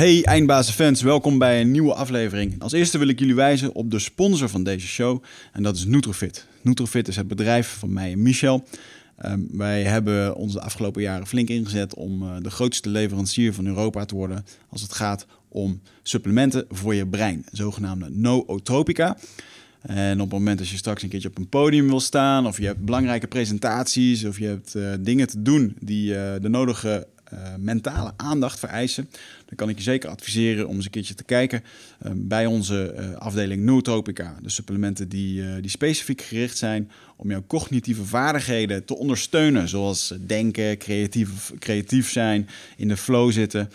[0.00, 2.62] Hey eindbazenfans, welkom bij een nieuwe aflevering.
[2.62, 5.84] Als eerste wil ik jullie wijzen op de sponsor van deze show en dat is
[5.84, 6.46] Nutrofit.
[6.62, 8.64] Nutrofit is het bedrijf van mij en Michel.
[9.24, 13.66] Um, wij hebben ons de afgelopen jaren flink ingezet om uh, de grootste leverancier van
[13.66, 19.16] Europa te worden als het gaat om supplementen voor je brein, zogenaamde nootropica.
[19.80, 22.58] En op het moment dat je straks een keertje op een podium wil staan, of
[22.58, 27.06] je hebt belangrijke presentaties, of je hebt uh, dingen te doen die uh, de nodige
[27.32, 29.08] uh, mentale aandacht vereisen,
[29.46, 31.62] dan kan ik je zeker adviseren om eens een keertje te kijken
[32.06, 34.36] uh, bij onze uh, afdeling Nootropica.
[34.42, 40.78] De supplementen die, die specifiek gericht zijn om jouw cognitieve vaardigheden te ondersteunen, zoals denken,
[40.78, 43.70] creatief, creatief zijn, in de flow zitten.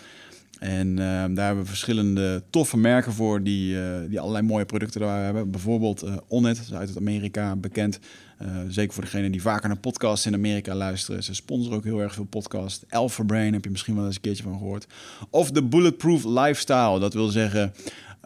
[0.58, 3.76] En daar hebben we verschillende toffe merken voor die,
[4.08, 5.50] die allerlei mooie producten daar hebben.
[5.50, 7.98] Bijvoorbeeld Onnet, uit het Amerika bekend.
[8.42, 11.24] Uh, zeker voor degenen die vaker naar podcasts in Amerika luisteren.
[11.24, 12.84] Ze sponsoren ook heel erg veel podcasts.
[12.90, 14.86] Alpha Brain heb je misschien wel eens een keertje van gehoord.
[15.30, 16.98] Of de Bulletproof Lifestyle.
[16.98, 17.74] Dat wil zeggen,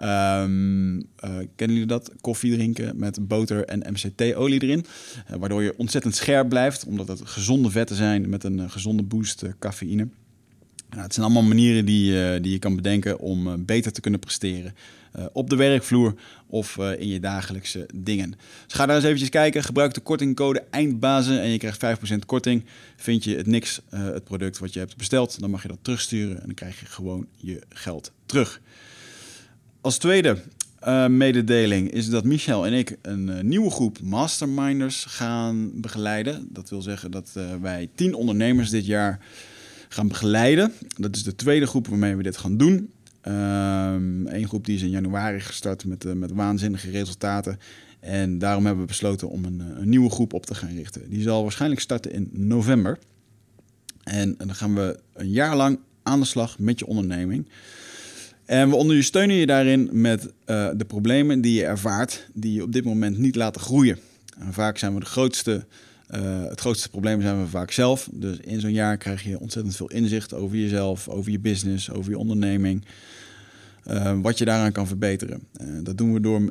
[0.02, 1.02] um, uh,
[1.56, 2.12] kennen jullie dat?
[2.20, 4.84] Koffie drinken met boter en MCT-olie erin.
[5.30, 6.84] Uh, waardoor je ontzettend scherp blijft.
[6.84, 10.08] Omdat het gezonde vetten zijn met een gezonde boost cafeïne.
[10.91, 14.74] Nou, het zijn allemaal manieren die, die je kan bedenken om beter te kunnen presteren.
[15.19, 16.14] Uh, op de werkvloer
[16.47, 18.30] of uh, in je dagelijkse dingen.
[18.66, 19.62] Dus ga daar eens eventjes kijken.
[19.62, 22.64] Gebruik de kortingcode eindbazen en je krijgt 5% korting.
[22.97, 25.78] Vind je het niks, uh, het product wat je hebt besteld, dan mag je dat
[25.83, 28.61] terugsturen en dan krijg je gewoon je geld terug.
[29.80, 30.42] Als tweede
[31.08, 36.48] mededeling is dat Michel en ik een nieuwe groep masterminders gaan begeleiden.
[36.50, 37.30] Dat wil zeggen dat
[37.61, 39.20] wij 10 ondernemers dit jaar
[39.89, 40.72] gaan begeleiden.
[40.97, 42.91] Dat is de tweede groep waarmee we dit gaan doen.
[43.27, 47.59] Um, een groep die is in januari gestart met, uh, met waanzinnige resultaten.
[48.01, 51.11] En daarom hebben we besloten om een, een, nieuwe groep op te gaan richten.
[51.11, 52.98] Die zal waarschijnlijk starten in november.
[54.03, 57.48] En, dan gaan we een jaar lang aan de slag met je onderneming.
[58.45, 62.73] En we ondersteunen je daarin met uh, de problemen die je ervaart, die je op
[62.73, 63.98] dit moment niet laten groeien.
[64.39, 65.67] En vaak zijn we de grootste
[66.48, 68.09] het grootste probleem zijn we vaak zelf.
[68.13, 72.11] Dus in zo'n jaar krijg je ontzettend veel inzicht over jezelf, over je business, over
[72.11, 72.85] je onderneming.
[73.86, 75.42] Uh, wat je daaraan kan verbeteren.
[75.61, 76.42] Uh, dat doen we door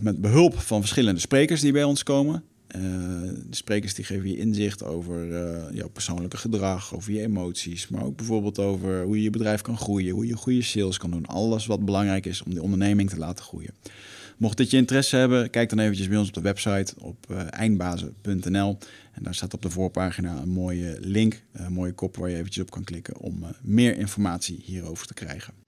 [0.00, 2.42] met behulp van verschillende sprekers die bij ons komen.
[2.68, 5.26] de sprekers die geven je inzicht over
[5.74, 9.76] jouw persoonlijke gedrag, over je emoties, maar ook bijvoorbeeld over hoe je je bedrijf kan
[9.76, 11.26] groeien, hoe je goede sales kan doen.
[11.26, 13.74] Alles wat belangrijk is om die onderneming te laten groeien.
[14.36, 18.78] Mocht dit je interesse hebben, kijk dan eventjes bij ons op de website op eindbazen.nl.
[19.12, 22.62] En daar staat op de voorpagina een mooie link, een mooie kop waar je eventjes
[22.62, 25.67] op kan klikken om meer informatie hierover te krijgen.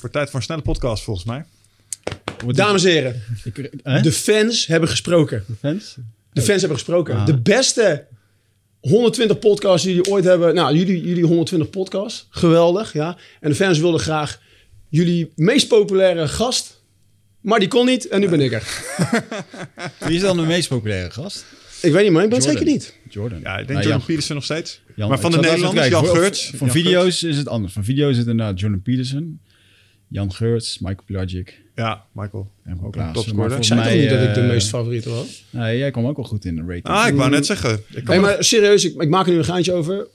[0.00, 1.44] Voor tijd voor een snelle podcast volgens mij.
[2.46, 3.22] Dames en heren,
[4.02, 5.44] de fans hebben gesproken.
[5.46, 5.96] De fans?
[6.32, 7.16] De fans hebben gesproken.
[7.16, 7.26] Ah.
[7.26, 8.06] De beste
[8.80, 10.54] 120 podcasts die jullie ooit hebben.
[10.54, 12.26] Nou, jullie, jullie 120 podcasts.
[12.30, 13.16] Geweldig, ja.
[13.40, 14.40] En de fans wilden graag
[14.88, 16.82] jullie meest populaire gast.
[17.40, 18.84] Maar die kon niet en nu ben ik er.
[20.06, 21.44] Wie is dan de meest populaire gast?
[21.82, 22.94] Ik weet niet, maar ik ben het zeker niet.
[23.08, 23.40] Jordan.
[23.40, 24.80] Ja, ik denk nou, Jordan Peterson nog steeds.
[24.94, 26.50] Jan, maar van de Nederlanders, Jan Geurts.
[26.54, 27.72] Van video's is het anders.
[27.72, 29.40] Van video's is het inderdaad Jordan Peterson.
[30.08, 31.60] Jan Geurts, Michael Pelagic.
[31.74, 32.50] Ja, Michael.
[32.64, 33.56] En ook een topscorer.
[33.56, 35.44] Ik zei mij, niet dat ik de eh, meest favoriete was?
[35.50, 36.84] Nee, jij kwam ook wel goed in de rating.
[36.84, 37.80] Ah, ik wou net zeggen.
[37.90, 40.06] Ik hey, maar serieus, ik, ik maak er nu een gaantje over.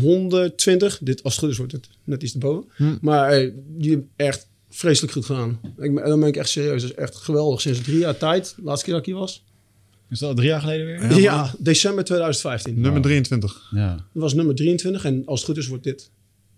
[0.00, 0.98] 120.
[1.02, 2.70] Dit, als het goed is, wordt het net iets erboven.
[2.76, 2.96] Hm.
[3.00, 5.60] Maar hey, die hebben echt vreselijk goed gedaan.
[5.78, 6.82] Ik, dan ben ik echt serieus.
[6.82, 7.60] Dat is echt geweldig.
[7.60, 8.54] Sinds drie jaar tijd.
[8.56, 9.44] De laatste keer dat ik hier was.
[10.10, 11.20] Is dat drie jaar geleden weer?
[11.20, 12.80] Ja, december 2015.
[12.80, 13.68] Nummer 23.
[13.70, 13.94] Ja.
[13.94, 16.10] Dat was nummer 23 en als het goed is wordt dit.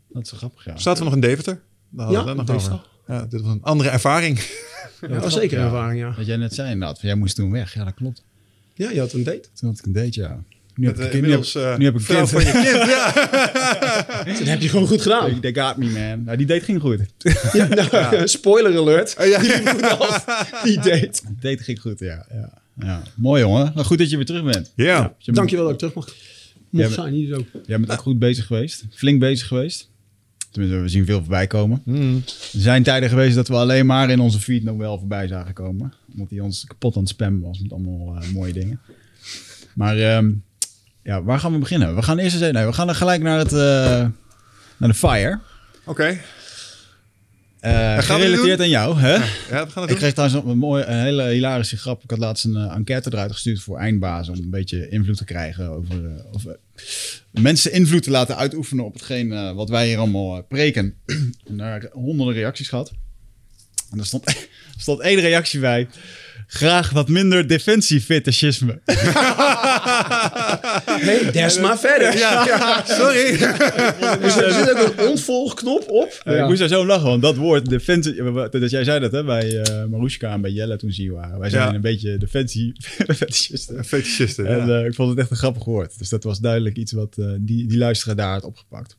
[0.08, 0.76] Dat is grappig, ja.
[0.76, 1.60] Staat er nog in Deventer?
[1.90, 2.80] Daar ja, nog over.
[3.06, 4.40] Ja, dit was een andere ervaring.
[5.00, 6.14] Ja, dat was zeker een ervaring, ja.
[6.16, 7.00] Wat jij net zei inderdaad.
[7.00, 7.74] Jij moest toen weg.
[7.74, 8.24] Ja, dat klopt.
[8.74, 9.48] Ja, je had een date.
[9.54, 10.42] Toen had ik een date, ja.
[10.74, 12.30] Nu heb, ik, nu, heb, uh, nu heb ik kind.
[12.30, 13.12] van je kind, ja.
[14.38, 15.40] dat heb je gewoon goed gedaan.
[15.40, 16.24] They got me, man.
[16.24, 17.00] Nou, die date ging goed.
[17.52, 18.26] ja, nou, ja.
[18.26, 19.16] spoiler alert.
[19.20, 19.38] Oh, ja.
[20.62, 21.20] Die date.
[21.26, 22.26] Die date ging goed, ja.
[22.30, 22.62] ja.
[22.80, 23.02] ja.
[23.14, 23.72] Mooi, jongen.
[23.74, 24.72] Nou, goed dat je weer terug bent.
[24.76, 25.14] Ja.
[25.18, 26.14] ja Dankjewel dat ik terug mag.
[26.70, 27.44] Mocht zijn, niet zo.
[27.66, 28.84] Jij bent ook goed bezig geweest.
[28.90, 29.87] Flink bezig geweest.
[30.50, 31.82] Tenminste, we zien veel voorbij komen.
[31.84, 32.22] Mm.
[32.26, 35.54] Er zijn tijden geweest dat we alleen maar in onze feed nog wel voorbij zagen
[35.54, 35.92] komen.
[36.12, 38.80] Omdat hij ons kapot aan het spammen was met allemaal uh, mooie dingen.
[39.74, 40.42] Maar um,
[41.02, 41.94] ja, waar gaan we beginnen?
[41.94, 42.52] We gaan eerst eens...
[42.52, 43.58] Nee, we gaan gelijk naar, het, uh,
[44.76, 45.40] naar de fire.
[45.84, 45.90] Oké.
[45.90, 46.20] Okay.
[47.60, 49.14] Eh, gerelateerd aan jou, hè?
[49.54, 49.98] Ja, we gaan Ik doen.
[49.98, 52.02] kreeg trouwens een, mooie, een hele hilarische grap.
[52.02, 54.34] Ik had laatst een eh, enquête eruit gestuurd voor eindbazen...
[54.34, 56.04] om een beetje invloed te krijgen over...
[56.04, 56.52] eh, eh,
[57.30, 60.94] mensen invloed te laten uitoefenen op hetgeen eh, wat wij hier allemaal eh, preken.
[61.44, 62.92] en daar honderden reacties gehad.
[63.90, 65.88] En er stond, stond één reactie bij.
[66.46, 68.80] Graag wat minder defensiefetischisme.
[71.06, 72.18] Nee, des maar verder.
[72.18, 73.30] Ja, ja, sorry.
[74.22, 76.20] Dus er zit ook een ontvolgknop op.
[76.24, 78.22] Ik moest daar zo om lachen, want dat woord, defensie...
[78.50, 81.38] Dat jij zei dat hè, bij eh Marushka en bij Jelle toen ze hier waren.
[81.38, 81.74] Wij zijn Ja.
[81.74, 82.72] een beetje defensie
[83.16, 83.84] fetischisten.
[83.84, 84.50] Fetischisten, ja.
[84.58, 85.98] En eh, ik vond het echt een grappig woord.
[85.98, 88.96] Dus dat was duidelijk iets wat eh, die, die luisteraar daar had opgepakt.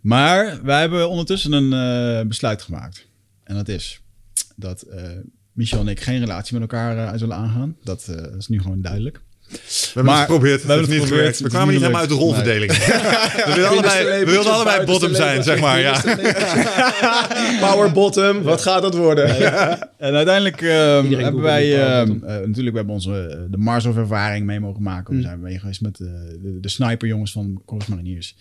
[0.00, 3.06] Maar wij hebben ondertussen een eh, besluit gemaakt.
[3.44, 4.00] En dat is
[4.56, 5.02] dat eh,
[5.52, 7.76] Michel en ik geen relatie met elkaar zullen aangaan.
[7.84, 9.20] Dat eh, is nu gewoon duidelijk.
[9.52, 9.58] We
[9.94, 10.62] hebben Maar het geprobeerd.
[10.62, 11.38] we Het hebben het niet geprobeerd.
[11.40, 12.72] We kwamen niet helemaal uit de rolverdeling.
[12.72, 15.80] we, wilden allebei, we wilden allebei bottom zijn, zeg maar.
[15.80, 16.00] Ja.
[17.60, 19.28] Power bottom, wat gaat dat worden?
[19.98, 23.96] En uiteindelijk ehm, hebben wij ehm, eh, natuurlijk we hebben onze eh, de Mars of
[23.96, 25.16] ervaring mee mogen maken.
[25.16, 26.06] We zijn mee geweest met eh,
[26.42, 28.36] de, de sniperjongens van Corps Mariniers.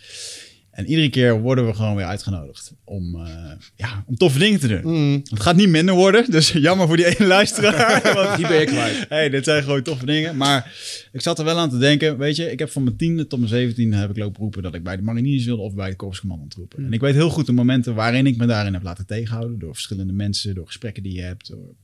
[0.72, 4.68] En iedere keer worden we gewoon weer uitgenodigd om, eh, ja, om toffe dingen te
[4.68, 5.26] doen.
[5.30, 8.02] Het gaat niet minder worden, dus jammer voor die ene luisteraar.
[8.16, 9.06] want Die ben je kwijt.
[9.10, 10.38] hey, dit zijn gewoon toffe dingen.
[10.38, 10.74] Maar
[11.12, 13.40] ik zat er wel aan te denken, weet je, ik heb van mijn tiende tot
[13.40, 15.96] mijn zeventiende heb ik lopen roepen dat ik bij de mariniers wilde of bij de
[15.96, 16.86] korpscommandantroepen.
[16.86, 19.74] En ik weet heel goed de momenten waarin ik me daarin heb laten tegenhouden door
[19.74, 21.76] verschillende mensen, door gesprekken die je hebt, door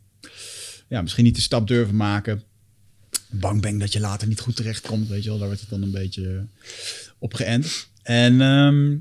[0.87, 2.43] ja, misschien niet de stap durven maken.
[3.29, 5.81] Bang ben dat je later niet goed terechtkomt, weet je wel, daar werd het dan
[5.81, 6.45] een beetje
[7.17, 7.87] op geënt.
[8.07, 8.97] En ehm,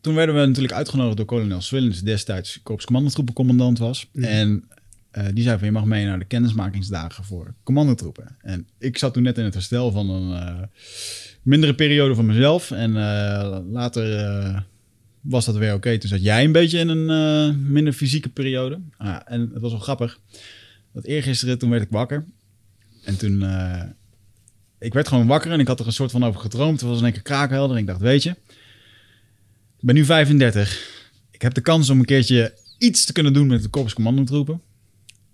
[0.00, 4.10] toen werden we natuurlijk uitgenodigd door kolonel Swillens, destijds korpscommandantroepencommandant was.
[4.12, 4.64] En
[5.10, 8.36] eh, die zei van je mag mee naar de kennismakingsdagen voor commandotroepen.
[8.40, 10.62] En ik zat toen net in het herstel van een eh,
[11.42, 12.70] mindere periode van mezelf.
[12.70, 14.64] En eh, later
[15.20, 15.98] was dat weer oké.
[15.98, 18.80] Toen zat jij een beetje in een minder fysieke periode.
[18.96, 20.18] Ah, en het was wel grappig.
[20.92, 22.24] Dat eergisteren, toen werd ik wakker.
[23.04, 23.44] En toen...
[24.80, 26.80] ik werd gewoon wakker en ik had er een soort van over gedroomd.
[26.80, 27.76] Het was in één keer kraakhelder.
[27.76, 28.30] En ik dacht, weet je...
[29.80, 30.88] Ik ben nu 35.
[31.30, 34.60] Ik heb de kans om een keertje iets te kunnen doen met de korpscommandotroepen.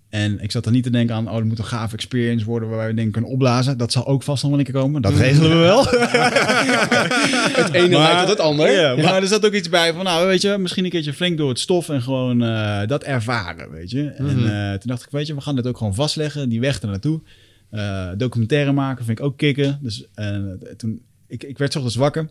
[0.09, 2.69] En ik zat er niet te denken aan, oh, dat moet een gaaf experience worden
[2.69, 3.77] waar wij dingen kunnen opblazen.
[3.77, 5.01] Dat zal ook vast nog wel een keer komen.
[5.01, 5.83] Dat regelen we wel.
[7.63, 8.71] Het ene lijkt tot het ander.
[8.71, 11.37] Ja, maar er zat ook iets bij van, nou, weet je, misschien een keertje flink
[11.37, 14.07] door het stof en gewoon eh, dat ervaren, weet je.
[14.07, 16.81] En eh, toen dacht ik, weet je, we gaan dit ook gewoon vastleggen, die weg
[16.81, 17.21] er naartoe.
[17.69, 19.79] Eh, documentaire maken vind ik ook kicken.
[19.81, 20.37] Dus eh,
[20.77, 22.29] toen, ik, ik werd ochtends wakker.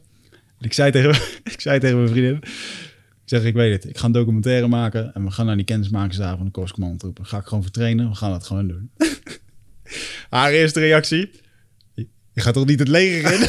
[0.60, 1.10] Ik zei tegen,
[1.52, 5.14] ik zei tegen mijn vriendin, ik zeg, ik weet het, ik ga een documentaire maken
[5.14, 7.26] en we gaan naar die kennismakingsdagen van de Korpscommandotroepen.
[7.26, 8.90] Ga ik gewoon vertrainen, we gaan dat gewoon doen.
[10.30, 11.30] Haar eerste reactie,
[12.32, 13.46] je gaat toch niet het leger in?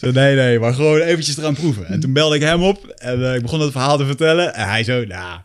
[0.00, 1.86] Zo, nee, nee, maar gewoon eventjes eraan proeven.
[1.86, 4.54] En toen belde ik hem op en eh, ik begon het verhaal te vertellen.
[4.54, 5.40] En hij zo, nou,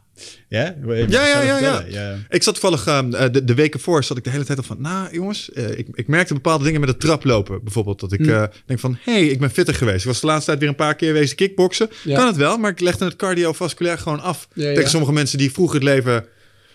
[0.62, 0.76] ja,
[1.08, 1.58] Ja, ja, ja, ja.
[1.78, 1.92] vertellen.
[1.92, 2.18] ja.
[2.30, 4.64] Ik zat toevallig ehm, eh, de, de weken voor, zat ik de hele tijd al
[4.64, 7.64] van, nou jongens, eh, ik, ik merkte bepaalde dingen met het traplopen.
[7.64, 8.30] Bijvoorbeeld dat ik Hmm.
[8.30, 10.00] eh, denk van, hé, hey, ik ben fitter geweest.
[10.00, 11.90] Ik was de laatste tijd weer een paar keer wezen kickboksen.
[12.04, 12.18] Ja.
[12.18, 14.48] Kan het wel, maar ik legde het cardiovasculair gewoon af.
[14.54, 14.74] Ja.
[14.74, 16.26] Tegen sommige mensen die vroeger het leven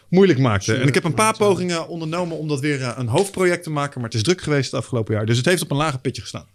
[0.08, 0.80] moeilijk maakten.
[0.80, 4.00] En ik heb een paar pogingen ondernomen om dat weer een hoofdproject te maken.
[4.00, 5.26] Maar het is druk geweest het afgelopen jaar.
[5.26, 6.46] Dus het heeft op een lager pitje gestaan.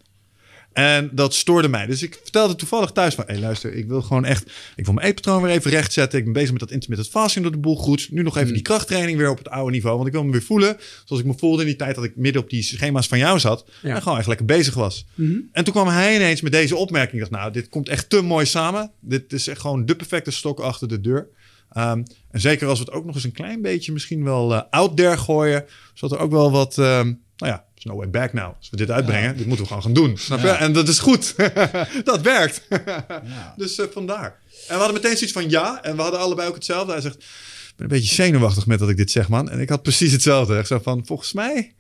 [0.76, 1.86] En dat stoorde mij.
[1.86, 3.24] Dus ik vertelde toevallig thuis van...
[3.28, 4.52] hé, luister, ik wil gewoon echt...
[4.76, 6.20] ik wil mijn eetpatroon weer even rechtzetten.
[6.20, 8.08] Ik ben bezig met dat intermittent fasting door de boel goed.
[8.12, 9.96] Nu nog even die krachttraining weer op het oude niveau.
[9.96, 11.96] Want ik wil me weer voelen zoals ik me voelde in die tijd...
[11.96, 13.66] dat ik midden op die schema's van jou zat.
[13.84, 15.06] En gewoon echt lekker bezig was.
[15.52, 17.14] En toen kwam hij ineens met deze opmerking.
[17.14, 18.92] Ik dacht, nou, dit komt echt te mooi samen.
[19.00, 21.28] Dit is echt gewoon de perfecte stok achter de deur.
[21.70, 24.62] Ehm, en zeker als we het ook nog eens een klein beetje misschien wel eh,
[24.70, 25.66] out there gooien...
[25.94, 26.78] zodat er ook wel wat...
[26.78, 28.54] ehm, nou ja, no way back now.
[28.58, 30.18] Als we dit uitbrengen, dit moeten we gewoon gaan doen.
[30.18, 30.46] Snap je?
[30.48, 30.58] Ja.
[30.60, 31.36] En dat is goed.
[32.04, 32.62] dat werkt.
[32.86, 33.54] Ja.
[33.58, 34.40] dus eh, vandaar.
[34.68, 35.84] En we hadden meteen zoiets van ja.
[35.84, 36.92] En we hadden allebei ook hetzelfde.
[36.92, 39.50] Hij zegt, ik ben een beetje zenuwachtig met dat ik dit zeg, man.
[39.50, 40.58] En ik had precies hetzelfde.
[40.60, 41.74] Ik zei van, volgens mij...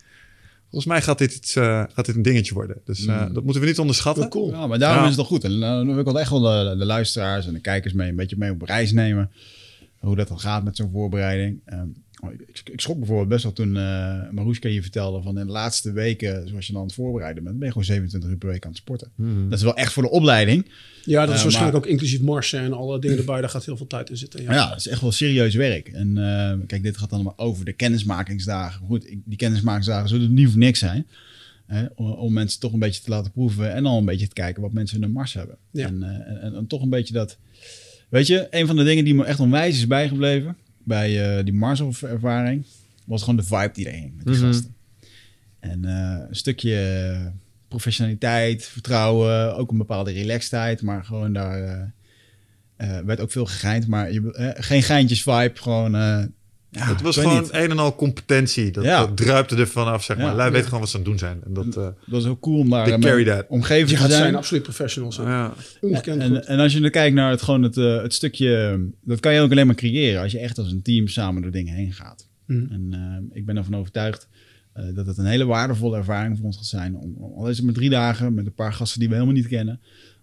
[0.70, 2.82] Volgens mij gaat dit, iets, eh, gaat dit een dingetje worden.
[2.86, 4.30] Dus eh, dat moeten we niet onderschatten.
[4.30, 4.52] Cool.
[4.52, 5.04] Ja, maar daarom Ja.
[5.10, 5.44] is het toch goed.
[5.44, 8.10] En uh, dan wil ik wel echt wel de, de luisteraars en de kijkers mee
[8.10, 9.32] een beetje mee op reis nemen.
[10.00, 11.62] Hoe dat dan gaat met zo'n voorbereiding.
[11.66, 11.88] Ehm,
[12.32, 15.92] ik, ik schrok bijvoorbeeld best wel toen uh, Maroeska je vertelde van in de laatste
[15.92, 18.64] weken, zoals je dan aan het voorbereiden bent, ben je gewoon 27 uur per week
[18.64, 19.12] aan het sporten.
[19.50, 20.66] Dat is wel echt voor de opleiding.
[21.06, 23.40] Ja, dat is Eh, waarschijnlijk maar- ook inclusief marsen en alle dingen erbij.
[23.42, 24.42] Daar gaat heel veel tijd in zitten.
[24.44, 24.54] Ja.
[24.54, 25.88] Ja, het is echt wel serieus werk.
[25.88, 28.86] En eh, kijk, dit gaat dan maar over de kennismakingsdagen.
[28.86, 31.08] Goed, ik- die kennismakingsdagen zullen niet voor niks zijn.
[31.66, 33.74] Hè, om, om mensen toch een beetje te laten proeven.
[33.74, 35.58] En dan een beetje te kijken wat mensen in de mars hebben.
[35.72, 35.88] Ja.
[35.88, 37.38] En, eh, en, en, en toch een beetje dat...
[38.10, 40.56] Weet je, een van de dingen die me echt onwijs is bijgebleven...
[40.86, 42.66] bij eh, die Mars-ervaring...
[43.06, 44.46] was gewoon de vibe die er hing met die Mhm.
[44.46, 44.76] gasten.
[45.60, 47.32] En eh, een stukje
[47.68, 49.56] professionaliteit, vertrouwen...
[49.56, 51.94] ook een bepaalde relaxedheid, maar gewoon daar...
[52.76, 55.52] eh, werd ook veel gegeind, maar je, geen geintjes vibe.
[55.54, 55.94] Gewoon,
[56.80, 57.54] ja, het was gewoon niet.
[57.54, 58.72] een en al competentie.
[58.72, 59.00] Dat, Ja.
[59.06, 60.26] dat druipte er vanaf, zeg maar.
[60.26, 60.34] Ja.
[60.36, 61.40] Lui gewoon wat ze aan het doen zijn.
[61.46, 63.46] En dat, eh, Dat was heel cool om daar eh, carry met that.
[63.50, 64.22] omgeving Ja, te zijn.
[64.22, 65.16] zijn absoluut professionals.
[65.16, 65.54] ja.
[65.82, 69.20] Ongekend En, en als je dan kijkt naar het, gewoon het, eh, het stukje, dat
[69.20, 71.74] kan je ook alleen maar creëren als je echt als een team samen door dingen
[71.74, 72.28] heen gaat.
[72.46, 72.72] Mhm.
[72.74, 74.28] En eh, ik ben ervan overtuigd
[74.74, 76.96] eh, dat het een hele waardevolle ervaring voor ons gaat zijn.
[76.96, 79.36] Om, om- al is het maar drie dagen met een paar gasten die we helemaal
[79.36, 79.80] niet kennen,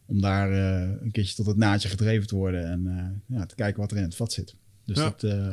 [0.06, 3.54] om daar eh, een keertje tot het naadje gedreven te worden en eh, ja, te
[3.54, 4.54] kijken wat er in het vat zit.
[4.86, 5.02] Dus Ja.
[5.02, 5.46] dat eh,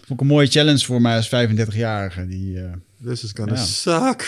[0.00, 2.26] vond ik een mooie challenge voor mij als 35-jarige.
[2.26, 2.72] Die, eh,
[3.04, 3.64] This is gonna Ja.
[3.64, 4.20] suck.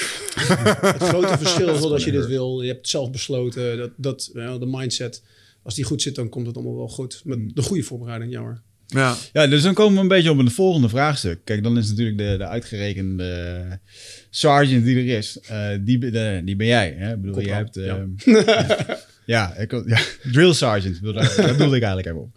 [0.80, 2.60] Het grote verschil is wel dat je dit wil.
[2.60, 3.76] Je hebt het zelf besloten.
[3.76, 5.22] Dat, dat ja, de mindset,
[5.62, 7.20] als die goed zit, dan komt het allemaal wel goed.
[7.24, 8.60] Met de goede voorbereiding, jammer.
[8.86, 9.16] Ja.
[9.32, 11.40] Ja, dus dan komen we een beetje op een volgende vraagstuk.
[11.44, 13.78] Kijk, dan is natuurlijk de, de uitgerekende
[14.30, 15.38] sergeant die er is.
[15.40, 16.94] eh, die, de- die ben jij.
[16.98, 17.12] Hè?
[17.14, 17.74] Ik bedoel, jij hebt...
[17.74, 18.06] ja.
[19.26, 19.98] ja, ik, ja,
[20.32, 21.02] drill sergeant.
[21.02, 21.12] Daar
[21.52, 22.30] bedoelde ik eigenlijk even op.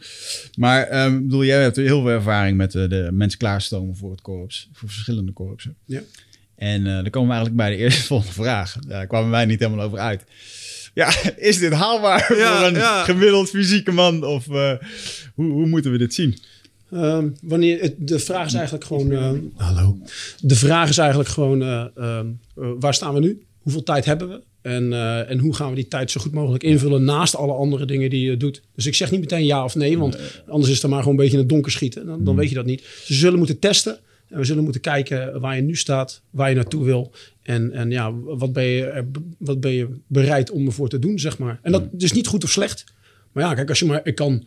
[0.57, 4.11] Maar ehm, ik bedoel, jij hebt heel veel ervaring met eh, de mensen klaarstomen voor
[4.11, 4.69] het korps.
[4.73, 5.75] Voor verschillende korpsen.
[5.85, 6.01] Ja.
[6.55, 8.75] En eh, dan komen we eigenlijk bij de eerste volgende vraag.
[8.87, 10.23] Daar kwamen wij niet helemaal over uit.
[10.93, 11.13] Ja,
[11.49, 13.03] is dit haalbaar Ja, voor een ja.
[13.03, 14.23] gemiddeld fysieke man?
[14.23, 14.73] Of eh,
[15.35, 16.37] hoe, hoe moeten we dit zien?
[16.91, 19.11] Ehm, wanneer, het, de vraag is eigenlijk gewoon...
[19.11, 19.97] ehm, Hallo.
[20.41, 21.61] De vraag is eigenlijk gewoon...
[21.61, 23.43] eh, ehm, eh, waar staan we nu?
[23.69, 24.41] Hoeveel tijd hebben we?
[24.61, 27.85] En, eh, en hoe gaan we die tijd zo goed mogelijk invullen naast alle andere
[27.85, 28.61] dingen die je doet?
[28.75, 31.19] Dus ik zeg niet meteen ja of nee, want anders is het maar gewoon een
[31.19, 32.05] beetje in het donker schieten.
[32.05, 32.79] Dan, dan weet je dat niet.
[32.79, 33.99] Dus we zullen moeten testen.
[34.29, 37.11] En we zullen moeten kijken waar je nu staat, waar je naartoe wil.
[37.43, 39.05] En, en ja, wat ben, je,
[39.37, 41.59] wat ben je bereid om ervoor te doen, zeg maar.
[41.61, 42.83] En dat is niet goed of slecht.
[43.31, 44.01] Maar ja, kijk, als je maar...
[44.03, 44.43] Ik kan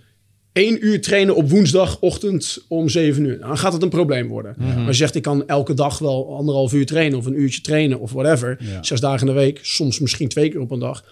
[0.52, 3.38] één uur trainen op woensdagochtend om zeven uur.
[3.38, 4.54] Dan gaat het een probleem worden.
[4.58, 7.18] Maar als je zegt, ik kan elke dag wel anderhalf uur trainen...
[7.18, 8.56] of een uurtje trainen of whatever.
[8.60, 8.82] Ja.
[8.82, 11.04] Zes dagen in de week, soms misschien twee keer op een dag.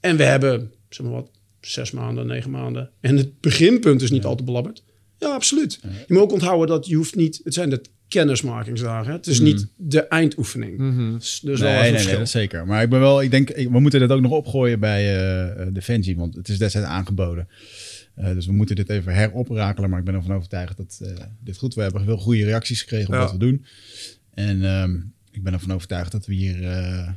[0.00, 1.30] En we hebben, zeg maar wat,
[1.60, 2.90] zes maanden, negen maanden.
[3.00, 4.82] En het beginpunt is niet al te belabberd.
[5.18, 5.80] Ja, absoluut.
[5.82, 7.40] Je moet ook onthouden dat je hoeft niet...
[7.44, 9.12] Het zijn de kennismakingsdagen.
[9.12, 10.78] Het is niet de eindoefening.
[11.18, 12.10] Dus, dus wel nee, even nee, verschil.
[12.10, 12.66] nee, dat zeker.
[12.66, 16.16] Maar ik ben wel, ik denk, we moeten dit ook nog opgooien bij eh, Defensie,
[16.16, 17.48] want het is destijds aangeboden.
[18.14, 21.56] Eh, dus we moeten dit even heroprakelen, maar ik ben ervan overtuigd dat eh, dit
[21.56, 21.74] goed.
[21.74, 23.20] We hebben veel goede reacties gekregen op Ja.
[23.20, 23.64] wat we doen.
[24.34, 24.96] En ehm,
[25.30, 27.08] ik ben ervan overtuigd dat we hier, eh,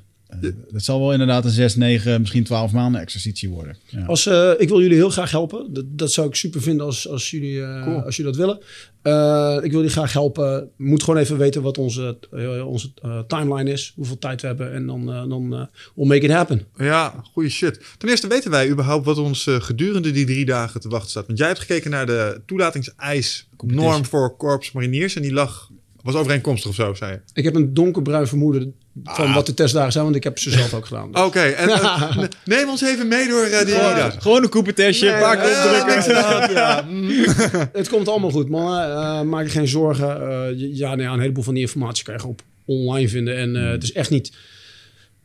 [0.71, 3.77] dat zal wel inderdaad een 6, 9, misschien 12 maanden exercitie worden.
[3.85, 4.05] Ja.
[4.05, 5.73] Als, eh, ik wil jullie heel graag helpen.
[5.73, 8.01] Dat, dat zou ik super vinden als, als, jullie, eh, Cool.
[8.01, 8.59] als jullie dat willen.
[9.01, 10.69] Eh, ik wil jullie graag helpen.
[10.77, 12.17] Moet gewoon even weten wat onze,
[12.65, 12.91] onze
[13.27, 13.93] timeline is.
[13.95, 14.73] Hoeveel tijd we hebben.
[14.73, 15.49] En dan, dan
[15.95, 16.61] we'll make it happen.
[16.77, 17.79] Ja, goede shit.
[17.97, 21.27] Ten eerste weten wij überhaupt wat ons gedurende die drie dagen te wachten staat.
[21.27, 25.15] Want jij hebt gekeken naar de toelatingseis norm voor korps mariniers.
[25.15, 25.69] En die lag,
[26.01, 27.19] was overeenkomstig of zo, zei je.
[27.33, 29.33] Ik heb een donkerbruin vermoeden van Ah.
[29.35, 30.03] wat de testdagen zijn.
[30.03, 31.23] Want ik heb ze zelf ook gedaan.
[31.25, 34.21] Oké, en eh, ne- neem ons even mee door eh, die.
[34.21, 36.85] Gewoon een koepentestje, Nee, paar nee, ja.
[36.89, 37.09] Mm.
[37.79, 38.79] Het komt allemaal goed, man.
[38.79, 40.21] Eh, maak je geen zorgen.
[40.29, 40.47] Eh,
[40.77, 43.37] ja, nou ja, een heleboel van die informatie kan je gewoon op online vinden.
[43.37, 44.31] En eh, het is echt niet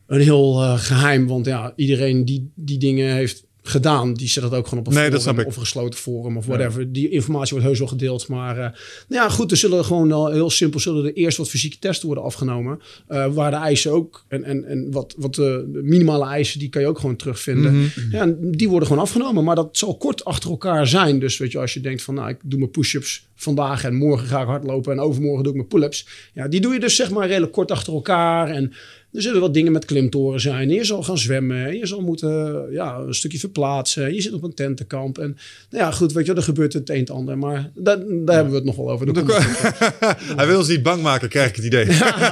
[0.07, 1.27] een heel eh, geheim.
[1.27, 4.97] Want ja, iedereen die die dingen heeft gedaan, die zet het ook gewoon op een
[4.99, 6.91] Nee, dat forum of een gesloten forum of whatever.
[6.91, 8.27] Die informatie wordt heus wel gedeeld.
[8.27, 8.73] Maar eh, nou
[9.07, 12.23] ja, goed, er zullen gewoon al heel simpel zullen er eerst wat fysieke testen worden
[12.23, 12.79] afgenomen.
[13.07, 16.81] eh, waar de eisen ook en, en, en wat, wat de minimale eisen, die kan
[16.81, 17.73] je ook gewoon terugvinden.
[17.75, 17.89] Mhm.
[18.11, 19.43] Ja, en die worden gewoon afgenomen.
[19.43, 21.19] Maar dat zal kort achter elkaar zijn.
[21.19, 24.27] Dus weet je, als je denkt van, nou, ik doe mijn push-ups vandaag en morgen
[24.27, 26.07] ga ik hardlopen en overmorgen doe ik mijn pull-ups.
[26.33, 28.49] Ja, die doe je dus zeg maar redelijk kort achter elkaar.
[28.49, 28.73] En
[29.13, 30.69] er zullen wat dingen met klimtoren zijn.
[30.69, 31.77] Je zal gaan zwemmen.
[31.77, 34.13] Je zal moeten ja, een stukje verplaatsen.
[34.13, 35.17] Je zit op een tentenkamp.
[35.17, 35.37] En
[35.69, 37.37] nou ja, goed, weet je, er gebeurt het een en ander.
[37.37, 39.07] Maar daar, daar hebben we het nog wel over.
[40.37, 41.85] Hij wil ons niet bang maken, krijg ik het idee.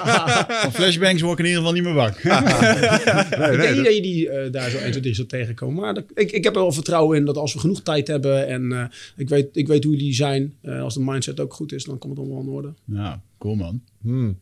[0.63, 2.15] Van flashbangs word ik in ieder geval niet meer bang.
[3.39, 5.25] Nee, ik nee, denk niet dat- je die eh, daar zo 1, 2, 3 zal
[5.25, 5.81] tegenkomen.
[5.81, 8.47] Maar dat- ik, ik heb er wel vertrouwen in dat als we genoeg tijd hebben...
[8.47, 8.83] en eh,
[9.17, 10.53] ik, weet, ik weet hoe jullie zijn...
[10.61, 12.73] eh, als de mindset ook goed is, dan komt het allemaal in orde.
[12.85, 13.81] Ja, cool man.
[14.01, 14.37] Hmm.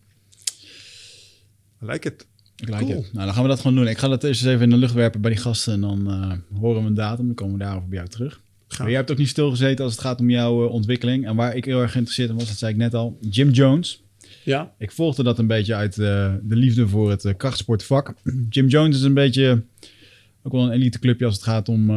[1.83, 2.27] I like it.
[2.55, 2.95] Ik like Cool.
[2.95, 3.13] het.
[3.13, 3.87] Nou, dan gaan we dat gewoon doen.
[3.87, 6.07] Ik ga dat eerst eens even in de lucht werpen bij die gasten en dan
[6.07, 7.25] eh, horen we een datum.
[7.25, 8.41] Dan komen we daarover bij jou terug.
[8.77, 11.25] Maar jij hebt ook niet stilgezeten als het gaat om jouw eh, ontwikkeling.
[11.25, 14.01] En waar ik heel erg geïnteresseerd in was, dat zei ik net al, Jim Jones.
[14.43, 18.13] Ja, Ik volgde dat een beetje uit eh, de liefde voor het krachtsportvak.
[18.49, 19.63] Jim Jones is een beetje
[20.43, 21.91] ook wel een elite clubje als het gaat om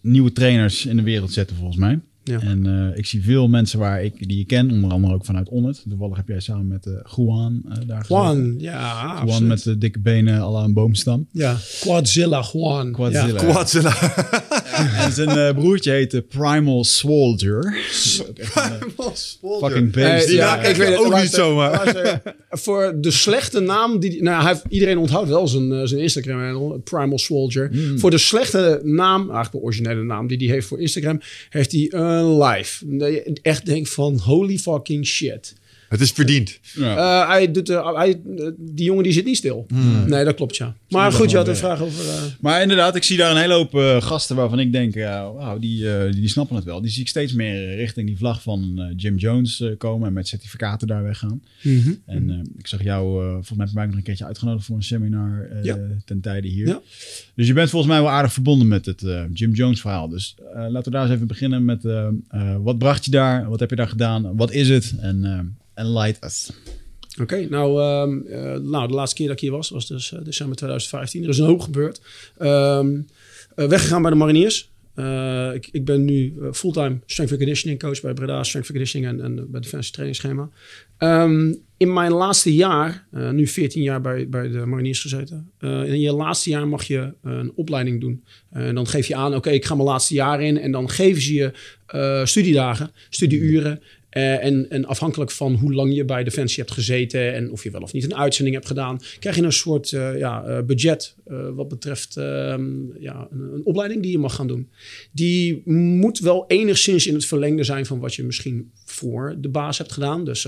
[0.00, 2.00] nieuwe trainers in de wereld zetten, volgens mij.
[2.28, 2.40] Ja.
[2.40, 5.48] En eh, ik zie veel mensen waar ik, die je ken, onder andere ook vanuit
[5.48, 5.84] Onnet.
[5.88, 8.16] Toevallig heb jij samen met eh Juan eh, daar gezeten.
[8.16, 8.54] Juan.
[8.58, 9.48] Ja, Juan absoluut.
[9.48, 11.26] met de dikke benen à la een boomstam.
[11.32, 12.92] Ja, Quadzilla Juan.
[12.92, 13.26] Quadzilla.
[13.26, 13.50] Ja.
[13.52, 13.94] Quadzilla.
[15.04, 17.76] en zijn eh, broertje heette Primal Soldier.
[19.60, 20.28] Fucking beest.
[20.28, 22.20] Ja, ik weet het ook niet zomaar.
[22.50, 24.22] voor de slechte naam die...
[24.22, 27.68] Nou, hij heeft, iedereen onthoudt wel zijn, eh, zijn Instagram handle, Primal Soldier.
[27.72, 27.98] Hmm.
[27.98, 31.92] Voor de slechte naam, eigenlijk de originele naam die hij heeft voor Instagram, heeft hij
[31.92, 32.96] een live.
[32.98, 35.54] Dat je echt denkt van holy fucking shit.
[35.88, 36.58] Het is verdiend.
[36.74, 36.96] Ja.
[37.22, 39.64] Eh, hij doet, eh, hij, eh, die jongen die zit niet stil.
[39.68, 40.08] Hmm.
[40.08, 40.74] Nee, dat klopt ja.
[40.88, 42.08] Maar goed, je had een vraag over...
[42.08, 45.58] eh, Maar inderdaad, ik zie daar een hele hoop eh, gasten waarvan ik denk, wauw,
[45.58, 46.80] die, eh, die, die snappen het wel.
[46.80, 50.12] Die zie ik steeds meer richting die vlag van eh, Jim Jones eh, komen en
[50.12, 51.42] met certificaten daar weggaan.
[52.06, 54.76] En eh, ik zag jou, eh volgens mij heb ik nog een keertje uitgenodigd voor
[54.76, 55.78] een seminar eh, Ja.
[56.04, 56.66] ten tijde hier.
[56.66, 56.80] Ja.
[57.34, 60.08] Dus je bent volgens mij wel aardig verbonden met het eh, Jim Jones verhaal.
[60.08, 63.48] Dus eh, laten we daar eens even beginnen met, eh, eh, wat bracht je daar?
[63.48, 64.36] Wat heb je daar gedaan?
[64.36, 64.94] Wat is het?
[65.00, 66.50] En enlight us.
[67.20, 70.24] Oké, nou, ehm, eh, nou, de laatste keer dat ik hier was, was dus eh,
[70.24, 71.22] december 2015.
[71.22, 72.00] Er is een hoop gebeurd.
[72.38, 73.00] Ehm,
[73.54, 74.70] eh, weggegaan bij de mariniers.
[75.54, 79.24] Ik, ik ben nu fulltime strength and conditioning coach bij Breda Strength and Conditioning en,
[79.24, 80.48] en bij Defensie Trainingsschema.
[80.96, 85.50] Ehm, in mijn laatste jaar, nu 14 jaar bij, bij de mariniers gezeten.
[85.60, 88.24] in je laatste jaar mag je een opleiding doen.
[88.50, 90.58] en dan geef je aan, oké, ik ga mijn laatste jaar in.
[90.58, 91.52] En dan geven ze je
[92.24, 93.82] studiedagen, studieuren.
[94.18, 97.70] Eh, en, en afhankelijk van hoe lang je bij Defensie hebt gezeten en of je
[97.70, 101.14] wel of niet een uitzending hebt gedaan, krijg je een soort eh, ja, eh, budget
[101.54, 104.68] wat betreft ehm, ja, een, een opleiding die je mag gaan doen.
[105.12, 109.78] Die moet wel enigszins in het verlengde zijn van wat je misschien voor de baas
[109.78, 110.24] hebt gedaan.
[110.24, 110.42] Dus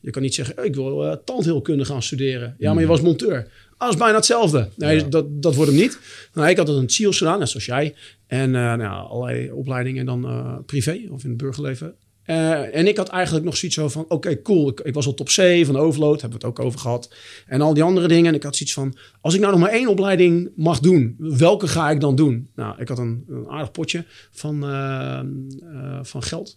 [0.00, 2.54] je kan niet zeggen, ik wil tandheelkunde gaan studeren.
[2.58, 3.48] Ja, maar je was monteur.
[3.70, 4.68] Ah, dat is bijna hetzelfde.
[4.76, 5.98] Nee, dat, dat wordt hem niet.
[6.34, 7.94] Nou, ik had het een SEALS gedaan, net zoals jij.
[8.26, 11.94] En nou, allerlei opleidingen dan privé of in het burgerleven.
[12.24, 14.68] Eh, en ik had eigenlijk nog zoiets zo van, oké, cool.
[14.68, 17.14] Ik, ik was al top C van Overload, hebben we het ook over gehad.
[17.46, 18.26] En al die andere dingen.
[18.26, 21.68] En ik had zoiets van, als ik nou nog maar één opleiding mag doen, welke
[21.68, 22.48] ga ik dan doen?
[22.54, 26.56] Nou, ik had een, een aardig potje van, eh, eh, van geld.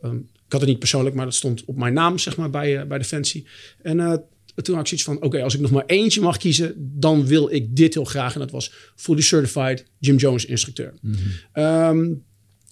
[0.00, 2.86] Ehm, ik had het niet persoonlijk, maar dat stond op mijn naam, zeg maar, bij,
[2.86, 3.46] bij Defensie.
[3.82, 3.96] En
[4.54, 7.52] toen had ik zoiets van, oké, als ik nog maar eentje mag kiezen, dan wil
[7.52, 8.34] ik dit heel graag.
[8.34, 10.94] En dat was fully certified Jim Jones instructeur.
[11.52, 12.12] Ehm,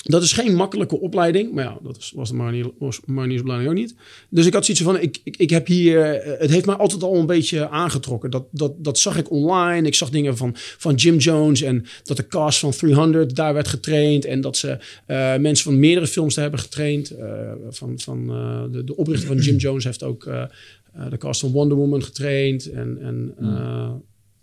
[0.02, 1.52] dat is geen makkelijke opleiding.
[1.52, 2.34] Maar ja, dat was, de
[3.06, 3.94] mariniersopleiding ook niet.
[4.28, 6.00] Dus ik had zoiets van, ik, ik, ik heb hier...
[6.00, 8.30] eh, Het heeft mij altijd al een beetje aangetrokken.
[8.30, 9.86] Dat, dat, dat zag ik online.
[9.86, 11.62] Ik zag dingen van, van Jim Jones.
[11.62, 14.24] En dat de cast van 300 daar werd getraind.
[14.24, 17.10] En dat ze eh, mensen van meerdere films daar hebben getraind.
[17.10, 18.26] Eh, van, van,
[18.72, 20.24] de, de oprichter van Jim Jones heeft ook
[21.10, 22.70] de cast van Wonder Woman getraind.
[22.70, 23.90] En, en eh,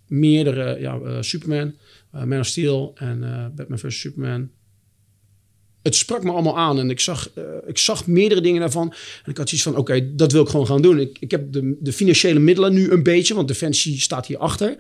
[0.08, 1.74] meerdere, ja, Superman,
[2.12, 4.00] Man of Steel en Batman vs.
[4.00, 4.50] Superman
[5.84, 8.94] het sprak me allemaal aan en ik zag, eh, ik zag meerdere dingen daarvan.
[9.26, 11.00] En ik had zoiets van, oké, dat wil ik gewoon gaan doen.
[11.00, 14.76] Ik, ik heb de, de financiële middelen nu een beetje, want Defensie staat hierachter.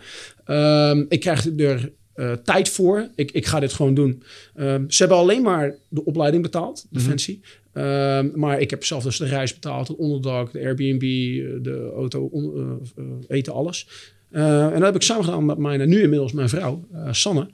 [0.46, 3.10] Ehm ik krijg er eh, tijd voor.
[3.16, 4.24] Ik, ik ga dit gewoon doen.
[4.56, 7.42] Ehm, ze hebben alleen maar de opleiding betaald, Defensie.
[7.74, 11.92] Ehm, maar ik heb zelf dus de reis betaald, het onderdak, de Airbnb, eh, de
[11.96, 12.82] auto, on-
[13.28, 13.88] eten, alles.
[14.32, 17.50] En dat heb ik samen gedaan met mijn, nu inmiddels mijn vrouw, Sanne.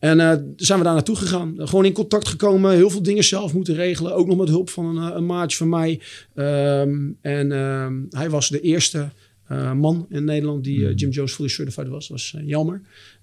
[0.00, 1.54] En eh, zijn we daar naartoe gegaan.
[1.56, 2.72] Gewoon in contact gekomen.
[2.72, 4.14] Heel veel dingen zelf moeten regelen.
[4.14, 6.00] Ook nog met hulp van een, eh, een maatje van mij.
[6.34, 9.08] Ehm, en ehm, hij was de eerste
[9.50, 12.08] eh, man in Nederland die eh, Jim Jones fully certified was.
[12.08, 12.34] Dat was.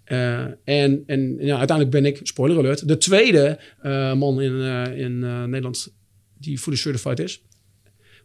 [0.04, 3.60] Eh, en en ja, uiteindelijk ben ik, spoiler alert, de tweede
[4.16, 4.62] man in,
[4.96, 5.94] in Nederland
[6.38, 7.42] die fully certified is.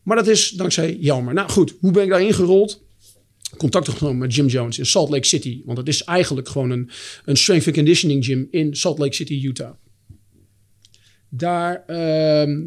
[0.03, 1.35] Maar dat is dankzij Jelmer.
[1.35, 2.83] Nou goed, hoe ben ik daarin gerold?
[3.57, 5.63] Contact opgenomen met Jim Jones in Salt Lake City.
[5.65, 6.91] Want het is eigenlijk gewoon een,
[7.25, 9.73] een strength and conditioning gym in Salt Lake City, Utah.
[11.29, 12.61] Daar ehm,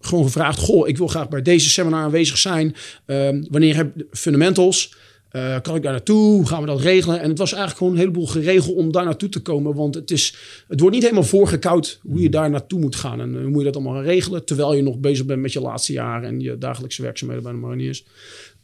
[0.00, 2.74] gewoon gevraagd, goh, ik wil graag bij deze seminar aanwezig zijn.
[3.06, 4.94] Ehm, wanneer heb je fundamentals?
[5.32, 6.32] Eh, kan ik daar naartoe?
[6.32, 7.20] Hoe gaan we dat regelen?
[7.20, 9.74] En het was eigenlijk gewoon een heleboel geregeld om daar naartoe te komen.
[9.74, 10.34] Want het, is,
[10.68, 13.20] het wordt niet helemaal voorgekoud hoe je daar naartoe moet gaan.
[13.20, 14.44] En hoe moet je dat allemaal regelen?
[14.44, 17.58] Terwijl je nog bezig bent met je laatste jaar en je dagelijkse werkzaamheden bij de
[17.58, 18.04] mariniers.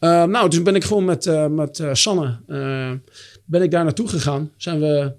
[0.01, 2.93] Uh, nou, dus ben ik gewoon met, uh, met uh, Sanne uh,
[3.45, 4.51] ben ik daar naartoe gegaan.
[4.57, 5.13] Zijn we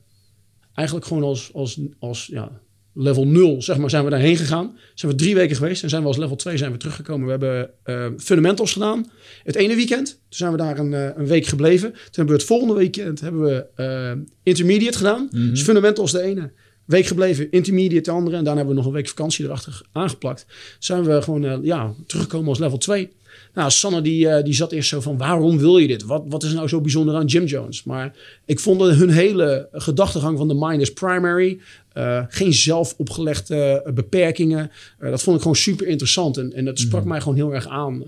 [0.74, 2.52] eigenlijk gewoon als, als, als ja,
[2.94, 4.78] level 0, zeg maar, zijn we daarheen gegaan.
[4.94, 7.26] Zijn we drie weken geweest en zijn we als level 2 zijn we teruggekomen.
[7.26, 9.12] We hebben fundamentals gedaan.
[9.44, 11.92] Het ene weekend, toen zijn we daar een, een week gebleven.
[11.92, 15.22] Toen hebben we het volgende weekend hebben we intermediate gedaan.
[15.32, 15.50] Mm -hmm.
[15.50, 16.52] Dus fundamentals de ene.
[16.86, 18.38] Week gebleven, intermediate de andere.
[18.38, 20.46] En daarna hebben we nog een week vakantie erachter aangeplakt.
[20.80, 23.10] Zijn we gewoon ja, teruggekomen als level 2.
[23.54, 26.04] Nou, Sanne die, uh, die zat eerst zo van, waarom wil je dit?
[26.04, 27.84] Wat, wat is nou zo bijzonder aan Jim Jones?
[27.84, 28.16] Maar
[28.46, 31.60] ik vond hun hele gedachtegang van de mind is primary.
[31.98, 34.72] Uh, geen zelf opgelegde uh, beperkingen.
[35.00, 36.38] dat vond ik gewoon super interessant.
[36.38, 37.10] En, en dat sprak mm.
[37.10, 38.04] mij gewoon heel erg aan.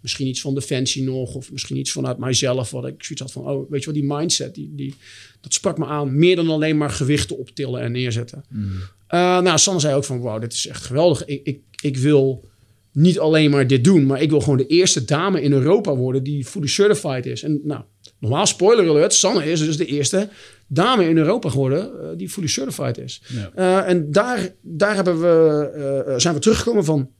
[0.00, 1.34] misschien iets van Defensie nog.
[1.34, 2.70] Of misschien iets vanuit mijzelf.
[2.70, 4.54] Wat ik zoiets had van, oh, weet je wel, die mindset.
[4.54, 4.94] Die, die,
[5.40, 6.18] dat sprak me aan.
[6.18, 8.44] Meer dan alleen maar gewichten optillen en neerzetten.
[8.48, 8.82] Mm.
[9.10, 11.24] Eh, nou, Sanne zei ook van, wauw, dit is echt geweldig.
[11.24, 12.48] Ik, ik, ik wil
[12.92, 16.22] niet alleen maar dit doen, maar ik wil gewoon de eerste dame in Europa worden
[16.22, 17.42] die fully certified is.
[17.42, 17.82] En nou,
[18.18, 20.28] normaal, spoiler alert, Sanne is dus de eerste
[20.66, 23.22] dame in Europa geworden eh, die fully certified is.
[23.26, 23.50] Ja.
[23.54, 25.70] Eh, en daar, daar hebben we,
[26.06, 27.10] eh, zijn we teruggekomen van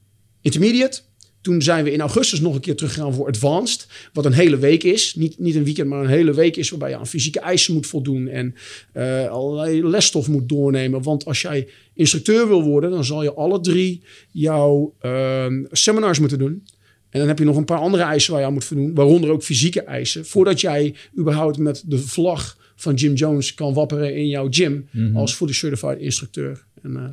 [0.41, 1.01] intermediate.
[1.41, 3.87] Toen zijn we in augustus nog een keer teruggegaan voor advanced.
[4.13, 5.15] Wat een hele week is.
[5.15, 6.69] Niet, niet een weekend, maar een hele week is.
[6.69, 8.27] Waarbij je aan fysieke eisen moet voldoen.
[8.27, 8.55] En
[8.91, 11.01] eh, allerlei lesstof moet doornemen.
[11.01, 16.39] Want als jij instructeur wil worden, dan zal je alle drie jouw ehm, seminars moeten
[16.39, 16.63] doen.
[17.09, 18.93] En dan heb je nog een paar andere eisen waar je aan moet voldoen.
[18.93, 20.25] Waaronder ook fysieke eisen.
[20.25, 24.87] Voordat jij überhaupt met de vlag van Jim Jones kan wapperen in jouw gym.
[25.13, 26.63] Als fully certified instructeur.
[26.81, 27.03] En eh,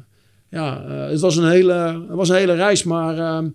[0.51, 1.73] ja, eh, het, was een hele,
[2.09, 2.83] het was een hele reis.
[2.83, 3.49] Maar ehm,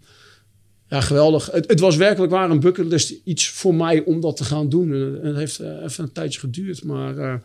[0.93, 1.51] ja, geweldig.
[1.51, 4.93] Het, het was werkelijk waar een bucketlist iets voor mij om dat te gaan doen.
[4.93, 6.83] En het heeft eh, even een tijdje geduurd.
[6.83, 7.35] Maar eh,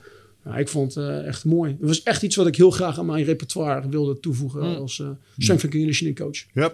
[0.45, 1.71] ja, ik vond het eh, echt mooi.
[1.71, 4.77] Het was echt iets wat ik heel graag aan mijn repertoire wilde toevoegen.
[4.77, 5.09] Als uh,
[5.39, 6.45] strength and conditioning coach.
[6.53, 6.73] Ja.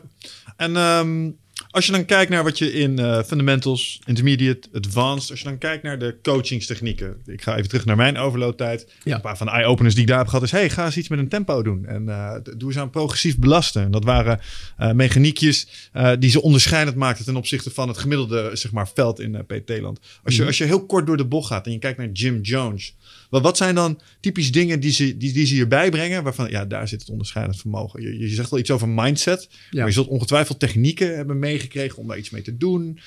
[0.57, 1.31] En ehm,
[1.75, 5.59] als je dan kijkt naar wat je in eh, fundamentals, intermediate, advanced, als je dan
[5.59, 7.17] kijkt naar de coachingstechnieken.
[7.27, 8.93] Ik ga even terug naar mijn overloadtijd.
[9.05, 9.15] Ja.
[9.15, 11.09] Een paar van de eye-openers die ik daar heb gehad is, hey, ga eens iets
[11.09, 11.87] met een tempo doen.
[11.87, 13.83] En eh, doe eens aan progressief belasten.
[13.83, 14.41] En dat waren
[14.77, 19.47] eh, mechaniekjes die ze onderscheidend maakten ten opzichte van het gemiddelde zeg maar, veld in
[19.47, 20.01] PT-land.
[20.25, 22.41] Als, je, als je heel kort door de bocht gaat en je kijkt naar Jim
[22.41, 22.95] Jones.
[23.35, 26.23] Wat, wat zijn dan typisch dingen die ze, die, die ze hierbij brengen?
[26.23, 28.03] Waarvan, ja, daar zit het onderscheidend vermogen.
[28.03, 29.49] Je, je zegt wel iets over mindset.
[29.51, 29.79] Ja.
[29.79, 32.99] Maar je zult ongetwijfeld technieken hebben meegekregen om daar iets mee te doen.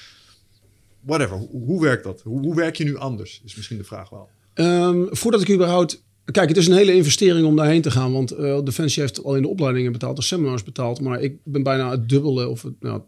[0.99, 1.37] Whatever.
[1.37, 2.21] Hoe, hoe werkt dat?
[2.21, 3.41] Hoe, hoe werk je nu anders?
[3.45, 4.29] Is misschien de vraag wel.
[4.53, 6.03] Ehm, voordat ik überhaupt...
[6.31, 8.13] Kijk, het is een hele investering om daarheen te gaan.
[8.13, 11.01] Want eh, Defensie heeft al in de opleidingen betaald, de seminars betaald.
[11.01, 13.01] Maar ik ben bijna het dubbele, of het, nou,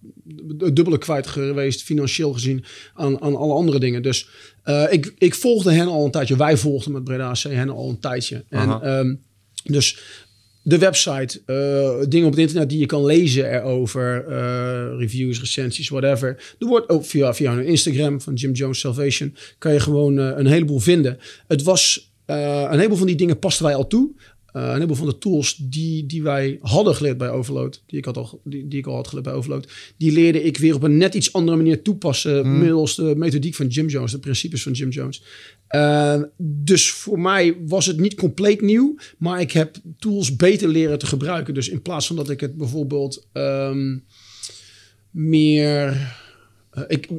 [0.57, 4.01] het dubbele kwijt geweest, financieel gezien, aan, aan alle andere dingen.
[4.01, 4.27] Dus
[4.63, 6.35] eh, ik, ik volgde hen al een tijdje.
[6.35, 8.43] Wij volgden met Breda AC hen al een tijdje.
[8.49, 9.15] En, ehm,
[9.63, 9.99] dus
[10.63, 14.25] de website, eh, dingen op het internet die je kan lezen erover,
[14.97, 16.55] reviews, recensies, whatever.
[16.59, 20.47] Er wordt ook via, via hun Instagram van Jim Jones Salvation, kan je gewoon een
[20.47, 21.19] heleboel vinden.
[21.47, 24.11] Het was, een heleboel van die dingen pasten wij al toe.
[24.51, 28.05] Eh, een heleboel van de tools die, die wij hadden geleerd bij Overload, die ik,
[28.05, 30.83] had al, die, die ik al had geleerd bij Overload, die leerde ik weer op
[30.83, 32.59] een net iets andere manier toepassen.
[32.59, 35.23] Middels de methodiek van Jim Jones, de principes van Jim Jones.
[35.69, 40.99] Uh, dus voor mij was het niet compleet nieuw, maar ik heb tools beter leren
[40.99, 41.53] te gebruiken.
[41.53, 43.97] Dus in plaats van dat ik het bijvoorbeeld ehm,
[45.11, 46.17] meer.
[46.71, 47.09] Eh, ik,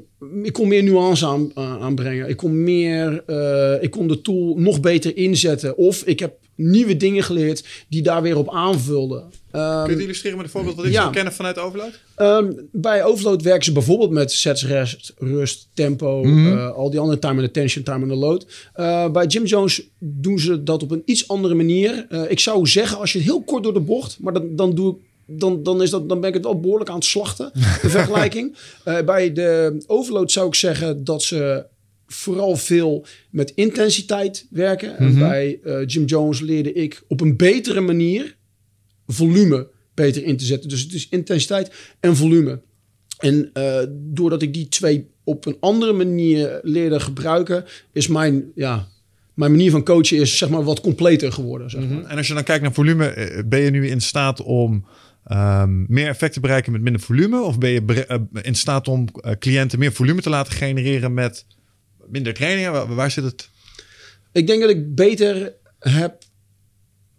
[0.43, 2.29] ik kon meer nuance aan, aan- aanbrengen.
[2.29, 5.77] Ik kon, meer, eh, ik kon de tool nog beter inzetten.
[5.77, 9.25] Of ik heb nieuwe dingen geleerd die daar weer op aanvulden.
[9.51, 11.01] Ehm, Kun je het illustreren met een voorbeeld wat ik ja.
[11.01, 12.01] zou kennen vanuit Overload?
[12.17, 17.19] Ehm, bij Overload werken ze bijvoorbeeld met sets, rest, rust, tempo, eh, al die andere
[17.19, 18.47] time and attention, time and the load.
[18.75, 22.07] Eh, bij Jim Jones doen ze dat op een iets andere manier.
[22.09, 24.75] Eh, ik zou zeggen, als je het heel kort door de bocht, maar dan, dan
[24.75, 25.09] doe ik.
[25.33, 28.57] Dan, dan, is dat, dan ben ik het wel behoorlijk aan het slachten, de vergelijking.
[28.85, 31.67] Eh, bij de overload zou ik zeggen dat ze
[32.07, 34.99] vooral veel met intensiteit werken.
[34.99, 38.37] En bij eh, Jim Jones leerde ik op een betere manier
[39.07, 40.69] volume beter in te zetten.
[40.69, 42.61] Dus het is intensiteit en volume.
[43.19, 48.89] En eh, doordat ik die twee op een andere manier leerde gebruiken, is mijn, ja,
[49.35, 51.71] mijn manier van coachen is zeg maar wat completer geworden.
[51.71, 52.05] Zeg maar.
[52.05, 54.85] En als je dan kijkt naar volume, ben je nu in staat om
[55.31, 57.43] ehm, meer effect te bereiken met minder volume?
[57.43, 61.47] Of ben je eh, in staat om eh, cliënten meer volume te laten genereren met
[62.07, 62.95] minder trainingen?
[62.95, 63.51] Waar zit het?
[64.33, 66.23] Ik denk dat ik beter heb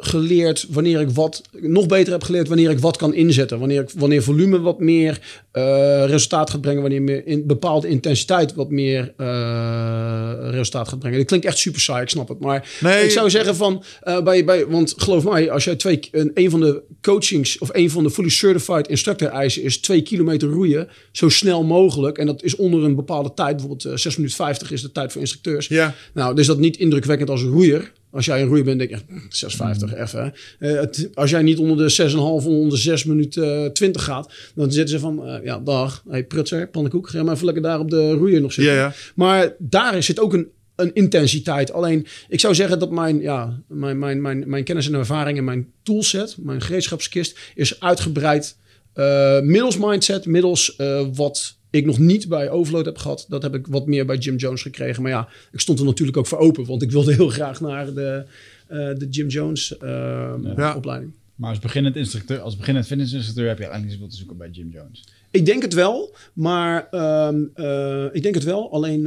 [0.07, 3.89] geleerd wanneer ik wat nog beter heb geleerd wanneer ik wat kan inzetten wanneer ik
[3.95, 5.19] wanneer volume wat meer
[5.51, 11.17] eh, resultaat gaat brengen wanneer meer in bepaalde intensiteit wat meer eh, resultaat gaat brengen.
[11.17, 13.03] Dat klinkt echt super saai, ik snap het, maar Nee.
[13.03, 16.49] ik zou zeggen van eh, bij bij want geloof mij als jij twee een, een
[16.49, 20.87] van de coachings of een van de fully certified instructor eisen is twee kilometer roeien
[21.11, 24.71] zo snel mogelijk en dat is onder een bepaalde tijd bijvoorbeeld eh, 6 minuten 50
[24.71, 25.67] is de tijd voor instructeurs.
[25.67, 25.95] Ja.
[26.13, 27.91] Nou, dus dat niet indrukwekkend als een roeier.
[28.11, 28.97] Als jij een roeier bent, denk je,
[29.29, 30.33] 6,50 even.
[30.59, 34.33] het- als jij niet onder de 6,5 of onder de 6 minuten eh, 20 gaat,
[34.55, 37.79] dan zitten ze van, eh, ja, dag, hey, prutser, pannenkoek, ga maar even lekker daar
[37.79, 38.73] op de roeier nog zitten.
[38.73, 38.93] Ja, ja.
[39.15, 41.71] Maar daar zit ook een, een intensiteit.
[41.73, 45.43] Alleen, ik zou zeggen dat mijn, ja, mijn, mijn, mijn, mijn kennis en ervaring en
[45.43, 48.57] mijn toolset, mijn gereedschapskist, is uitgebreid
[48.93, 53.25] eh, middels mindset, middels eh, wat ik nog niet bij Overload heb gehad.
[53.29, 55.01] Dat heb ik wat meer bij Jim Jones gekregen.
[55.01, 57.93] Maar ja, ik stond er natuurlijk ook voor open, want ik wilde heel graag naar
[57.93, 58.23] de,
[58.67, 60.75] eh, de Jim Jones eh, Ja.
[60.75, 61.11] opleiding.
[61.35, 64.49] Maar als beginnend instructeur, als beginnend fitnessinstructeur heb je eigenlijk niet zoveel te zoeken bij
[64.49, 65.03] Jim Jones.
[65.31, 68.71] Ik denk het wel, maar ehm, eh, ik denk het wel.
[68.71, 69.05] Alleen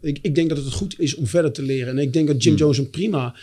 [0.00, 1.88] ik, ik denk dat het goed is om verder te leren.
[1.88, 2.62] En ik denk dat Jim Hmm.
[2.62, 3.34] Jones een prima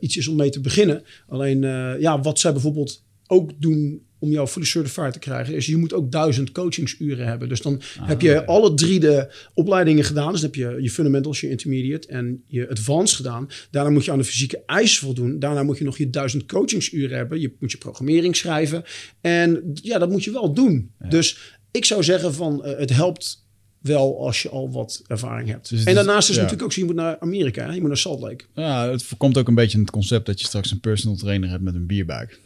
[0.00, 1.02] iets is om mee te beginnen.
[1.28, 1.60] Alleen
[2.00, 5.92] ja, wat zij bijvoorbeeld ook doen om jou fully certified te krijgen, is je moet
[5.92, 7.48] ook duizend coachingsuren hebben.
[7.48, 10.32] Dus dan heb je alle drie de opleidingen gedaan.
[10.32, 13.48] Dus dan heb je je fundamentals, je intermediate en je advanced gedaan.
[13.70, 15.38] Daarna moet je aan de fysieke eisen voldoen.
[15.38, 17.40] Daarna moet je nog je duizend coachingsuren hebben.
[17.40, 18.84] Je moet je programmering schrijven.
[19.20, 20.90] En ja, dat moet je wel doen.
[21.08, 23.44] Dus ik zou zeggen van eh, het helpt
[23.80, 25.68] wel als je al wat ervaring hebt.
[25.70, 26.42] Dus en daarnaast is het ja.
[26.42, 27.66] natuurlijk ook zo, je moet naar Amerika.
[27.66, 27.72] Hè?
[27.72, 28.44] Je moet naar Salt Lake.
[28.54, 31.62] Ja, het voorkomt ook een beetje het concept dat je straks een personal trainer hebt
[31.62, 32.40] met een bierbuik.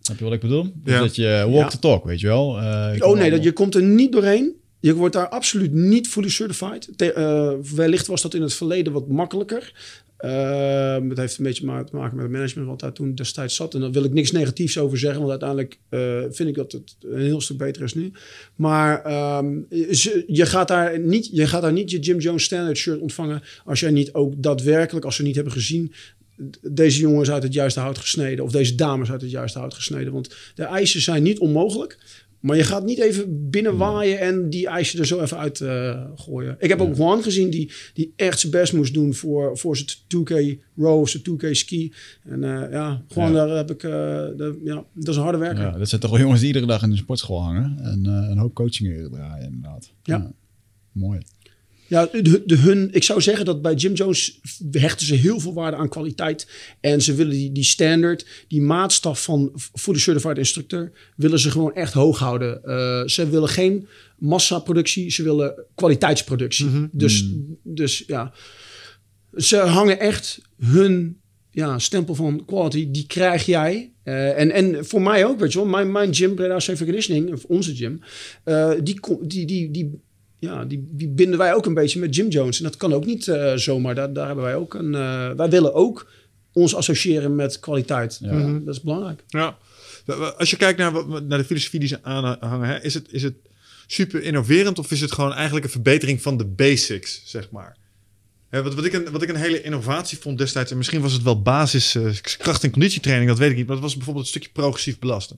[0.00, 0.62] Snap je wat ik bedoel?
[0.62, 1.00] Dus Ja.
[1.00, 1.68] dat je walk Ja.
[1.68, 2.58] the talk, weet je wel.
[2.58, 4.54] Eh, Oh nee, allemaal- dat, je komt er niet doorheen.
[4.80, 6.88] Je wordt daar absoluut niet fully certified.
[6.96, 9.72] Te- eh, wellicht was dat in het verleden wat makkelijker.
[10.16, 13.54] Ehm, het heeft een beetje ma- te maken met het management wat daar toen destijds
[13.54, 13.74] zat.
[13.74, 16.96] En daar wil ik niks negatiefs over zeggen, want uiteindelijk eh, vind ik dat het
[17.00, 18.12] een heel stuk beter is nu.
[18.56, 19.46] Maar ehm,
[20.26, 23.80] je, gaat daar niet, je gaat daar niet je Jim Jones standard shirt ontvangen als
[23.80, 25.92] jij niet ook daadwerkelijk, als ze niet hebben gezien,
[26.70, 28.44] deze jongen is uit het juiste hout gesneden.
[28.44, 30.12] Of deze dame is uit het juiste hout gesneden.
[30.12, 31.98] Want de eisen zijn niet onmogelijk.
[32.40, 36.56] Maar je gaat niet even binnenwaaien en die eisen er zo even uit eh, gooien.
[36.58, 39.88] Ik heb ook Juan gezien die, die echt zijn best moest doen voor, voor zijn
[39.98, 41.92] 2K row of zijn 2K ski.
[42.22, 43.46] En eh, ja, gewoon Ja.
[43.46, 43.82] daar heb ik...
[43.82, 45.62] eh, de, ja, dat is een harde werker.
[45.64, 47.78] Ja, dat zijn toch wel jongens die iedere dag in de sportschool hangen.
[47.82, 49.92] En een hoop coachingen draaien, inderdaad.
[50.02, 50.32] Ja.
[50.92, 51.20] Mooi.
[51.90, 55.54] Ja, de, de, hun, ik zou zeggen dat bij Jim Jones hechten ze heel veel
[55.54, 56.48] waarde aan kwaliteit.
[56.80, 61.74] En ze willen die, die standard, die maatstaf van fully certified instructeur, willen ze gewoon
[61.74, 62.64] echt hoog houden.
[62.64, 66.88] Eh, ze willen geen massaproductie, ze willen kwaliteitsproductie.
[66.92, 67.24] Dus,
[67.62, 68.32] dus ja,
[69.34, 73.92] ze hangen echt hun ja, stempel van quality, die krijg jij.
[74.02, 77.32] Eh, en, en voor mij ook, weet je wel, mijn, mijn gym, Breda Safe Conditioning,
[77.32, 78.00] of onze gym,
[78.44, 80.00] eh, die, die, die, die,
[80.40, 82.58] ja, die, die binden wij ook een beetje met Jim Jones.
[82.58, 83.94] En dat kan ook niet eh, zomaar.
[83.94, 84.94] Daar, daar hebben wij ook een.
[84.94, 86.10] eh, wij willen ook
[86.52, 88.18] ons associëren met kwaliteit.
[88.22, 88.58] Ja.
[88.64, 89.22] Dat is belangrijk.
[89.28, 89.56] Ja.
[90.36, 93.22] Als je kijkt naar, wat- naar de filosofie die ze aanhangen, hè, is, het, is
[93.22, 93.34] het
[93.86, 97.76] super innoverend of is het gewoon eigenlijk een verbetering van de basics, zeg maar?
[98.48, 101.12] Hè, wat, wat, ik een, wat ik een hele innovatie vond destijds, en misschien was
[101.12, 104.24] het wel basis eh, kracht- en conditietraining, dat weet ik niet, maar dat was bijvoorbeeld
[104.24, 105.36] een stukje progressief belasten.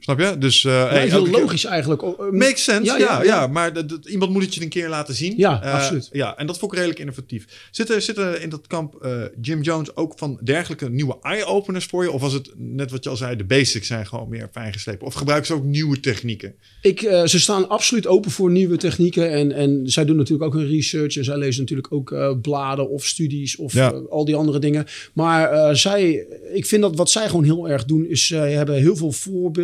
[0.00, 0.38] Snap je?
[0.38, 2.02] Dus, eh, Maar hey, heel keer- logisch eigenlijk.
[2.02, 3.46] Oh, eh, Makes sense, ja, Ja, ja, ja, ja.
[3.46, 5.34] maar dat, dat- iemand moet het je een keer laten zien.
[5.36, 6.08] Ja, Eh, absoluut.
[6.12, 7.68] Ja, en dat vond ik redelijk innovatief.
[7.70, 12.10] Zitten, zitten in dat kamp eh, Jim Jones ook van dergelijke nieuwe eye-openers voor je?
[12.10, 15.06] Of was het net wat je al zei, de basics zijn gewoon meer fijn geslepen?
[15.06, 16.54] Of gebruiken ze ook nieuwe technieken?
[16.82, 19.30] Ik, eh, ze staan absoluut open voor nieuwe technieken.
[19.30, 21.16] En, en zij doen natuurlijk ook hun research.
[21.16, 24.86] En zij lezen natuurlijk ook eh, bladen of studies of eh, al die andere dingen.
[25.14, 28.74] Maar eh, zij, ik vind dat wat zij gewoon heel erg doen, is zij hebben
[28.74, 29.54] heel veel voorbeelden.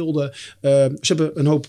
[0.61, 1.67] Eh, ze hebben een hoop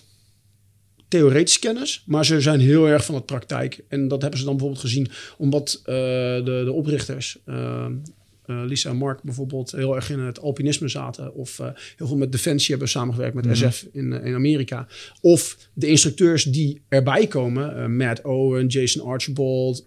[1.08, 3.84] theoretische kennis, maar ze zijn heel erg van het praktijk.
[3.88, 7.86] En dat hebben ze dan bijvoorbeeld gezien omdat eh, de, de oprichters, eh,
[8.46, 11.34] eh, Lisa en Mark bijvoorbeeld, heel erg in het alpinisme zaten.
[11.34, 14.86] Of eh, heel veel met Defensie hebben samengewerkt met SF in, eh, in Amerika.
[15.20, 19.84] Of de instructeurs die erbij komen, Matt Owen, Jason Archibald,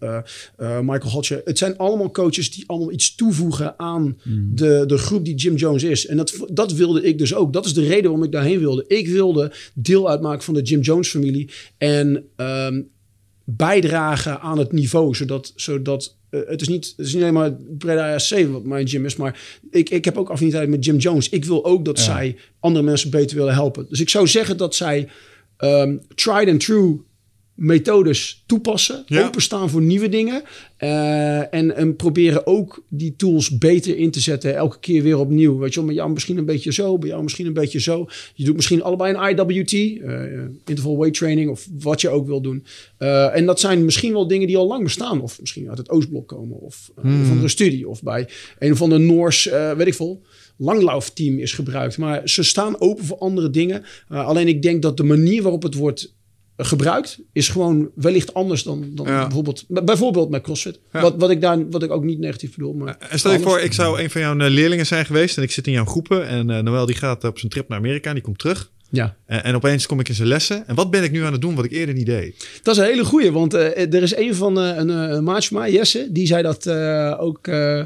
[0.57, 1.41] Michael Hodge.
[1.45, 4.17] Het zijn allemaal coaches die allemaal iets toevoegen aan
[4.53, 6.05] de, de groep die Jim Jones is.
[6.05, 7.53] En dat, dat wilde ik dus ook.
[7.53, 8.85] Dat is de reden waarom ik daarheen wilde.
[8.87, 11.49] Ik wilde deel uitmaken van de Jim Jones familie.
[11.77, 12.81] En ehm,
[13.43, 15.15] bijdragen aan het niveau.
[15.15, 16.16] Zodat, zodat
[16.47, 19.15] het, is niet, het is niet alleen maar Breda ASC wat mijn gym is.
[19.15, 19.39] Maar
[19.71, 21.29] ik, ik heb ook affiniteit met Jim Jones.
[21.29, 23.85] Ik wil ook dat zij andere mensen beter willen helpen.
[23.89, 25.07] Dus ik zou zeggen dat zij
[25.57, 27.05] ehm, tried and true
[27.57, 29.03] methodes toepassen.
[29.05, 29.25] Ja.
[29.25, 30.43] Openstaan voor nieuwe dingen.
[30.77, 34.55] eh, en, en proberen ook die tools beter in te zetten.
[34.55, 35.57] Elke keer weer opnieuw.
[35.57, 36.97] Weet je wel, bij jou misschien een beetje zo.
[36.97, 38.07] Bij jou misschien een beetje zo.
[38.33, 39.73] Je doet misschien allebei een IWT.
[39.73, 40.21] eh,
[40.65, 41.49] interval weight training.
[41.49, 42.65] Of wat je ook wil doen.
[42.97, 45.21] Eh, en dat zijn misschien wel dingen die al lang bestaan.
[45.21, 46.59] Of misschien uit het Oostblok komen.
[46.59, 47.87] Of uh, een of andere studie.
[47.89, 48.27] Of bij
[48.59, 50.21] een of ander Noors, weet ik veel
[50.57, 51.97] langlaufteam is gebruikt.
[51.97, 53.83] Maar ze staan open voor andere dingen.
[54.11, 56.15] Uh, alleen ik denk dat de manier waarop het wordt
[56.57, 59.21] gebruikt is gewoon wellicht anders dan, dan Ja.
[59.21, 60.79] bijvoorbeeld, bijvoorbeeld met CrossFit.
[60.93, 61.01] Ja.
[61.01, 62.73] Wat, wat, ik daar, wat ik ook niet negatief bedoel.
[62.73, 63.55] Maar En stel je anders.
[63.55, 65.85] voor, ik zou een van jouw eh, leerlingen zijn geweest en ik zit in jouw
[65.85, 68.71] groepen en eh, Noël die gaat op zijn trip naar Amerika en die komt terug.
[68.89, 70.67] Ja, En, en opeens kom ik in zijn lessen.
[70.67, 72.47] En wat ben ik nu aan het doen wat ik eerder niet deed?
[72.63, 73.31] dat is een hele goeie.
[73.31, 76.27] Want eh, er is een van eh, een, eh, een maatje van mij, Jesse, die
[76.27, 77.79] zei dat eh, ook eh,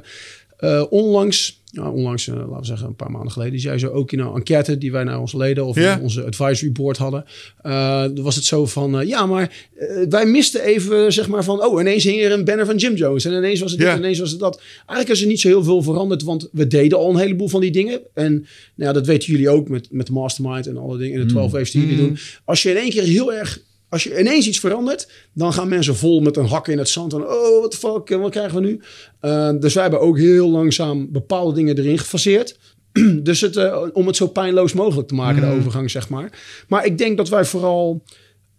[0.58, 1.61] eh, onlangs.
[1.72, 4.34] Ja, onlangs, eh, laten we zeggen, een paar maanden geleden, zei zo ook in een
[4.36, 6.00] enquête die wij naar onze leden of Ja.
[6.02, 7.26] onze advisory board hadden.
[7.62, 9.68] eh, was het zo van, eh, ja, maar
[10.10, 13.26] wij misten even, zeg maar, van, oh, ineens hing er een banner van Jim Jones
[13.26, 13.98] en ineens was het dit, Ja.
[13.98, 14.62] ineens was het dat.
[14.78, 17.62] Eigenlijk is er niet zo heel veel veranderd, want we deden al een heleboel van
[17.62, 18.02] die dingen.
[18.14, 21.34] En nou ja, dat weten jullie ook met, met mastermind en alle dingen, en de
[21.34, 22.18] 12 waves die jullie doen.
[22.46, 23.60] Als je in één keer heel erg
[23.92, 27.14] als je ineens iets verandert, dan gaan mensen vol met een hak in het zand.
[27.14, 28.82] En oh, wat de fuck, en wat krijgen we nu?
[29.20, 32.60] Eh, dus wij hebben ook heel langzaam bepaalde dingen erin gefaseerd.
[33.24, 36.40] dus het, eh, om het zo pijnloos mogelijk te maken, de overgang, zeg maar.
[36.68, 38.04] Maar ik denk dat wij vooral...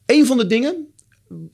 [0.07, 0.92] Een van de dingen, eh,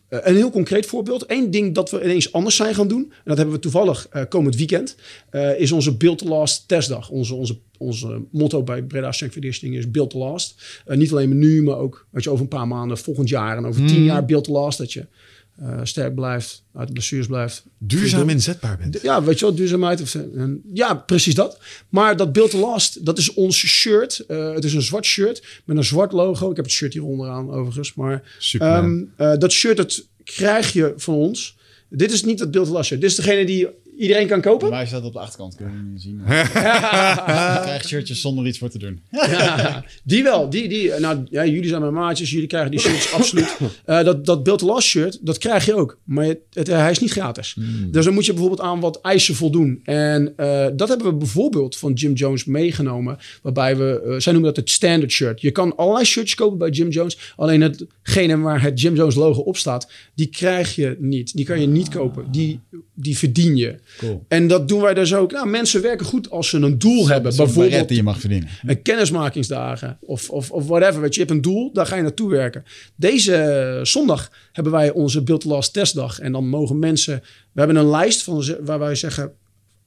[0.08, 1.24] een heel concreet voorbeeld.
[1.26, 3.02] Eén ding dat we ineens anders zijn gaan doen.
[3.02, 4.96] En dat hebben we toevallig eh, komend weekend.
[5.30, 7.10] eh, is onze Build to Last testdag.
[7.10, 10.80] Onze, onze, onze motto bij Breda Conditioning is Build to Last.
[10.86, 13.56] Eh, niet alleen nu, maar ook weet je, over een paar maanden, volgend jaar.
[13.56, 14.78] En over tien jaar Build to Last.
[14.78, 15.06] Dat je
[15.58, 17.64] eh, sterk blijft, uit de blessures blijft.
[17.78, 19.02] Duurzaam inzetbaar bent.
[19.02, 20.00] Ja, weet je wel, duurzaamheid.
[20.00, 21.58] Of, eh, en- ja, precies dat.
[21.88, 24.18] Maar dat Build to Last, dat is ons shirt.
[24.18, 26.50] Eh, het is een zwart shirt met een zwart logo.
[26.50, 27.94] Ik heb het shirt hier onderaan overigens.
[27.94, 28.66] Maar Super.
[28.68, 31.56] ehm, eh, dat shirt, dat krijg je van ons.
[31.90, 33.00] Dit is niet het Build to Last shirt.
[33.00, 34.70] Dit is degene die iedereen kan kopen.
[34.70, 36.22] mij staat op de achterkant, kunnen jullie niet zien.
[36.26, 39.00] Je krijgt shirtjes zonder iets voor te doen.
[39.10, 40.50] Ja, die wel.
[40.50, 42.30] Die, die, nou, ja, jullie zijn mijn maatjes.
[42.30, 43.56] Jullie krijgen die shirts absoluut.
[43.84, 45.98] Eh, dat, dat Build Last shirt, dat krijg je ook.
[46.04, 47.56] Maar het, het- hij is niet gratis.
[47.90, 49.80] Dus dan moet je bijvoorbeeld aan wat eisen voldoen.
[49.84, 53.18] En eh, dat hebben we bijvoorbeeld van Jim Jones meegenomen.
[53.42, 55.40] Waarbij we, eh, zij noemen dat het standard shirt.
[55.40, 57.32] Je kan allerlei shirts kopen bij Jim Jones.
[57.36, 61.32] Alleen hetgene waar het Jim Jones logo op staat, die krijg je niet.
[61.36, 62.30] Die kan je niet kopen.
[62.30, 62.60] Die,
[63.00, 63.74] die verdien je.
[63.98, 64.24] Cool.
[64.28, 65.32] En dat doen wij dus ook.
[65.32, 67.36] Nou, mensen werken goed als ze een doel hebben.
[67.36, 68.48] Bijvoorbeeld die je mag verdienen.
[68.66, 71.00] een kennismakingsdagen of, of, of whatever.
[71.00, 72.64] Weet je, je hebt een doel, daar ga je naartoe werken.
[72.96, 76.18] Deze eh, zondag hebben wij onze Build Last testdag.
[76.20, 77.22] En dan mogen mensen...
[77.52, 79.32] We hebben een lijst van, waar wij zeggen...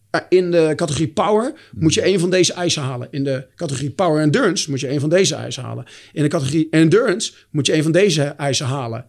[0.10, 3.08] eh, In de categorie Power moet je een van deze eisen halen.
[3.12, 5.86] In de categorie Power Endurance moet je een van deze eisen halen.
[6.14, 9.06] In de categorie Endurance moet je een van deze eisen halen.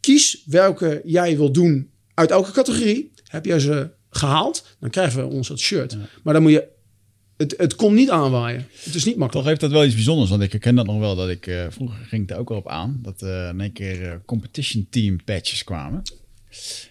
[0.00, 3.12] Kies welke jij wil doen uit elke categorie.
[3.26, 5.96] Heb jij ze gehaald, dan krijgen we ons het shirt.
[6.22, 6.74] Maar dan moet je...
[7.36, 8.66] Het, het komt niet aanwaaien.
[8.84, 9.32] Het is niet makkelijk.
[9.32, 11.16] Toch heeft dat wel iets bijzonders, want ik herken dat nog wel.
[11.16, 12.98] Dat ik, eh, vroeger ging ik daar ook wel op aan.
[13.02, 16.02] Dat eh in één keer eh, competition team patches kwamen.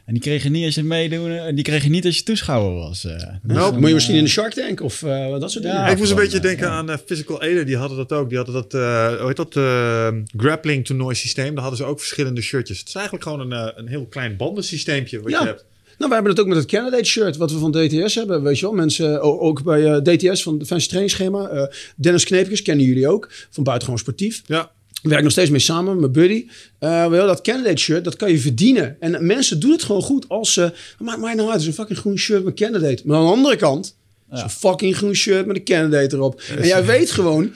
[0.06, 1.32] En die kreeg je niet als je meedoen.
[1.32, 3.06] En die kreeg je niet als je toeschouwer was.
[3.06, 3.12] eh.
[3.18, 5.80] Dus Nou, moet je misschien in de Shark Tank of eh, dat soort dingen.
[5.80, 6.72] Ja, ik moest een beetje denken ja.
[6.74, 7.66] aan eh, Physical Aider.
[7.66, 8.28] Die hadden dat ook.
[8.30, 11.54] Die hadden dat, eh hoe heet dat, eh, grappling toernooi systeem.
[11.54, 12.80] Daar hadden ze ook verschillende shirtjes.
[12.80, 15.40] Het is eigenlijk gewoon een, eh, een heel klein bandensysteempje wat Ja.
[15.42, 15.66] je hebt.
[15.98, 18.44] Nou, we hebben het ook met het candidate shirt wat we van DTS hebben.
[18.44, 21.48] Weet je wel, mensen, o- ook bij eh, DTS van het Fancy Trainingsschema.
[21.48, 21.64] eh,
[21.96, 24.42] Dennis Kneepjes kennen jullie ook, van Buitengewoon Sportief.
[24.46, 24.72] Ja.
[25.02, 26.46] Ik werk nog steeds mee samen, mijn buddy.
[26.80, 28.98] Eh, wel, dat candidate shirt, dat kan je verdienen.
[29.00, 30.72] En mensen doen het gewoon goed als ze...
[31.00, 33.02] Maakt mij nou uit, het is een fucking groen shirt met candidate.
[33.06, 33.96] Maar aan de andere kant,
[34.30, 36.42] een fucking groen shirt met een candidate erop.
[36.58, 37.52] En jij weet gewoon,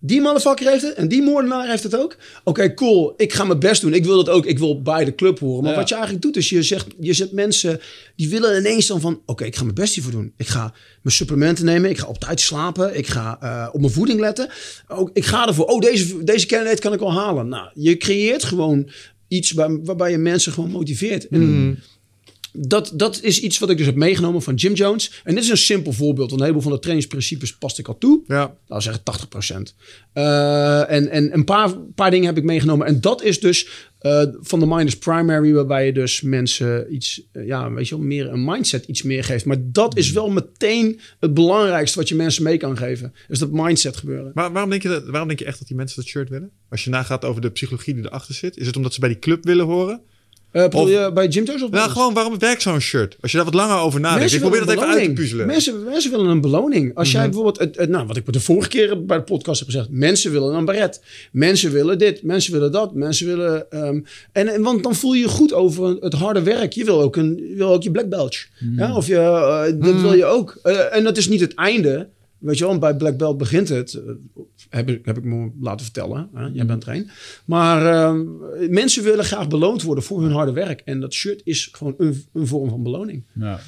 [0.00, 2.16] die motherfucker heeft het en die moordenaar heeft het ook.
[2.44, 3.14] Oké, cool.
[3.16, 3.94] Ik ga mijn best doen.
[3.94, 4.46] Ik wil dat ook.
[4.46, 5.62] Ik wil bij de club horen.
[5.62, 5.78] Maar Ja.
[5.78, 7.80] wat je eigenlijk doet, is je zegt, je zet mensen
[8.16, 10.32] die willen ineens dan van, oké, ik ga mijn best hiervoor doen.
[10.36, 11.90] Ik ga mijn supplementen nemen.
[11.90, 12.96] Ik ga op tijd slapen.
[12.96, 14.48] Ik ga eh, op mijn voeding letten.
[14.88, 15.64] Ook, ik ga ervoor.
[15.64, 17.48] Oh, deze, deze candidate kan ik wel halen.
[17.48, 18.90] Nou, je creëert gewoon
[19.28, 21.28] iets waar, waarbij je mensen gewoon motiveert.
[21.28, 21.82] En
[22.52, 25.22] dat, dat is iets wat ik dus heb meegenomen van Jim Jones.
[25.24, 26.28] En dit is een simpel voorbeeld.
[26.28, 28.22] Want een heleboel van de trainingsprincipes past ik al toe.
[28.26, 28.54] Ja.
[28.66, 29.02] We zeggen
[29.70, 29.74] 80%.
[30.12, 32.86] Eh, en, en een paar, paar dingen heb ik meegenomen.
[32.86, 37.46] En dat is dus eh, van de Minus Primary, waarbij je dus mensen iets, eh,
[37.46, 39.44] ja, weet je wel, meer een mindset iets meer geeft.
[39.44, 43.14] Maar dat is wel meteen het belangrijkste wat je mensen mee kan geven.
[43.28, 44.30] Is dat mindset gebeuren.
[44.34, 46.50] Maar waarom denk, je dat, waarom denk je echt dat die mensen dat shirt willen?
[46.68, 48.56] Als je nagaat over de psychologie die erachter zit.
[48.56, 50.00] Is het omdat ze bij die club willen horen?
[50.50, 51.92] Eh Of- je bij Jim Jones of Nou, ons?
[51.92, 53.16] gewoon waarom werkt zo'n shirt?
[53.20, 54.32] Als je daar wat langer over nadenkt.
[54.32, 55.46] Ik probeer dat even uit te puzzelen.
[55.46, 56.94] Mensen, mensen willen een beloning.
[56.94, 59.68] Als jij bijvoorbeeld, het, het- nou, wat ik de vorige keer bij de podcast heb
[59.68, 61.00] gezegd, mensen willen een baret.
[61.32, 63.70] Mensen willen dit, mensen willen dat, mensen willen.
[63.70, 64.00] ehm,
[64.32, 66.72] en, en want dan voel je je goed over het harde werk.
[66.72, 68.36] Je wil ook, een, je, wil ook je black belt.
[68.76, 70.58] Ja, of je, eh, dat wil je ook.
[70.62, 72.08] Eh, en dat is niet het einde.
[72.38, 74.00] Weet je wel, bij Black Belt begint het.
[74.68, 76.28] Heb, ik, heb ik me laten vertellen.
[76.34, 76.46] Hè?
[76.46, 77.10] Jij bent er een.
[77.44, 78.24] Maar ehm,
[78.70, 80.80] mensen willen graag beloond worden voor hun harde werk.
[80.80, 83.24] En dat shirt is gewoon een, een vorm van beloning.
[83.32, 83.60] Ja.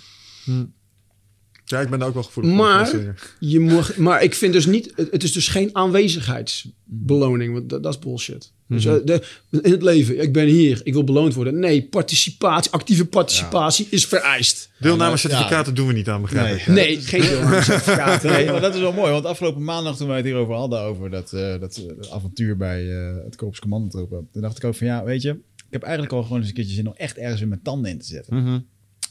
[1.71, 2.61] Ja, ik ben daar ook wel gevoelig voor.
[2.61, 7.83] Maar, je mag, maar ik vind dus niet, het, is dus geen aanwezigheidsbeloning, want dat,
[7.83, 8.53] dat is bullshit.
[8.69, 8.95] Dus, Mhm.
[8.95, 9.23] eh, de,
[9.63, 11.59] in het leven, ik ben hier, ik wil beloond worden.
[11.59, 14.71] Nee, participatie, actieve participatie is vereist.
[14.79, 16.57] Deelnamecertificaten doen we niet aan, begrijp Nee.
[16.61, 16.67] ik.
[16.67, 18.23] Nee, geen deelnamecertificaat.
[18.23, 21.11] Nee, maar dat is wel mooi, want afgelopen maandag toen wij het hierover hadden, over
[21.11, 24.75] dat, eh, dat, eh, dat avontuur bij eh, het Korps Commandotroepen, toen dacht ik ook
[24.75, 27.17] van ja, weet je, ik heb eigenlijk al gewoon eens een keertje zin om echt
[27.17, 28.43] ergens weer mijn tanden in te zetten.
[28.43, 28.59] Mhm.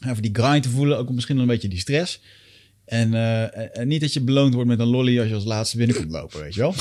[0.09, 2.21] Even die grind te voelen, ook misschien nog een beetje die stress.
[2.89, 5.77] En, eh, en niet dat je beloond wordt met een lolly als je als laatste
[5.77, 6.73] binnenkomt lopen, weet je wel?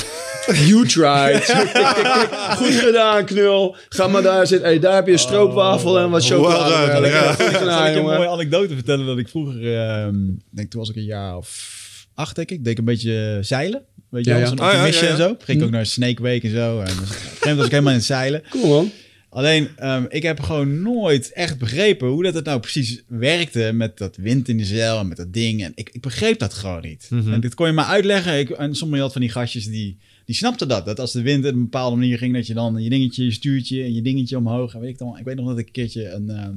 [0.69, 1.45] You tried.
[1.45, 2.29] Kijk, kijk, kijk.
[2.33, 3.77] Goed gedaan, knul.
[3.89, 4.69] Ga maar daar zitten.
[4.69, 6.75] Hey, daar heb je een stroopwafel en wat chocolade.
[6.75, 7.33] Well done, Lekker ja.
[7.33, 10.17] goed Zal gedaan, ik je een mooie anekdote vertellen dat ik vroeger, ehm,
[10.51, 11.77] denk toen was ik een jaar of
[12.15, 13.83] acht, denk ik, deed ik een beetje zeilen.
[14.11, 15.19] Weet je Ja, wel, zo'n ja, optimistje ja, ja.
[15.19, 15.37] en zo.
[15.45, 16.81] Ging ik ook naar Snake Week en zo.
[16.81, 18.43] En op een gegeven moment was ik helemaal in het zeilen.
[18.51, 18.91] Cool, man.
[19.39, 23.99] Alleen, ehm, ik heb gewoon nooit echt begrepen hoe dat het nou precies werkte met
[23.99, 25.63] dat wind in de zeil en met dat ding.
[25.65, 27.07] En ik, ik begreep dat gewoon niet.
[27.11, 27.33] Mhm.
[27.33, 28.39] En dit kon je maar uitleggen.
[28.39, 30.85] Ik, en sommige had van die gastjes die, die snapten dat.
[30.85, 33.31] Dat als de wind op een bepaalde manier ging, dat je dan je dingetje, je
[33.31, 34.75] stuurtje en je dingetje omhoog.
[34.75, 36.51] En weet ik, dan, ik weet nog dat ik een keertje een, ehm,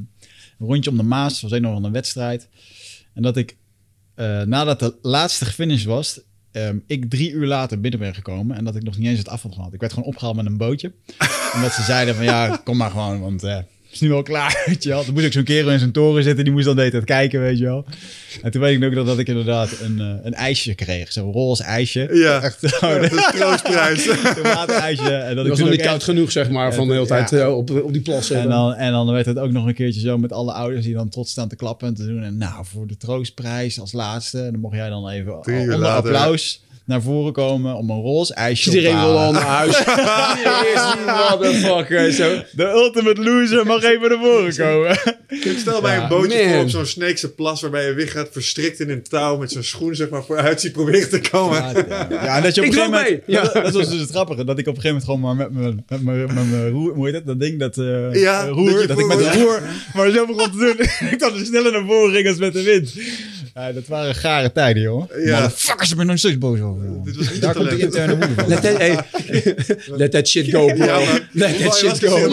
[0.60, 2.48] een rondje om de Maas, was ook nog een wedstrijd.
[3.14, 3.58] En dat ik,
[4.16, 6.20] eh, nadat de laatste gefinished was,
[6.52, 8.58] ehm, ik drie uur later binnen ben gekomen.
[8.58, 9.74] En dat ik nog niet eens het af had gehad.
[9.74, 10.92] Ik werd gewoon opgehaald met een bootje.
[11.56, 13.58] Omdat ze zeiden van ja, kom maar gewoon, want eh,
[13.92, 15.04] is nu wel klaar, weet je wel.
[15.04, 17.06] Toen moest ik zo'n kerel in zijn toren zitten, die moest dan de hele tijd
[17.06, 17.86] kijken, weet je wel.
[18.42, 21.32] En toen weet ik ook nog dat ik inderdaad een, eh, een ijsje kreeg, zo'n
[21.32, 22.10] roze ijsje.
[22.14, 22.42] Ja.
[22.44, 24.10] Echt Ja, troostprijs.
[24.36, 25.14] tomatenijsje.
[25.14, 27.38] En dat was nog niet echt- koud genoeg, zeg maar, van de hele tijd Ja.
[27.38, 30.00] eh, op, op die plas en dan, en dan werd het ook nog een keertje
[30.00, 32.24] zo met alle ouders die dan trots staan te klappen en te doen.
[32.24, 36.14] En nou, voor de troostprijs als laatste, dan mocht jij dan even onder later.
[36.16, 39.78] applaus naar voren komen om een roze ijsje Iedereen wil al naar huis.
[39.78, 42.12] Die motherfucker.
[42.12, 42.42] Zo.
[42.52, 44.98] De ultimate loser mag even naar voren komen.
[45.58, 46.54] Stel mij Ja, een bootje man.
[46.54, 49.64] voor op zo'n Sneekse plas waarbij je weer gaat verstrikt in een touw met zo'n
[49.64, 51.58] schoen zeg maar vooruit ziet proberen te komen.
[52.10, 53.54] Ja, en dat je op Ik een gegeven moment...
[53.54, 54.44] Dat, dat was dus het grappige.
[54.44, 56.94] Dat ik op een gegeven moment gewoon maar met mijn, met mijn, met mijn roer...
[56.94, 57.26] Hoe heet dat?
[57.26, 58.88] Dat ding, dat eh, Ja, eh, dat roer.
[58.88, 59.62] Dat, ik met de roer
[59.94, 61.10] maar zo begon te doen.
[61.12, 62.94] ik dan sneller naar voren ging als met de wind.
[63.62, 65.08] Ja, dat waren gare tijden, jongen.
[65.26, 65.42] Ja.
[65.42, 66.84] Motherfuckers, ik ben nog steeds boos over.
[66.86, 67.04] jongen.
[67.04, 68.48] Dit was niet Daar te komt de interne woede van.
[68.48, 69.00] Let that, hey,
[69.98, 70.86] let that shit go, bro.
[70.86, 72.30] Ja, maar let that shit dus go.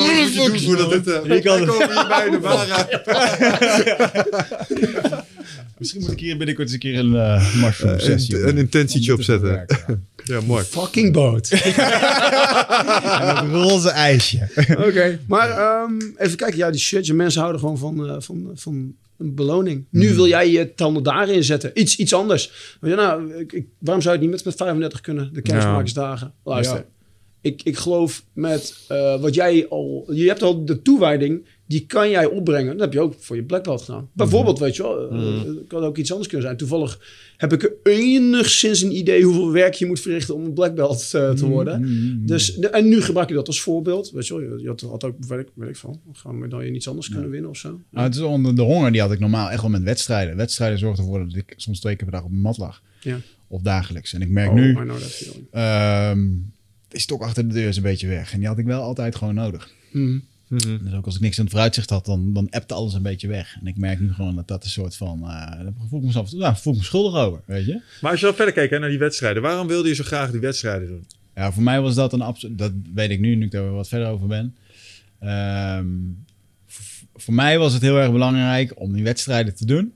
[0.57, 1.07] voordat dit...
[1.07, 2.87] eh, Ik had- komen hierbij de Vara.
[5.79, 9.13] Misschien moet ik hier binnenkort eens een keer een uh, mushroom sessie een- een intentietje
[9.13, 9.65] opzetten.
[10.25, 10.65] Ja, mooi.
[10.65, 11.49] Fucking boot.
[11.49, 13.21] ja.
[13.21, 14.49] En dat roze ijsje.
[14.87, 16.59] Oké, maar ehm, even kijken.
[16.59, 17.07] Ja, die shit.
[17.07, 19.87] Je mensen houden gewoon van, eh, van, van een beloning.
[19.91, 21.71] Nu wil jij je tanden daarin zetten.
[21.81, 22.77] Iets, iets anders.
[22.81, 25.33] Maar ja, nou, ik, ik- waarom zou je het niet met, met 35 kunnen?
[25.33, 26.35] De kennismakersdagen.
[26.45, 26.77] Luister.
[26.77, 26.85] Ja.
[27.41, 30.09] Ik, ik geloof met eh, wat jij al...
[30.13, 31.47] Je hebt al de toewijding.
[31.69, 32.73] Die kan jij opbrengen.
[32.73, 34.09] Dat heb je ook voor je black belt gedaan.
[34.13, 35.11] Bijvoorbeeld, weet je wel.
[35.11, 36.59] eh, kan ook iets anders kunnen zijn.
[36.59, 37.01] Toevallig
[37.37, 41.31] heb ik enigszins een idee hoeveel werk je moet verrichten om een black belt eh,
[41.31, 41.81] te worden.
[42.27, 44.11] Dus, en nu gebruik je dat als voorbeeld.
[44.11, 46.01] Weet je wel, je, je had, had ook, weet ik, weet ik van,
[46.39, 47.81] medaille iets anders kunnen winnen of zo.
[47.91, 50.37] Nou, het is onder de honger die had ik normaal echt wel met wedstrijden.
[50.37, 52.83] Wedstrijden zorgden ervoor dat ik soms twee keer per dag op mijn mat lag.
[53.01, 53.21] Ja.
[53.49, 54.13] Of dagelijks.
[54.13, 54.73] En ik merk Oh, nu,
[55.51, 56.27] ehm
[56.89, 58.33] de stok achter de deur is een beetje weg.
[58.33, 59.71] En die had ik wel altijd gewoon nodig.
[60.49, 60.85] Mhm.
[60.85, 63.29] Dus ook als ik niks in het vooruitzicht had, dan, dan appte alles een beetje
[63.29, 63.57] weg.
[63.61, 65.21] En ik merk nu gewoon dat dat een soort van...
[65.21, 67.81] eh daar voel ik mezelf nou, voel ik me schuldig over, weet je.
[68.01, 69.43] Maar als je dan verder kijkt hè, naar die wedstrijden.
[69.43, 71.07] Waarom wilde je zo graag die wedstrijden doen?
[71.35, 72.59] Ja, voor mij was dat een absoluut...
[72.59, 74.57] Dat weet ik nu, nu ik daar wat verder over ben.
[75.21, 75.87] Ehm,
[77.15, 79.93] voor mij was het heel erg belangrijk om die wedstrijden te doen.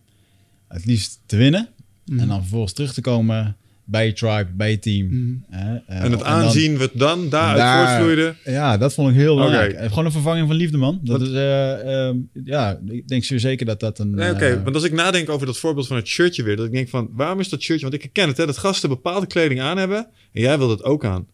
[0.68, 1.68] Het liefst te winnen.
[2.06, 3.56] En dan vervolgens terug te komen
[3.92, 5.44] bij je tribe, bij je team.
[5.50, 8.34] hè, eh, En het dan- aanzien wat dan daaruit daar- voortvloeide.
[8.44, 9.72] Ja, dat vond ik heel belangrijk.
[9.72, 9.80] Oké.
[9.80, 11.00] Eh, Gewoon een vervanging van liefde, man.
[11.02, 14.10] Dat Wat- is, eh, ehm, ja, ik denk zeer zeker dat dat een...
[14.10, 14.62] Nee, oké.
[14.62, 17.08] Want als ik nadenk over dat voorbeeld van het shirtje weer, dat ik denk van,
[17.12, 17.82] waarom is dat shirtje?
[17.82, 20.84] Want ik herken het, hè, dat gasten bepaalde kleding aan hebben en jij wil dat
[20.84, 21.26] ook aan.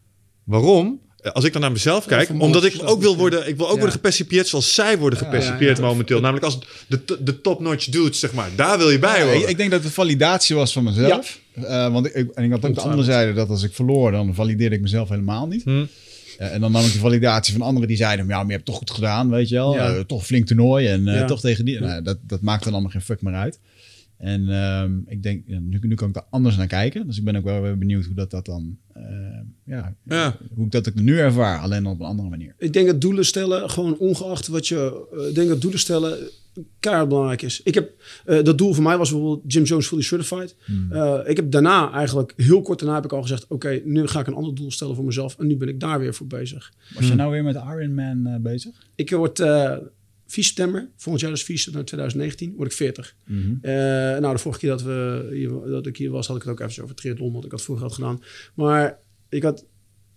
[0.44, 1.00] Waarom?
[1.18, 3.70] Eh, Als ik dan naar mezelf kijk, omdat ik ook wil worden, ik wil ook
[3.72, 3.78] Ja.
[3.78, 5.88] worden gepercipieerd zoals zij worden gepercipieerd ja, ja.
[5.90, 6.20] momenteel.
[6.20, 8.48] Namelijk als de, de top-notch dudes, zeg maar.
[8.56, 9.40] Daar wil je bij Ja, horen.
[9.42, 11.38] ik, ik denk dat het validatie was van mezelf.
[11.54, 14.10] Eh, want ik, ik- en ik had ook de andere zijde dat als ik verloor,
[14.10, 15.64] dan valideerde ik mezelf helemaal niet.
[15.64, 15.84] Hm.
[16.38, 18.64] Eh, en dan nam ik de validatie van anderen die zeiden: Ja, maar je hebt
[18.64, 19.74] toch goed gedaan, weet je wel.
[19.74, 19.94] Ja.
[19.94, 21.24] Eh, toch flink toernooi en eh, Ja.
[21.24, 21.80] toch tegen die.
[21.80, 23.58] Nou, dat, dat maakt dan allemaal geen fuck meer uit.
[24.18, 27.06] En ehm, ik denk, nu, nu kan ik daar anders naar kijken.
[27.06, 29.02] Dus ik ben ook wel benieuwd hoe dat, dat dan, eh,
[29.64, 30.36] ja, Ja.
[30.54, 32.54] hoe ik dat ik nu ervaar, alleen op een andere manier.
[32.58, 35.06] Ik denk dat doelen stellen, gewoon ongeacht wat je...
[35.12, 36.18] eh, ik denk dat doelen stellen
[36.80, 37.62] keihard belangrijk is.
[37.62, 37.90] Ik heb,
[38.24, 40.56] eh, dat doel voor mij was bijvoorbeeld Jim Jones Fully Certified.
[40.90, 43.46] Eh, ik heb daarna eigenlijk, heel kort daarna heb ik al gezegd...
[43.48, 45.36] Oké, nu ga ik een ander doel stellen voor mezelf.
[45.38, 46.72] En nu ben ik daar weer voor bezig.
[46.94, 48.72] Was je nou weer met Ironman bezig?
[48.94, 49.76] Ik word eh
[50.30, 53.14] 4 september, volgend jaar dus 4 september 2019, word ik 40.
[53.62, 53.72] Eh,
[54.20, 56.60] nou, de vorige keer dat, we hier, dat ik hier was, had ik het ook
[56.60, 58.22] even over triathlon, wat ik dat vroeger had gedaan.
[58.54, 58.98] Maar
[59.28, 59.64] ik had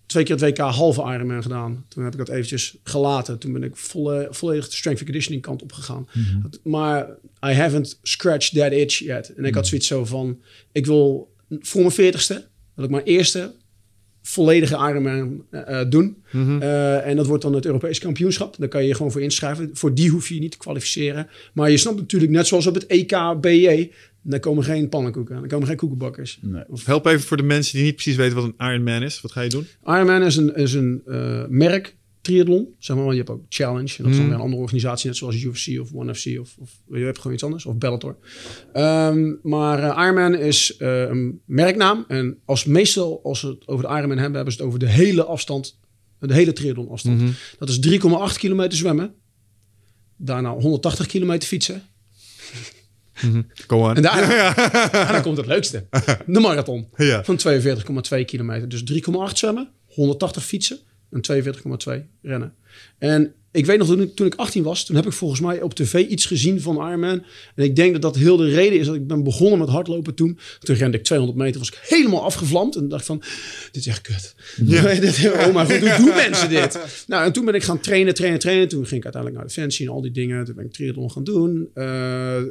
[0.06, 1.86] twee keer het WK halve Ironman gedaan.
[1.88, 3.38] Toen heb ik dat eventjes gelaten.
[3.40, 6.08] Toen ben ik volle, volledig de strength and conditioning kant op gegaan.
[6.44, 7.10] Dat- Maar
[7.46, 9.34] I haven't scratched that itch yet.
[9.34, 10.42] En ik had zoiets zo van,
[10.72, 12.44] ik wil voor mijn 40ste,
[12.76, 13.54] wil ik mijn eerste
[14.22, 16.18] volledige Ironman eh, eh, doen.
[16.32, 18.56] Eh, en dat wordt dan het Europees kampioenschap.
[18.58, 19.70] Daar kan je je gewoon voor inschrijven.
[19.74, 21.28] Voor die hoef je je niet te kwalificeren.
[21.54, 23.92] Maar je snapt natuurlijk, net zoals op het EK BJ...
[24.22, 25.44] daar komen geen pannenkoeken aan.
[25.44, 26.40] Er komen geen koekenbakkers.
[26.42, 26.64] Nee.
[26.84, 29.22] Help even voor de mensen die niet precies weten wat een Ironman is.
[29.22, 29.68] Wat ga je doen?
[29.86, 31.02] Ironman is een, is een
[31.50, 32.76] merk triathlon.
[32.80, 33.80] Zeg maar, je hebt ook Challenge.
[33.80, 34.26] En dat is dan Hmm.
[34.26, 37.34] weer een andere organisatie, net zoals UFC of ONE FC of, of je hebt gewoon
[37.34, 37.66] iets anders.
[37.66, 38.18] Of Bellator.
[38.74, 42.06] Ehm, maar eh, Ironman is eh, een merknaam.
[42.08, 44.90] En als meestal, als ze het over de Ironman hebben, hebben ze het over de
[44.90, 45.80] hele afstand.
[46.20, 47.22] De hele triathlon afstand.
[47.22, 47.32] Mhm.
[47.60, 49.14] Dat is 3,8 kilometer zwemmen.
[50.18, 51.84] Daarna 180 kilometer fietsen.
[53.68, 53.96] On.
[53.96, 54.54] En daarna,
[54.92, 55.88] daarna komt het leukste.
[56.26, 56.88] De marathon.
[56.98, 57.24] Ja.
[57.24, 57.40] Van
[58.20, 58.70] 42,2 kilometer.
[58.70, 60.80] Dus 3,8 zwemmen, 180 fietsen
[61.12, 61.44] en
[62.02, 62.54] 42,2 rennen.
[62.98, 65.62] En ik weet nog, toen ik, toen ik 18 was, toen heb ik volgens mij
[65.62, 67.24] op tv iets gezien van Ironman.
[67.56, 70.14] En ik denk dat dat heel de reden is dat ik ben begonnen met hardlopen
[70.16, 70.40] toen.
[70.60, 72.76] Toen rende ik 200 meter, was ik helemaal afgevlamd.
[72.76, 73.18] En dacht van,
[73.72, 74.36] dit is echt kut.
[74.66, 74.80] Ja.
[75.32, 76.80] Oh mijn god, hoe doen mensen dit?
[77.08, 78.68] Nou, en toen ben ik gaan trainen, trainen, trainen.
[78.68, 80.46] Toen ging ik uiteindelijk naar Defensie en al die dingen.
[80.46, 81.70] Toen ben ik triathlon gaan doen.
[81.74, 82.42] Eh,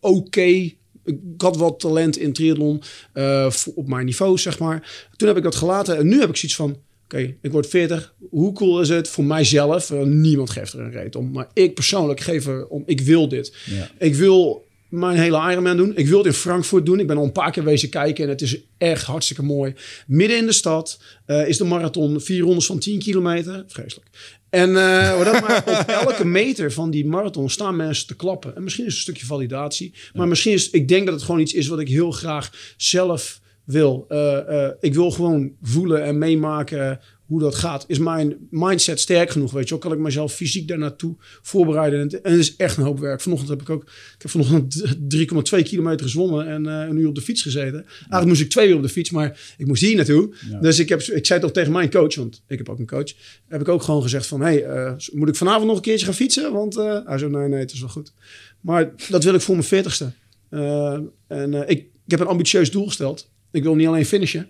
[0.00, 0.70] Oké,
[1.04, 2.82] ik had wat talent in triathlon
[3.12, 5.08] eh, op mijn niveau, zeg maar.
[5.16, 6.76] Toen heb ik dat gelaten en nu heb ik zoiets van...
[7.12, 8.14] Oké, ik word 40.
[8.30, 9.90] Hoe cool is het voor mijzelf?
[9.90, 11.30] Eh, niemand geeft er een reet om.
[11.30, 12.82] Maar ik persoonlijk geef er om.
[12.86, 13.56] Ik wil dit.
[13.64, 13.90] Ja.
[13.98, 15.96] Ik wil mijn hele Ironman doen.
[15.96, 17.00] Ik wil het in Frankfurt doen.
[17.00, 19.74] Ik ben al een paar keer wezen kijken en het is echt hartstikke mooi.
[20.06, 22.20] Midden in de stad eh, is de marathon.
[22.20, 23.64] Vier rondes van 10 kilometer.
[23.66, 24.08] Vreselijk.
[24.50, 28.56] En eh, dat maar op elke meter van die marathon staan mensen te klappen.
[28.56, 29.94] En misschien is het een stukje validatie.
[30.12, 33.40] Maar misschien is, ik denk dat het gewoon iets is wat ik heel graag zelf
[33.64, 34.04] wil.
[34.08, 37.00] Eh, eh, ik wil gewoon voelen en meemaken
[37.32, 37.84] hoe dat gaat.
[37.86, 39.78] Is mijn mindset sterk genoeg, weet je wel?
[39.78, 42.00] Kan ik mezelf fysiek daar naartoe voorbereiden?
[42.00, 43.20] En het, en het is echt een hoop werk.
[43.20, 43.82] Vanochtend heb ik ook...
[43.82, 44.96] Ik heb vanochtend
[45.56, 47.84] 3,2 kilometer gezwommen en eh, een uur op de fiets gezeten.
[47.84, 50.34] Eigenlijk moest ik twee uur op de fiets, maar ik moest hier naartoe.
[50.50, 50.60] Ja.
[50.60, 53.12] Dus ik, heb, ik zei toch tegen mijn coach, want ik heb ook een coach...
[53.48, 54.40] heb ik ook gewoon gezegd van...
[54.40, 54.66] hey,
[55.12, 56.52] moet ik vanavond nog een keertje gaan fietsen?
[56.52, 58.12] Want eh, hij zei, nee, nee, het is wel goed.
[58.60, 60.12] Maar dat wil ik voor mijn veertigste.
[60.48, 63.30] Eh en ik, ik heb een ambitieus doel gesteld.
[63.52, 64.48] Ik wil niet alleen finishen.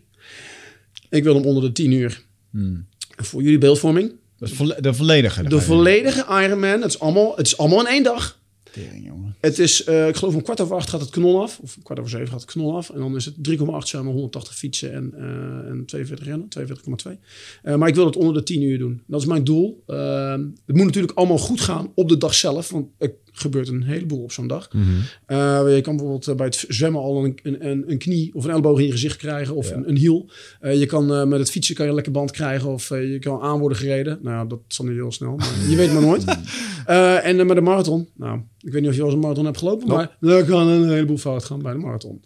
[1.11, 2.23] Ik wil hem onder de 10 uur.
[2.51, 2.87] Hmm.
[3.17, 4.13] Voor jullie beeldvorming.
[4.39, 5.43] Dat is volle- de volledige.
[5.43, 6.81] De volledige Ironman.
[6.83, 8.41] Het is allemaal, het is allemaal in één dag.
[8.73, 9.37] Tering, jongen.
[9.41, 11.59] Het is, eh, ik geloof om kwart over acht gaat het kanon af.
[11.63, 12.91] Of kwart over zeven gaat het kanon af.
[12.91, 16.49] En dan is het 3,8 zwemmen, 180 fietsen en, eh, en 42 rennen.
[16.49, 17.19] 42,2.
[17.63, 19.03] Eh, maar ik wil het onder de 10 uur doen.
[19.07, 19.83] Dat is mijn doel.
[19.87, 22.71] Het moet natuurlijk allemaal goed gaan op de dag zelf.
[22.71, 24.69] Want er gebeurt een heleboel op zo'n dag.
[25.27, 28.79] Eh, je kan bijvoorbeeld bij het zwemmen al een, een, een, knie of een elleboog
[28.79, 29.55] in je gezicht krijgen.
[29.55, 29.75] Of Ja.
[29.77, 30.31] een, een hiel.
[30.61, 32.71] Je kan met het fietsen kan je een lekker band krijgen.
[32.71, 34.19] Of je kan aan worden gereden.
[34.23, 35.37] Nou, dat zal niet heel snel.
[35.37, 36.25] Maar je weet maar nooit.
[37.23, 38.09] En met de marathon.
[38.17, 39.89] Nou, ik weet niet of je al eens een marathon hebt gelopen.
[39.89, 42.23] Maar er kan een heleboel fout gaan bij de marathon.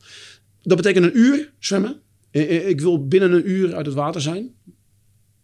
[0.63, 2.01] Dat betekent een uur zwemmen.
[2.31, 4.55] Eh, eh, Ik wil binnen een uur uit het water zijn.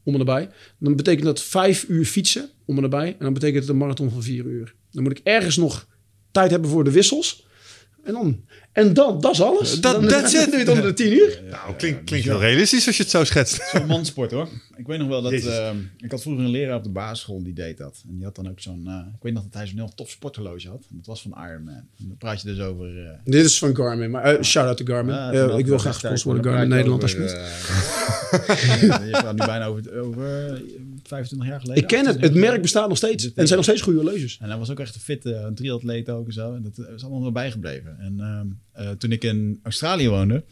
[0.03, 0.51] Om en erbij.
[0.79, 2.49] Dan betekent dat vijf uur fietsen.
[2.65, 3.09] Om en erbij.
[3.09, 4.75] En dan betekent het een marathon van vier uur.
[4.91, 5.87] Dan moet ik ergens nog
[6.31, 7.47] tijd hebben voor de wissels.
[8.05, 9.81] En dan, en dan, dat is alles.
[9.81, 10.47] Dat- dan, that's dan it.
[10.51, 11.43] doe je het onder de tien uur.
[11.51, 13.63] Nou, klinkt, klinkt heel realistisch als je het zo schetst.
[13.73, 14.49] Zo'n mansport hoor.
[14.77, 15.33] Ik weet nog wel dat.
[15.33, 18.03] Ehm, ik had vroeger een leraar op de basisschool die deed dat.
[18.09, 18.85] En die had dan ook zo'n.
[18.87, 20.85] eh, ik weet nog dat hij zo'n heel tof sporthorloge had.
[20.91, 21.75] En dat was van Ironman.
[21.75, 23.05] En dan praat je dus over.
[23.05, 24.11] eh, Dit is van Garmin.
[24.11, 25.15] Maar eh, shout-out to Garmin.
[25.15, 26.53] Dat- ik wil dat graag is gesponsord worden.
[26.53, 27.33] Garmin Nederland, alsjeblieft.
[29.03, 30.63] je praat nu bijna over, over
[31.13, 31.83] 25 jaar geleden.
[31.83, 32.07] Ik ken het.
[32.07, 33.25] 28 Het merk bestaat nog steeds.
[33.35, 34.39] En zijn nog steeds goede horloges.
[34.41, 36.55] En hij was ook echt een fitte een triatleet ook en zo.
[36.55, 37.97] En dat is allemaal wel bijgebleven.
[37.99, 38.47] En ehm,
[38.87, 40.45] eh, toen ik in Australië woonde,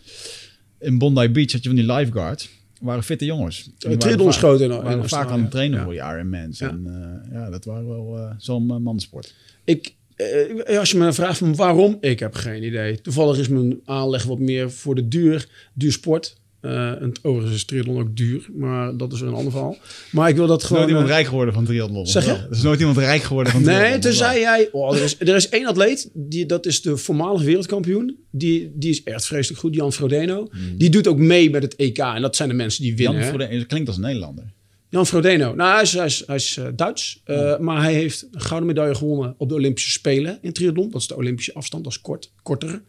[0.78, 2.58] in Bondi Beach had je van die lifeguards.
[2.80, 3.70] waren fitte jongens.
[3.78, 5.84] Triathlon schoten in, vaak aan het trainen Ja.
[5.84, 6.58] voor die Ironmans.
[6.58, 6.68] Ja.
[6.68, 9.34] En eh, ja, dat waren wel eh, zo'n eh, mannensport.
[9.64, 13.00] Ik, eh, als je me vraagt van waarom, ik heb geen idee.
[13.00, 16.39] Toevallig is mijn aanleg wat meer voor de duur, duur sport.
[16.60, 19.76] Eh, en overigens is triathlon ook duur, maar dat is een ander verhaal.
[20.10, 20.88] Maar ik wil dat Er is nooit gewoon...
[20.88, 22.06] iemand eh, rijk geworden van triathlon.
[22.06, 22.30] Zeg je?
[22.30, 23.90] Er is nooit iemand rijk geworden van triathlon.
[23.90, 24.68] Nee, tenzij jij...
[24.72, 28.16] Oh, er, is, er is één atleet, die, dat is de voormalige wereldkampioen.
[28.30, 30.48] Die, die is echt vreselijk goed, Jan Frodeno.
[30.76, 31.98] Die doet ook mee met het EK.
[31.98, 33.20] En dat zijn de mensen die winnen.
[33.20, 33.28] Jan.
[33.28, 34.52] Frodeno, klinkt als een Nederlander.
[34.90, 35.54] Jan Frodeno.
[35.54, 37.20] Nou, hij is, hij is, hij is eh, Duits.
[37.24, 40.90] eh, Maar hij heeft een gouden medaille gewonnen op de Olympische Spelen in triathlon.
[40.90, 42.82] Dat is de Olympische afstand, dat is kort, kortere.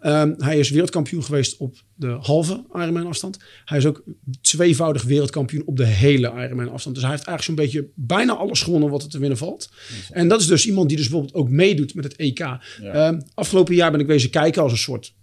[0.00, 3.38] Ehm, hij is wereldkampioen geweest op de halve Ironman afstand.
[3.64, 4.02] Hij is ook
[4.40, 6.94] tweevoudig wereldkampioen op de hele Ironman afstand.
[6.94, 9.70] Dus hij heeft eigenlijk zo'n beetje bijna alles gewonnen wat er te winnen valt.
[10.10, 12.40] En dat is dus iemand die dus bijvoorbeeld ook meedoet met het EK.
[12.92, 15.14] Ehm, afgelopen jaar ben ik wezen kijken als een soort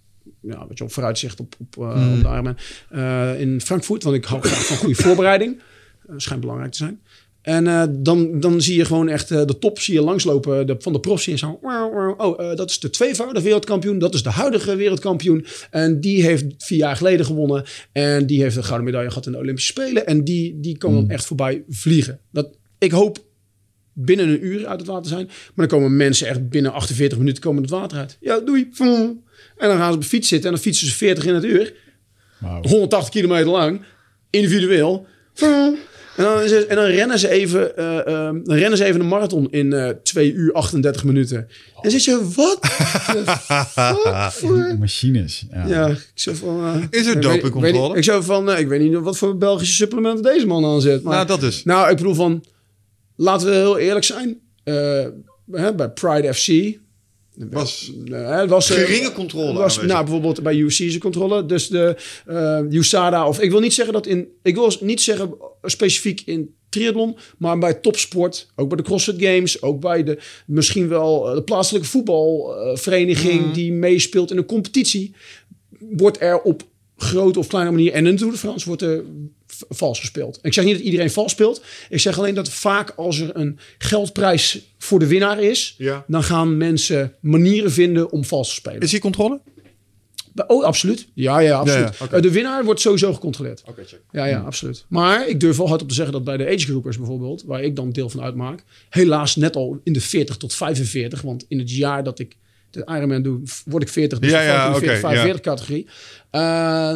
[0.41, 4.03] ja, weet je, op vooruitzicht op, op, eh, op de Ironman in Frankfurt.
[4.03, 5.61] Want ik hou graag van goede voorbereiding.
[6.07, 6.99] Eh, schijnt belangrijk te zijn.
[7.41, 10.75] En eh, dan, dan zie je gewoon echt eh, de top zie je langslopen de,
[10.79, 11.27] van de profs.
[11.27, 13.99] En zo, oh, dat is de tweevoudige wereldkampioen.
[13.99, 15.45] Dat is de huidige wereldkampioen.
[15.69, 17.63] En die heeft vier jaar geleden gewonnen.
[17.91, 20.05] En die heeft een gouden medaille gehad in de Olympische Spelen.
[20.05, 22.19] En die, die kan dan echt voorbij vliegen.
[22.31, 23.25] Dat, ik hoop
[23.93, 25.25] binnen een uur uit het water zijn.
[25.25, 28.17] Maar dan komen mensen echt binnen 48 minuten komen het water uit.
[28.19, 28.69] Ja, doei.
[29.57, 31.43] En dan gaan ze op de fiets zitten en dan fietsen ze 40 in het
[31.43, 31.73] uur.
[32.39, 32.61] Wauw.
[32.61, 33.81] 180 kilometer lang,
[34.29, 35.05] individueel.
[36.17, 39.01] En dan, is het- en dan rennen ze even, eh, ehm, dan rennen ze even
[39.01, 41.37] een marathon in eh 2 uur 38 minuten.
[41.37, 41.47] En
[41.81, 42.59] dan zit je, wat?
[44.33, 45.45] voor- Machines.
[45.51, 45.65] Ja.
[45.67, 46.65] ja, ik zo van...
[46.65, 47.87] eh, Is er ik dopingcontrole?
[47.87, 51.03] niet- Ik zo van, ik weet niet wat voor Belgische supplementen deze man aanzet.
[51.03, 51.63] Maar, Nou, dat is.
[51.63, 52.43] nou, ik bedoel van,
[53.15, 54.39] laten we heel eerlijk zijn.
[54.63, 55.05] Eh,
[55.51, 56.47] hè, bij Pride FC...
[57.35, 59.85] Was het was, eh, geringe controle was, aanwezig.
[59.85, 61.45] nou, bijvoorbeeld bij UFC is controle.
[61.45, 64.27] Dus de eh USADA, of ik wil niet zeggen dat in...
[64.41, 69.61] Ik wil niet zeggen specifiek in triathlon, maar bij topsport, ook bij de CrossFit Games,
[69.61, 73.53] ook bij de misschien wel de plaatselijke voetbalvereniging Mhm.
[73.53, 75.15] die meespeelt in een competitie,
[75.79, 76.63] wordt er op
[76.97, 79.03] grote of kleine manier en in de Tour de France wordt er
[79.69, 80.39] vals gespeeld.
[80.41, 81.63] Ik zeg niet dat iedereen vals speelt.
[81.89, 86.03] Ik zeg alleen dat vaak als er een geldprijs voor de winnaar is, Ja.
[86.07, 88.79] dan gaan mensen manieren vinden om vals te spelen.
[88.81, 89.39] Is hier controle?
[90.47, 91.07] Oh, absoluut.
[91.13, 91.97] Ja, ja, absoluut.
[91.97, 92.07] Ja.
[92.11, 93.63] Eh, De winnaar wordt sowieso gecontroleerd.
[93.65, 94.01] Oké, check.
[94.11, 94.85] Ja, ja, absoluut.
[94.89, 97.75] Maar ik durf wel hard op te zeggen dat bij de agegroupers bijvoorbeeld, waar ik
[97.75, 101.71] dan deel van uitmaak, helaas net al in de 40 tot 45, want in het
[101.75, 102.35] jaar dat ik
[102.69, 105.41] de Ironman doe, word ik 40, dus Ja, ik ja, in de oké, 40, 45
[105.41, 105.87] categorie.
[106.29, 106.93] Eh,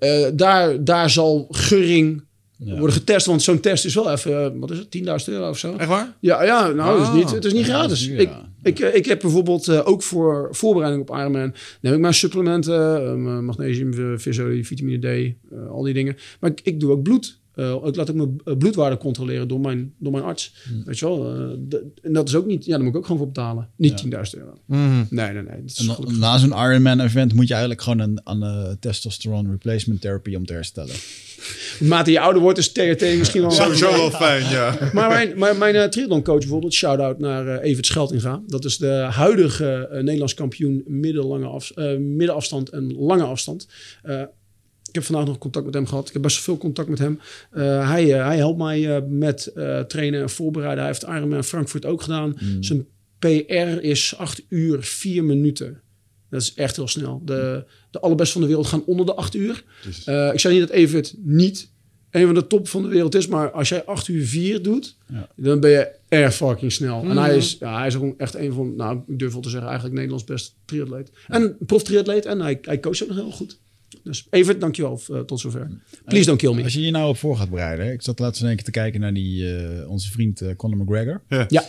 [0.00, 2.28] eh, daar, daar zal gering
[2.58, 5.58] worden getest, want zo'n test is wel even, eh, wat is het, 10.000 euro of
[5.58, 5.74] zo?
[5.76, 6.16] Echt waar?
[6.20, 7.14] Ja, ja nou, het, is Ah.
[7.14, 8.08] niet, het is niet gratis.
[8.08, 8.30] ik,
[8.62, 11.54] ik, eh, ik heb bijvoorbeeld ook voor voorbereiding op Ironman...
[11.80, 15.04] neem ik mijn supplementen, magnesium, visolie, vitamine D,
[15.52, 16.16] eh, al die dingen.
[16.40, 17.39] Maar ik, ik doe ook bloed.
[17.60, 20.54] Eh, ik laat ook mijn eh, bloedwaarde controleren door mijn, door mijn arts.
[20.64, 20.84] Hm.
[20.84, 21.34] Weet je wel?
[21.34, 22.64] eh, en dat is ook niet...
[22.64, 23.68] Ja, daar moet ik ook gewoon voor betalen.
[23.76, 24.58] Niet 10.000 euro.
[24.66, 25.04] Mhm.
[25.10, 25.64] Nee, nee, nee.
[25.76, 30.52] En na zo'n Ironman-event moet je eigenlijk gewoon een, de testosteron replacement therapy om te
[30.52, 30.94] herstellen.
[31.80, 33.50] Naarmate je ouder wordt is TRT misschien wel...
[33.60, 34.78] Sowieso wel fijn, ja.
[34.92, 38.42] Maar mijn, mijn, mijn eh, triathloncoach bijvoorbeeld, shout-out naar eh Evert Scheldinga.
[38.46, 43.68] Dat is de huidige Nederlands kampioen middellange af, eh, middenafstand en lange afstand.
[44.90, 46.06] Ik heb vandaag nog contact met hem gehad.
[46.06, 47.20] Ik heb best veel contact met hem.
[47.50, 50.78] Eh, hij, eh, hij helpt mij eh, met eh, trainen en voorbereiden.
[50.84, 52.36] Hij heeft Ironman Frankfurt ook gedaan.
[52.60, 52.86] Zijn
[53.18, 55.80] PR is 8 uur 4 minuten.
[56.30, 57.22] Dat is echt heel snel.
[57.24, 59.64] De, de allerbeste van de wereld gaan onder de 8 uur.
[60.04, 61.70] Eh, ik zeg niet dat Evert niet
[62.10, 64.96] een van de top van de wereld is, maar als jij 8 uur 4 doet,
[65.06, 65.28] Ja.
[65.36, 67.02] dan ben je erg fucking snel.
[67.02, 69.48] En hij is, ja, hij is gewoon echt een van, nou, ik durf wel te
[69.48, 71.10] zeggen, eigenlijk Nederlands best triatleet.
[71.28, 73.58] En prof triatleet en hij, hij coacht ook nog heel goed.
[74.04, 75.70] Dus Evert, dankjewel uh, tot zover.
[76.04, 76.62] Please don't kill me.
[76.62, 77.92] Als je hier nou op voor gaat bereiden.
[77.92, 80.78] Ik zat laatst in één keer te kijken naar die, eh, onze vriend eh, Conor
[80.78, 81.22] McGregor.
[81.48, 81.64] Ja,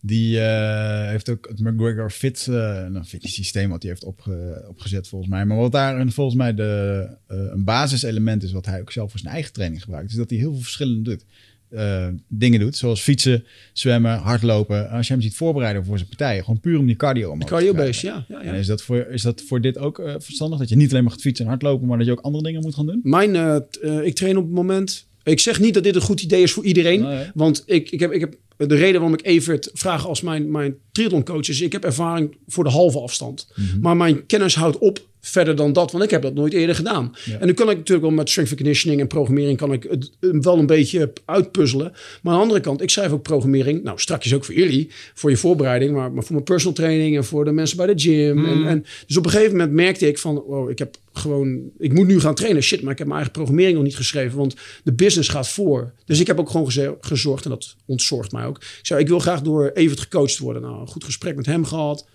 [0.00, 4.64] Die eh, heeft ook het McGregor Fit, eh, een fitness systeem wat hij heeft opge-
[4.68, 5.44] opgezet volgens mij.
[5.44, 9.10] Maar wat daar een- volgens mij de, eh, een basiselement is wat hij ook zelf
[9.10, 10.10] voor zijn eigen training gebruikt.
[10.10, 11.24] Is dat hij heel veel verschillende doet.
[11.68, 14.88] Eh, dingen doet, zoals fietsen, zwemmen, hardlopen.
[14.88, 17.48] En als je hem ziet voorbereiden voor zijn partijen, gewoon puur om die cardio omhoog
[17.48, 18.24] cardio base, ja.
[18.28, 18.52] ja, ja.
[18.52, 20.58] En is dat, voor, is dat voor dit ook eh, verstandig?
[20.58, 22.60] Dat je niet alleen maar gaat fietsen en hardlopen, maar dat je ook andere dingen
[22.60, 23.00] moet gaan doen?
[23.02, 25.06] Mijn, eh, ik train op het moment.
[25.22, 27.02] Ik zeg niet dat dit een goed idee is voor iedereen.
[27.02, 27.26] Nee.
[27.34, 30.74] Want ik, ik, heb, ik heb de reden waarom ik Evert vraag als mijn, mijn
[30.92, 31.60] triathloncoach is.
[31.60, 33.48] Ik heb ervaring voor de halve afstand.
[33.54, 33.80] Mhm.
[33.80, 35.92] Maar mijn kennis houdt op verder dan dat.
[35.92, 37.14] Want ik heb dat nooit eerder gedaan.
[37.24, 37.38] Ja.
[37.38, 40.58] En nu kan ik natuurlijk wel met strength conditioning en programmering kan ik het wel
[40.58, 41.92] een beetje uitpuzzelen.
[42.22, 43.82] Maar aan de andere kant, ik schrijf ook programmering.
[43.82, 45.94] Nou, straks ook voor jullie, voor je voorbereiding.
[45.94, 48.46] Maar, maar voor mijn personal training en voor de mensen bij de gym.
[48.46, 51.92] En, en, dus op een gegeven moment merkte ik van, wow, ik heb gewoon, ik
[51.92, 52.62] moet nu gaan trainen.
[52.62, 54.38] Shit, maar ik heb mijn eigen programmering nog niet geschreven.
[54.38, 55.92] Want de business gaat voor.
[56.04, 58.56] Dus ik heb ook gewoon gezorgd, en dat ontzorgt mij ook.
[58.56, 60.62] Ik zei, ik wil graag door Evert gecoacht worden.
[60.62, 62.06] Nou, een goed gesprek met hem gehad.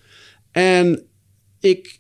[0.52, 1.04] En
[1.60, 2.00] ik,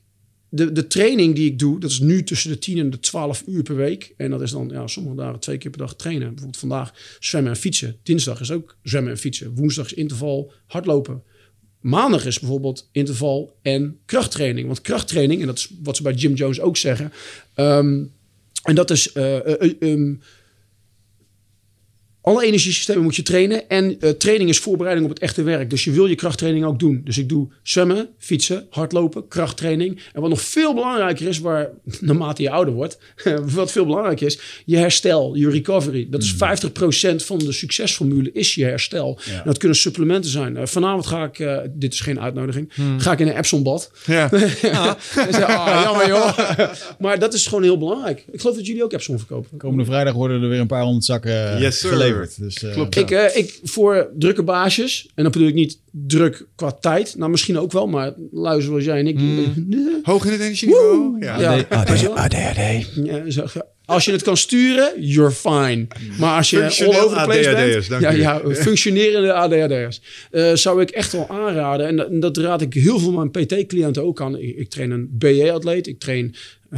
[0.54, 3.43] de, de training die ik doe, dat is nu tussen de 10 en de 12
[3.47, 4.14] uur per week.
[4.18, 6.28] En dat is dan ja, sommige dagen twee keer per dag trainen.
[6.28, 7.95] Bijvoorbeeld vandaag zwemmen en fietsen.
[8.04, 9.56] Dinsdag is ook zwemmen en fietsen.
[9.56, 11.24] Woensdag is interval hardlopen.
[11.80, 14.68] Maandag is bijvoorbeeld interval en krachttraining.
[14.68, 17.12] Want krachttraining, en dat is wat ze bij Jim Jones ook zeggen.
[17.54, 18.04] ehm,
[18.64, 20.14] en dat is ehm,
[22.22, 23.69] alle energiesystemen moet je trainen.
[23.69, 25.69] En eh, training is voorbereiding op het echte werk.
[25.69, 27.01] Dus je wil je krachttraining ook doen.
[27.03, 29.99] Dus ik doe zwemmen, fietsen, hardlopen, krachttraining.
[30.13, 31.69] En wat nog veel belangrijker is, waar
[31.99, 32.97] naarmate je ouder wordt,
[33.45, 36.07] wat veel belangrijker is, je herstel, je recovery.
[36.09, 36.38] Dat is 50%
[37.15, 39.19] van de succesformule is je herstel.
[39.26, 39.34] Ja.
[39.34, 40.57] En dat kunnen supplementen zijn.
[40.57, 43.91] Eh, vanavond ga ik, eh, dit is geen uitnodiging, ga ik in een Epsom bad.
[44.05, 44.30] Ja.
[45.41, 46.38] Ah, jammer joh.
[46.99, 48.26] maar dat is gewoon heel belangrijk.
[48.32, 49.57] Ik geloof dat jullie ook Epsom verkopen.
[49.57, 52.11] Komende vrijdag worden er weer een paar honderd zakken Yes, sir.
[52.12, 52.39] Geleverd.
[52.39, 52.95] Dus, eh, Klopt.
[52.95, 57.32] Ik, eh, ik voor drukke baasjes, en dan bedoel ik niet druk qua tijd, nou
[57.32, 59.16] misschien ook wel, maar luister zoals jij en ik.
[59.16, 59.99] Nee.
[60.03, 61.16] Hoog in het energieniveau.
[61.20, 61.39] Ja.
[61.39, 61.66] Ja.
[61.70, 62.18] AD, je wel?
[62.18, 62.95] ADHD.
[63.03, 63.45] Ja, zo,
[63.92, 65.88] Als je het kan sturen, you're fine.
[66.20, 68.02] Maar als je all over the place ADHD'ers, bent...
[68.02, 70.02] dank Ja, functionerende ADHD'ers.
[70.32, 71.88] Eh, zou ik echt wel aanraden.
[71.88, 74.38] En dat, en dat raad ik heel veel mijn PT-cliënten ook aan.
[74.38, 75.88] Ik, ik train een BJ-atleet.
[75.88, 76.36] Ik train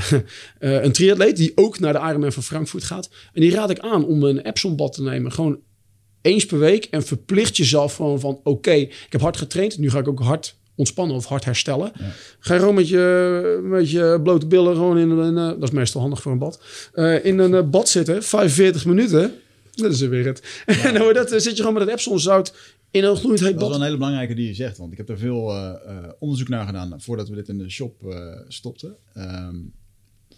[0.60, 3.10] eh, een triatleet die ook naar de Ironman van Frankfurt gaat.
[3.34, 5.32] En die raad ik aan om een Epsom-bad te nemen.
[5.32, 5.60] Gewoon
[6.22, 6.86] eens per week.
[6.86, 8.40] En verplicht jezelf gewoon van...
[8.44, 9.78] Oké, ik heb hard getraind.
[9.78, 11.92] Nu ga ik ook hard ontspannen of hard herstellen.
[12.40, 15.36] Ga je gewoon met je, met je blote billen gewoon in een...
[15.36, 16.62] dat is meestal handig voor een bad.
[16.94, 18.24] eh, in een eh, bad zitten.
[18.24, 19.34] 45 minuten.
[19.76, 20.64] Dat is er weer het.
[20.84, 22.54] En dan dat, eh, zit je gewoon met het Epsom zout
[22.92, 23.78] in een gloeiend heet Dat is wel bad.
[23.78, 25.54] een hele belangrijke die je zegt, want ik heb er veel
[26.20, 28.16] onderzoek naar gedaan voordat we dit in de shop
[28.48, 28.96] stopten.
[29.14, 29.56] Ehm,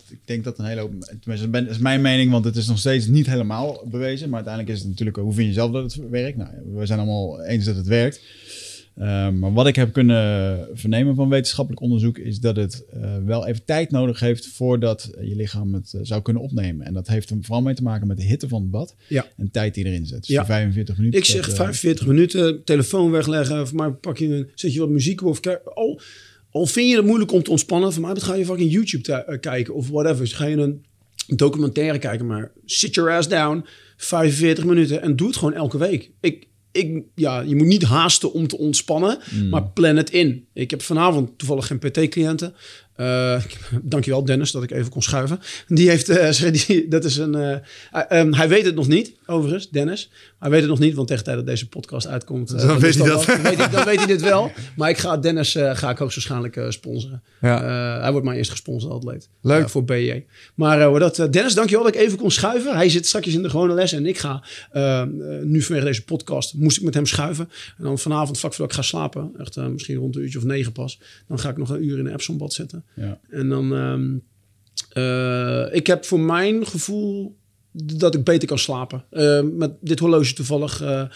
[0.10, 2.78] ik denk dat een hele hoop, tenminste dat is mijn mening, want het is nog
[2.78, 6.10] steeds niet helemaal bewezen, maar uiteindelijk is het natuurlijk, hoe vind je zelf dat het
[6.10, 6.38] werkt?
[6.38, 8.22] Nou, we zijn allemaal eens dat het werkt.
[8.96, 13.48] Ehm, maar wat ik heb kunnen vernemen van wetenschappelijk onderzoek is dat het eh, wel
[13.48, 16.86] even tijd nodig heeft voordat je lichaam het eh, zou kunnen opnemen.
[16.86, 19.26] En dat heeft er vooral mee te maken met de hitte van het bad Ja.
[19.38, 20.18] en tijd die erin zit.
[20.20, 20.38] Dus Ja.
[20.40, 21.20] die 45 minuten.
[21.20, 23.68] Ik zeg dat, eh, 45 minuten, telefoon wegleggen.
[23.68, 25.28] Voor mij pak je een, zet je wat muziek op.
[25.28, 26.02] Of kijk, al,
[26.50, 29.14] al vind je het moeilijk om te ontspannen, voor mij dat ga je fucking YouTube
[29.14, 30.20] eh, kijken of whatever.
[30.20, 30.86] Dus ga je een
[31.36, 33.66] documentaire kijken, maar sit your ass down,
[33.98, 36.12] 45 minuten en doe het gewoon elke week.
[36.22, 39.18] Ik, ik, ja, je moet niet haasten om te ontspannen,
[39.50, 40.46] maar plan het in.
[40.54, 42.54] Ik heb vanavond toevallig geen PT-cliënten.
[42.96, 43.42] Eh
[43.82, 45.40] dankjewel Dennis dat ik even kon schuiven.
[45.68, 47.62] Die heeft, eh, die, dat is een, eh, eh,
[48.10, 50.10] ehm, hij weet het nog niet, overigens, Dennis.
[50.40, 52.96] Hij weet het nog niet, want tegen de tijd dat deze podcast uitkomt, Dan weet
[52.96, 53.26] hij dat.
[53.26, 54.52] Dan weet, hij, dan weet hij dit wel.
[54.76, 57.24] Maar ik ga Dennis ga ik hoogstwaarschijnlijk sponsoren.
[57.42, 57.64] Ja.
[58.00, 59.30] Hij wordt mijn eerste gesponsord atleet.
[59.42, 59.70] Leuk.
[59.70, 60.24] Voor BJ.
[60.56, 62.76] Maar dat, Dennis, dankjewel dat ik even kon schuiven.
[62.76, 65.08] Hij zit straks in de gewone les en ik ga eh, eh,
[65.44, 67.50] nu vanwege deze podcast moest ik met hem schuiven.
[67.78, 70.72] En dan vanavond, vlak voordat ik ga slapen, echt misschien rond een uurtje of negen
[70.72, 72.85] pas, dan ga ik nog een uur in de Epsom bad zitten.
[72.94, 73.20] Ja.
[73.30, 73.74] En dan,
[74.96, 77.38] eh, ik heb voor mijn gevoel
[77.72, 79.06] dat ik beter kan slapen.
[79.10, 81.08] Eh, met dit horloge toevallig eh,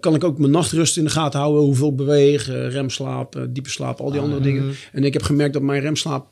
[0.00, 1.62] kan ik ook mijn nachtrust in de gaten houden.
[1.62, 4.74] Hoeveel ik beweeg, remslaap, diepe slaap, al die andere dingen.
[4.92, 6.28] En ik heb gemerkt dat mijn remslaap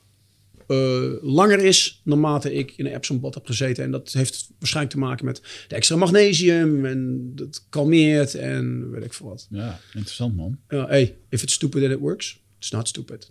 [1.22, 3.84] langer is naarmate ik in een Epsom bad heb gezeten.
[3.84, 9.04] En dat heeft waarschijnlijk te maken met de extra magnesium en dat kalmeert en weet
[9.04, 9.46] ik veel wat.
[9.50, 10.58] ja, interessant man.
[10.68, 13.30] Ja, hey, if it's stupid and it works, it's not stupid.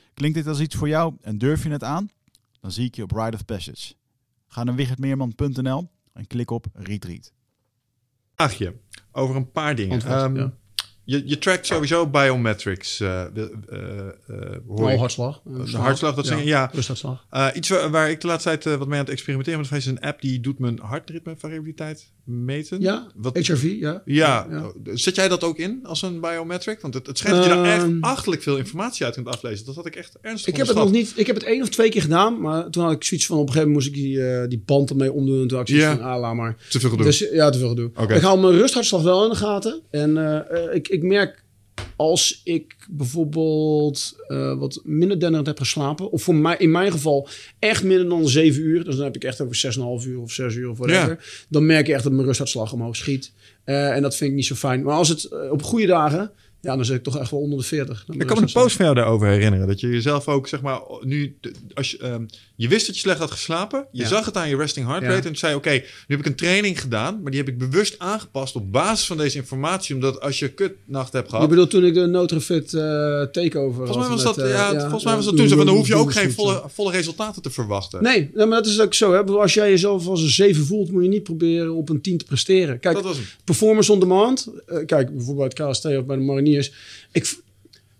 [0.13, 2.09] Klinkt dit als iets voor jou en durf je het aan?
[2.59, 3.93] Dan zie ik je op Ride of Passage.
[4.47, 7.31] Ga naar wichertmeerman.nl en klik op Retreat.
[8.35, 8.75] Vraagje
[9.11, 10.01] over een paar dingen.
[10.01, 10.53] Ehm, ja.
[11.03, 13.01] Je, je trackt sowieso biometrics.
[14.67, 14.97] Oh, ik.
[14.99, 15.41] hartslag.
[15.43, 16.69] De hartslag, dat zijn ja.
[16.73, 17.25] Rusthartslag.
[17.55, 19.99] Iets waar, waar ik de laatste tijd wat mee aan het experimenteren ben, is een
[19.99, 22.81] app die doet mijn hartritmevariabiliteit meten.
[22.81, 24.01] Ja, Wat, HRV, ja.
[24.05, 24.71] ja, Ja.
[24.93, 26.81] zet jij dat ook in als een biometric?
[26.81, 27.97] Want het, het schijnt dat je daar echt Ehm.
[28.01, 29.65] achterlijk veel informatie uit kunt aflezen.
[29.65, 31.13] Dat had ik echt ernstig Ik heb het nog niet.
[31.15, 33.47] Ik heb het één of twee keer gedaan, maar toen had ik zoiets van op
[33.47, 35.99] een gegeven moment moest ik die, die band ermee omdoen en toen had ik zoiets
[35.99, 36.57] van ah, laat maar.
[36.69, 37.05] Te veel gedoe.
[37.05, 37.91] Dus ja, te veel gedoe.
[38.07, 40.17] Ik hou mijn rusthartslag wel in de gaten en
[40.73, 41.43] ik, ik merk
[41.95, 47.27] als ik bijvoorbeeld eh, wat minder denderend heb geslapen, of voor mij in mijn geval
[47.59, 50.55] echt minder dan 7 uur, dus dan heb ik echt over 6,5 uur of 6
[50.55, 53.33] uur of whatever, dan merk je echt dat mijn rusthartslag omhoog schiet.
[53.63, 54.83] Eh, en dat vind ik niet zo fijn.
[54.83, 56.31] Maar als het eh, op goede dagen
[56.61, 58.03] Ja, dan zit ik toch echt wel onder de 40.
[58.07, 59.67] Dan Ik kan me een post van jou daarover herinneren.
[59.67, 61.35] Dat je jezelf ook, zeg maar, nu,
[61.73, 62.23] als je, ehm,
[62.55, 63.85] je wist dat je slecht had geslapen.
[63.91, 64.07] Je Ja.
[64.07, 65.09] zag het aan je resting heart Ja.
[65.09, 65.27] rate.
[65.27, 67.19] En zei je, oké, nu heb ik een training gedaan.
[67.21, 69.95] Maar die heb ik bewust aangepast op basis van deze informatie.
[69.95, 71.49] Omdat als je kutnacht hebt Je gehad.
[71.49, 72.81] bedoelt toen ik de Notrefit eh
[73.21, 75.55] takeover Volgens mij was dat, met, eh, ja, volgens mij was dat toen zo.
[75.55, 78.03] Van, dan hoef je ook geen volle, volle resultaten te verwachten.
[78.03, 79.13] Nee, nee, maar dat is ook zo.
[79.13, 79.23] Hè?
[79.23, 82.25] Als jij jezelf als een 7 voelt, moet je niet proberen op een 10 te
[82.25, 82.79] presteren.
[82.79, 83.25] Kijk, Dat was hem.
[83.43, 84.47] performance on demand.
[84.65, 86.21] eh, kijk, bijvoorbeeld bij KST of bij de
[86.51, 86.71] mariniers.
[87.11, 87.39] Ik,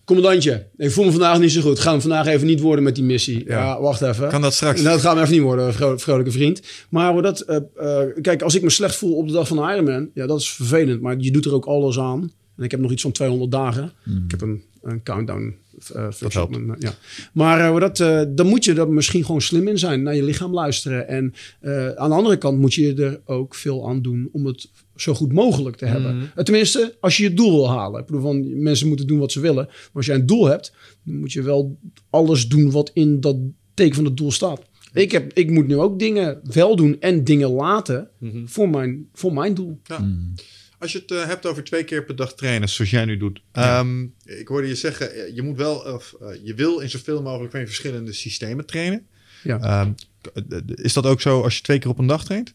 [0.06, 1.80] commandantje, ik voel me vandaag niet zo goed.
[1.80, 3.44] Ga hem vandaag even niet worden met die missie.
[3.46, 3.58] Ja.
[3.60, 4.30] Ja, wacht even.
[4.30, 4.82] Kan dat straks?
[4.82, 6.62] Nou, dat gaat me even niet worden, vro- vrolijke vriend.
[6.90, 9.64] Maar dat, eh, eh, kijk, als ik me slecht voel op de dag van de
[9.74, 11.02] Ironman, ja, dat is vervelend.
[11.02, 12.32] Maar je doet er ook alles aan.
[12.58, 13.92] En ik heb nog iets van 200 dagen.
[14.26, 15.56] Ik heb een, een countdown.
[15.94, 16.52] Eh, functie op helpt.
[16.66, 16.94] mijn, eh, ja.
[17.34, 20.04] Maar eh, dat, eh, dan moet je er misschien gewoon slim in zijn.
[20.04, 21.08] Naar je lichaam luisteren.
[21.08, 24.70] En eh, aan de andere kant moet je er ook veel aan doen om het
[24.96, 26.32] zo goed mogelijk te hebben.
[26.36, 28.00] Eh, Tenminste, als je je doel wil halen.
[28.00, 29.66] Ik bedoel, van, mensen moeten doen wat ze willen.
[29.66, 31.78] Maar als jij een doel hebt, dan moet je wel
[32.10, 33.38] alles doen wat in dat
[33.74, 34.62] teken van het doel staat.
[34.94, 38.10] Ik, heb, ik moet nu ook dingen wel doen en dingen laten
[38.46, 39.80] voor, mijn, voor mijn doel.
[39.84, 40.10] Ja.
[40.82, 43.42] Als je het eh, hebt over twee keer per dag trainen, zoals jij nu doet.
[43.52, 47.22] Ehm, ik hoorde je zeggen, eh, je moet wel, of eh, je wil in zoveel
[47.22, 49.06] mogelijk van je verschillende systemen trainen.
[49.44, 49.60] Ja.
[49.60, 49.92] Ehm,
[50.76, 52.54] is dat ook zo als je twee keer op een dag traint?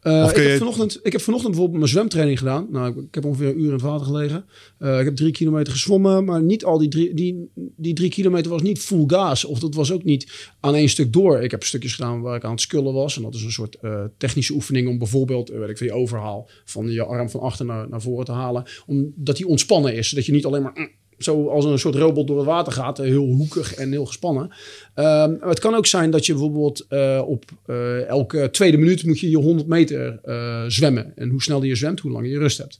[0.00, 2.66] Eh, ik, heb je- vanochtend, ik heb vanochtend bijvoorbeeld mijn zwemtraining gedaan.
[2.70, 4.44] Nou, ik, ik heb ongeveer een uur in het water gelegen.
[4.78, 8.50] Eh, ik heb drie kilometer gezwommen, maar niet al die drie, die, die drie kilometer
[8.50, 9.44] was niet full gas.
[9.44, 11.42] Of dat was ook niet aan één stuk door.
[11.42, 13.16] Ik heb stukjes gedaan waar ik aan het skullen was.
[13.16, 16.48] En dat is een soort eh, technische oefening om bijvoorbeeld, weet ik veel, je overhaal
[16.64, 18.64] van je arm van achter naar, naar voren te halen.
[18.86, 20.08] Omdat die ontspannen is.
[20.08, 22.98] Zodat je niet alleen maar mm, zo als een soort robot door het water gaat.
[22.98, 24.50] eh, Heel hoekig en heel gespannen.
[24.94, 29.20] Ehm, het kan ook zijn dat je bijvoorbeeld eh, op eh, elke tweede minuut moet
[29.20, 30.20] je je 100 meter
[30.66, 31.12] zwemmen.
[31.16, 32.78] En hoe sneller je zwemt, hoe langer je rust hebt.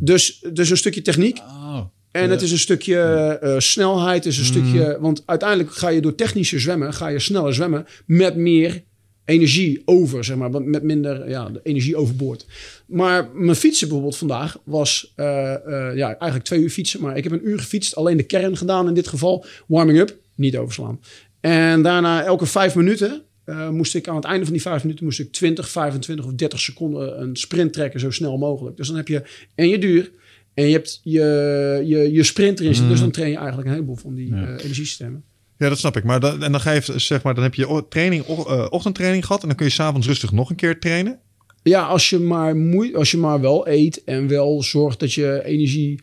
[0.00, 1.38] Dus, dus een stukje techniek.
[1.38, 1.80] Oh.
[2.10, 4.98] En het is een stukje snelheid, is een stukje.
[5.00, 8.82] Want uiteindelijk ga je door technische zwemmen, ga je sneller zwemmen met meer
[9.28, 12.46] energie over, zeg maar, met minder ja, de energie overboord.
[12.86, 17.24] Maar mijn fietsen bijvoorbeeld vandaag was eh, eh, ja, eigenlijk twee uur fietsen, maar ik
[17.24, 21.00] heb een uur gefietst, alleen de kern gedaan in dit geval, warming up, niet overslaan.
[21.40, 25.04] En daarna elke vijf minuten eh, moest ik aan het einde van die vijf minuten
[25.04, 28.76] moest ik 20, 25 of 30 seconden een sprint trekken zo snel mogelijk.
[28.76, 29.22] Dus dan heb je
[29.54, 30.10] en je duur
[30.54, 32.90] en je hebt je, je, je sprint erin zitten.
[32.90, 35.24] Dus dan train je eigenlijk een heleboel van die eh, energiesystemen.
[35.58, 36.04] Ja, dat snap ik.
[36.04, 39.42] Maar dan, en dan ga je, zeg maar, dan heb je training, eh, ochtendtraining gehad.
[39.42, 41.18] En dan kun je s'avonds rustig nog een keer trainen.
[41.62, 45.44] Ja, als je maar moe, als je maar wel eet en wel zorgt dat je
[45.44, 46.00] energie.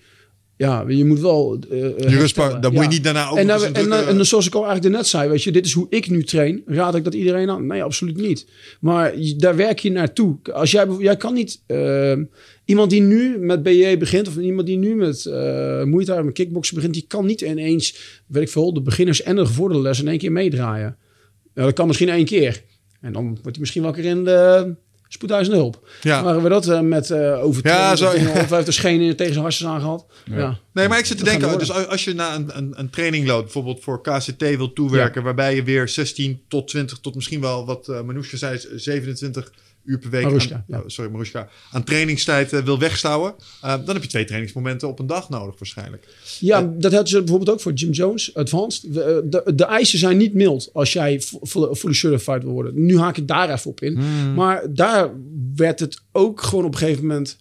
[0.58, 1.58] Ja, je moet wel.
[1.70, 2.20] eh, Je herstellen.
[2.20, 5.08] rustbaar, dan moet je niet daarna ook en, dan, en, zoals ik al eigenlijk net
[5.08, 6.62] zei, weet je, dit is hoe ik nu train.
[6.66, 7.68] Raad ik dat iedereen aan?
[7.68, 8.47] Nee, absoluut niet.
[8.80, 10.38] Maar je- daar werk je naartoe.
[10.53, 11.62] Als jij, jij kan niet.
[11.68, 12.14] eh,
[12.66, 16.76] iemand die nu met BJ begint, of iemand die nu met uh, moeite met kickboksen
[16.76, 17.97] begint, die kan niet ineens,
[18.28, 20.97] weet ik veel, de beginners en de gevorderde les in één keer meedraaien.
[21.53, 22.64] Dat kan misschien één keer.
[23.01, 24.76] En dan wordt hij misschien wakker in de
[25.16, 25.88] spoedeisende hulp.
[26.01, 26.22] Ja.
[26.22, 28.05] Maar we dat eh, met uh, overtraining, Ja, zo-
[28.41, 30.05] of hij heeft de schenen tegen zijn hartjes aangehad.
[30.26, 30.57] Ja.
[30.74, 33.28] Nee, maar ik zit te Dat denken, dus als je na een, een, een training
[33.28, 37.66] loopt, bijvoorbeeld voor KCT wil toewerken, waarbij je weer 16 tot 20 tot misschien wel
[37.66, 39.51] wat uh, zei, 27
[39.86, 40.78] uur per week, Marushka, aan, ja.
[40.78, 45.00] oh, sorry Marushka, aan trainingstijd uh, wil wegstouwen, uh, dan heb je twee trainingsmomenten op
[45.00, 46.08] een dag nodig waarschijnlijk.
[46.40, 48.94] Ja, dat hadden ze bijvoorbeeld ook voor Jim Jones Advanced.
[48.94, 51.22] De, de, de eisen zijn niet mild als jij
[51.52, 52.86] fully certified wil worden.
[52.86, 53.96] Nu haak ik daar even op in.
[53.98, 54.34] Hmm.
[54.34, 55.12] Maar daar
[55.56, 57.38] werd het ook gewoon op een gegeven moment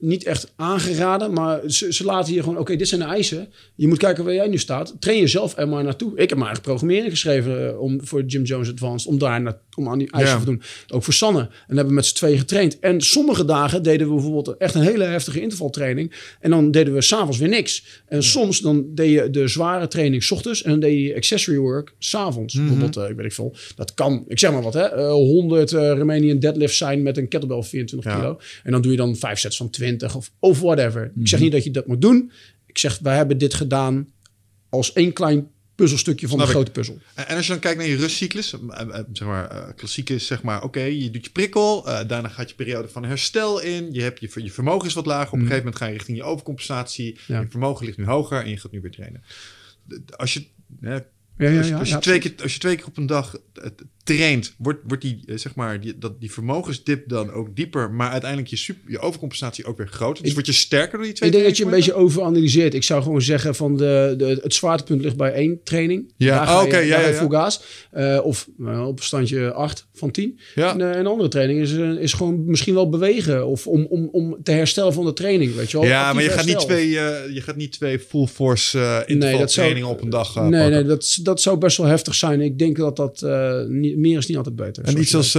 [0.00, 1.32] niet echt aangeraden.
[1.32, 3.48] Maar ze, ze laten je gewoon, oké, okay, dit zijn de eisen.
[3.74, 4.94] Je moet kijken waar jij nu staat.
[4.98, 6.12] Train jezelf er maar naartoe.
[6.16, 9.08] Ik heb maar eigen programmering geschreven uh, om, voor Jim Jones Advanced.
[9.08, 10.38] Om daar naar, om aan die eisen Ja.
[10.40, 10.62] te doen.
[10.88, 11.40] Ook voor Sanne.
[11.40, 12.78] En hebben we met z'n tweeën getraind.
[12.78, 16.12] En sommige dagen deden we bijvoorbeeld echt een hele heftige intervaltraining.
[16.40, 17.84] En dan deden we s'avonds weer niks.
[18.06, 20.62] En soms dan deed je de zware training 's ochtends.
[20.62, 22.54] En dan deed je accessory work s'avonds.
[22.54, 22.62] Mhm.
[22.66, 23.54] Bijvoorbeeld, uh, ik weet ik veel.
[23.76, 24.96] Dat kan, ik zeg maar wat, hè.
[24.98, 28.18] Uh, 100 Romanian deadlifts zijn met een kettlebell 24 Ja.
[28.18, 28.40] kilo.
[28.62, 31.04] En dan doe je dan vijf sets van 20 of, of whatever.
[31.04, 31.26] Ik Mhm.
[31.26, 32.32] zeg niet dat je dat moet doen.
[32.66, 34.08] Ik zeg, wij hebben dit gedaan
[34.68, 36.58] als één klein puzzelstukje van Snap de ik.
[36.60, 36.98] grote puzzel.
[37.26, 40.26] En als je dan kijkt naar je rustcyclus, eh, eh, zeg maar, eh, klassiek is
[40.26, 43.92] zeg maar, oké, je doet je prikkel, eh, daarna gaat je periode van herstel in,
[43.92, 46.16] je, hebt je, je vermogen is wat lager, op een gegeven moment ga je richting
[46.16, 47.32] je overcompensatie, Mhm.
[47.32, 47.40] Ja.
[47.40, 49.22] je vermogen ligt nu hoger en je gaat nu weer trainen.
[50.16, 50.44] Als je,
[51.40, 53.06] Ja, ja, als, je- ja, als, je twee keer, als je twee keer op een
[53.06, 53.70] dag eh,
[54.04, 58.10] traint, wordt, wordt die, eh, zeg maar, die, dat, die vermogensdip dan ook dieper, maar
[58.10, 60.24] uiteindelijk je, super, je overcompensatie ook weer groter.
[60.24, 62.74] Dus word je sterker door die twee Ik denk dat je een beetje overanalyseert.
[62.74, 66.12] Ik zou gewoon zeggen van de, de, het zwaartepunt ligt bij één training.
[66.16, 67.14] Ja, oh, oké, ja, ja, ja.
[67.14, 67.62] full gas.
[67.90, 70.40] Eh, of uh, op standje 8 van 10.
[70.54, 70.72] Ja.
[70.72, 73.46] En, een andere training is, is gewoon misschien wel bewegen.
[73.46, 75.54] Of om, om, om te herstellen van de training.
[75.54, 75.86] Weet je wel?
[75.86, 79.88] Ja, maar je gaat, niet twee, je gaat niet twee full force Nee, interval trainingen
[79.88, 82.40] op een dag nee, nee dat, dat zou best wel heftig zijn.
[82.40, 84.84] Ik denk dat dat eh, niet, meer is niet altijd beter.
[84.84, 85.34] En iets als,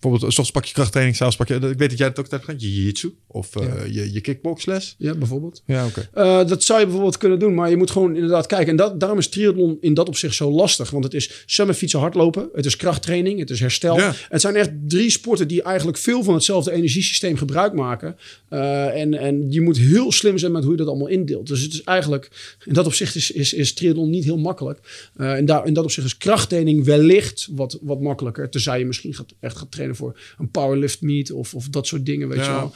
[0.00, 2.44] bijvoorbeeld, soms pak je krachttraining, s'avonds pak je, ik weet dat jij het ook hebt
[2.44, 3.84] gedaan, je jiu-jitsu of eh, Ja.
[4.02, 4.94] je, je kickboxles.
[4.98, 5.62] Ja, bijvoorbeeld.
[5.66, 6.08] Ja, oké.
[6.12, 8.68] Eh, dat zou je bijvoorbeeld kunnen doen, maar je moet gewoon inderdaad kijken.
[8.68, 10.90] En dat, daarom is triathlon in dat opzicht zo lastig.
[10.90, 12.48] Want het is zwemmen, fietsen, hardlopen.
[12.52, 13.96] Het is krachttraining, het is herstel.
[13.96, 14.14] Ja.
[14.28, 18.16] Het zijn echt drie sporten die eigenlijk veel van hetzelfde energiesysteem gebruik maken.
[18.48, 21.46] Eh, en, en je moet heel slim zijn met hoe je dat allemaal indeelt.
[21.46, 25.08] Dus het is eigenlijk, in dat opzicht is, is, is triathlon niet heel makkelijk.
[25.16, 28.50] Eh, en daar, in dat opzicht is krachttraining wellicht wat, wat makkelijker.
[28.50, 32.06] Tenzij je misschien gaat, echt gaat trainen voor een powerlift meet of, of dat soort
[32.06, 32.44] dingen, weet Ja.
[32.44, 32.72] je wel.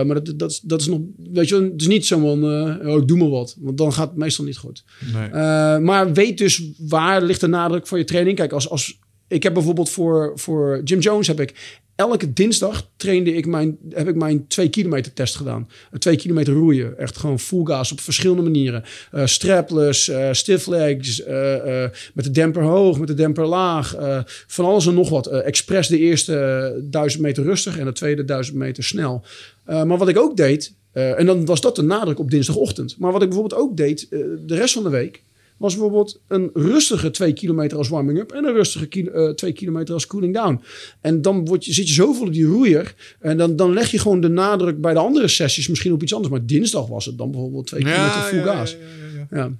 [0.00, 1.00] Eh, maar dat, dat, is- dat is nog,
[1.32, 3.56] weet je wel, het is niet zo van, eh, oh, ik doe maar wat.
[3.60, 4.84] Want dan gaat het meestal niet goed.
[5.12, 5.28] Nee.
[5.28, 8.36] Eh, maar weet dus waar ligt de nadruk van je training.
[8.36, 8.98] Kijk, als, als,
[9.28, 14.08] ik heb bijvoorbeeld voor, voor Jim Jones heb ik elke dinsdag trainde ik mijn, heb
[14.08, 15.68] ik mijn twee kilometer test gedaan.
[15.90, 16.98] Een twee kilometer roeien.
[16.98, 18.84] Echt gewoon full op verschillende manieren.
[19.12, 23.94] Eh, strapless, eh stiff legs, eh, eh, met de demper hoog, met de demper laag.
[23.94, 25.26] eh, van alles en nog wat.
[25.26, 29.22] Eh, expres de eerste eh, duizend meter rustig en de tweede duizend meter snel.
[29.64, 32.96] Eh, maar wat ik ook deed, eh, en dan was dat de nadruk op dinsdagochtend.
[32.98, 35.22] Maar wat ik bijvoorbeeld ook deed, eh, de rest van de week,
[35.60, 40.34] was bijvoorbeeld een rustige 2 kilometer als warming-up en een rustige 2 kilometer als cooling
[40.34, 40.60] down.
[41.00, 43.98] En dan word je, zit je zoveel op die roeier en dan, dan leg je
[43.98, 46.32] gewoon de nadruk bij de andere sessies misschien op iets anders.
[46.32, 48.70] Maar dinsdag was het dan bijvoorbeeld 2 kilometer full ja, gas.
[48.70, 49.36] ja, ja, ja.
[49.38, 49.52] Ja.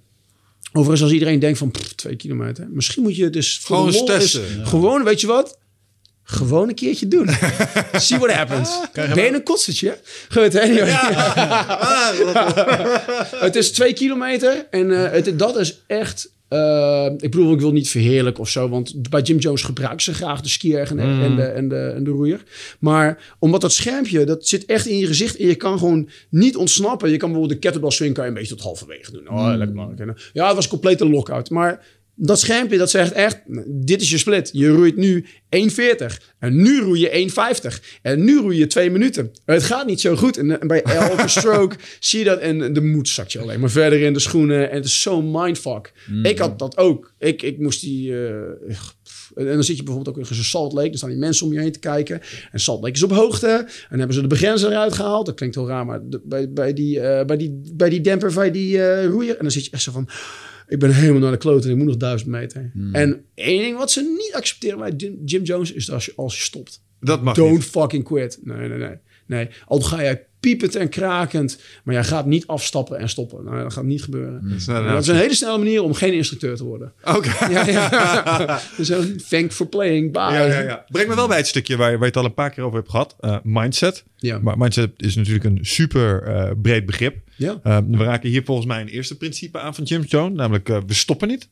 [0.73, 4.67] Overigens, als iedereen denkt van 2 kilometer, misschien moet je het dus Gewoon testen.
[4.67, 5.59] Gewoon, weet je wat?
[6.31, 7.29] Gewoon een keertje doen.
[7.93, 8.81] See what happens.
[8.93, 9.99] Ben je een kotsertje?
[10.29, 10.91] Goed, anyway.
[13.47, 16.33] het is twee kilometer en eh, het, dat is echt...
[16.49, 20.15] eh, ik bedoel, ik wil niet verheerlijk of zo, want bij Jim Jones gebruiken ze
[20.15, 22.43] graag de skier en, de- en, de, en, de, en de roeier.
[22.79, 26.57] Maar omdat dat schermpje, dat zit echt in je gezicht en je kan gewoon niet
[26.57, 27.11] ontsnappen.
[27.11, 29.29] Je kan bijvoorbeeld de kettlebell swing kan je een beetje tot halverwege doen.
[29.31, 30.01] Oh, lekker belangrijk.
[30.01, 31.51] En, Ja, het was een complete lockout.
[31.51, 31.85] Maar
[32.23, 34.51] dat schermpje, dat zegt echt, dit is je split.
[34.53, 35.29] Je roeit nu 1,40
[36.39, 37.31] en nu roei je
[37.73, 39.31] 1,50 en nu roei je 2 minuten.
[39.45, 40.37] Het gaat niet zo goed.
[40.37, 43.71] En, en bij elke stroke zie je dat en de moed zakt je alleen maar
[43.71, 44.71] verder in de schoenen.
[44.71, 45.93] En het is zo'n mindfuck.
[46.23, 47.13] Ik had dat ook.
[47.19, 48.13] Ik, ik moest die...
[48.13, 48.77] eh,
[49.35, 50.89] en dan zit je bijvoorbeeld ook in zo'n Salt Lake.
[50.89, 52.21] Dan staan die mensen om je heen te kijken.
[52.53, 53.47] En Salt Lake is op hoogte.
[53.47, 55.27] En dan hebben ze de begrenzer eruit gehaald.
[55.27, 58.33] Dat klinkt heel raar, maar de- bij, bij, die, eh, bij, die, bij die demper,
[58.35, 59.37] bij die eh, roeier.
[59.37, 60.09] En dan zit je echt zo van...
[60.71, 62.71] Ik ben helemaal naar de kloten en ik moet nog duizend meter.
[62.93, 65.73] En één ding wat ze niet accepteren bij Jim, Jim Jones...
[65.73, 66.83] is dat als je, als je stopt.
[67.01, 67.65] Dat mag Don't niet.
[67.65, 68.39] fucking quit.
[68.43, 68.97] Nee, nee, nee.
[69.27, 69.49] nee.
[69.67, 71.61] Al ga jij piepend en krakend...
[71.85, 73.45] maar jij gaat niet afstappen en stoppen.
[73.45, 74.49] Nou, dat gaat niet gebeuren.
[74.49, 76.93] Dat is, nou, Nou, dat is een hele snelle manier om geen instructeur te worden.
[77.05, 77.47] Oké.
[77.51, 78.61] Ja, ja.
[78.77, 80.13] Dus een thank for playing.
[80.13, 80.23] Bye.
[80.23, 80.85] Ja, ja, ja.
[80.89, 82.65] Breng me wel bij het stukje waar je, waar je het al een paar keer
[82.65, 83.17] over hebt gehad.
[83.21, 84.05] Eh, mindset.
[84.17, 84.39] Ja.
[84.39, 87.17] Maar mindset is natuurlijk een super eh, breed begrip.
[87.41, 87.61] Ja.
[87.63, 90.37] Eh, we raken hier volgens mij een eerste principe aan van Jim Jones.
[90.37, 91.49] Namelijk, eh, we stoppen niet.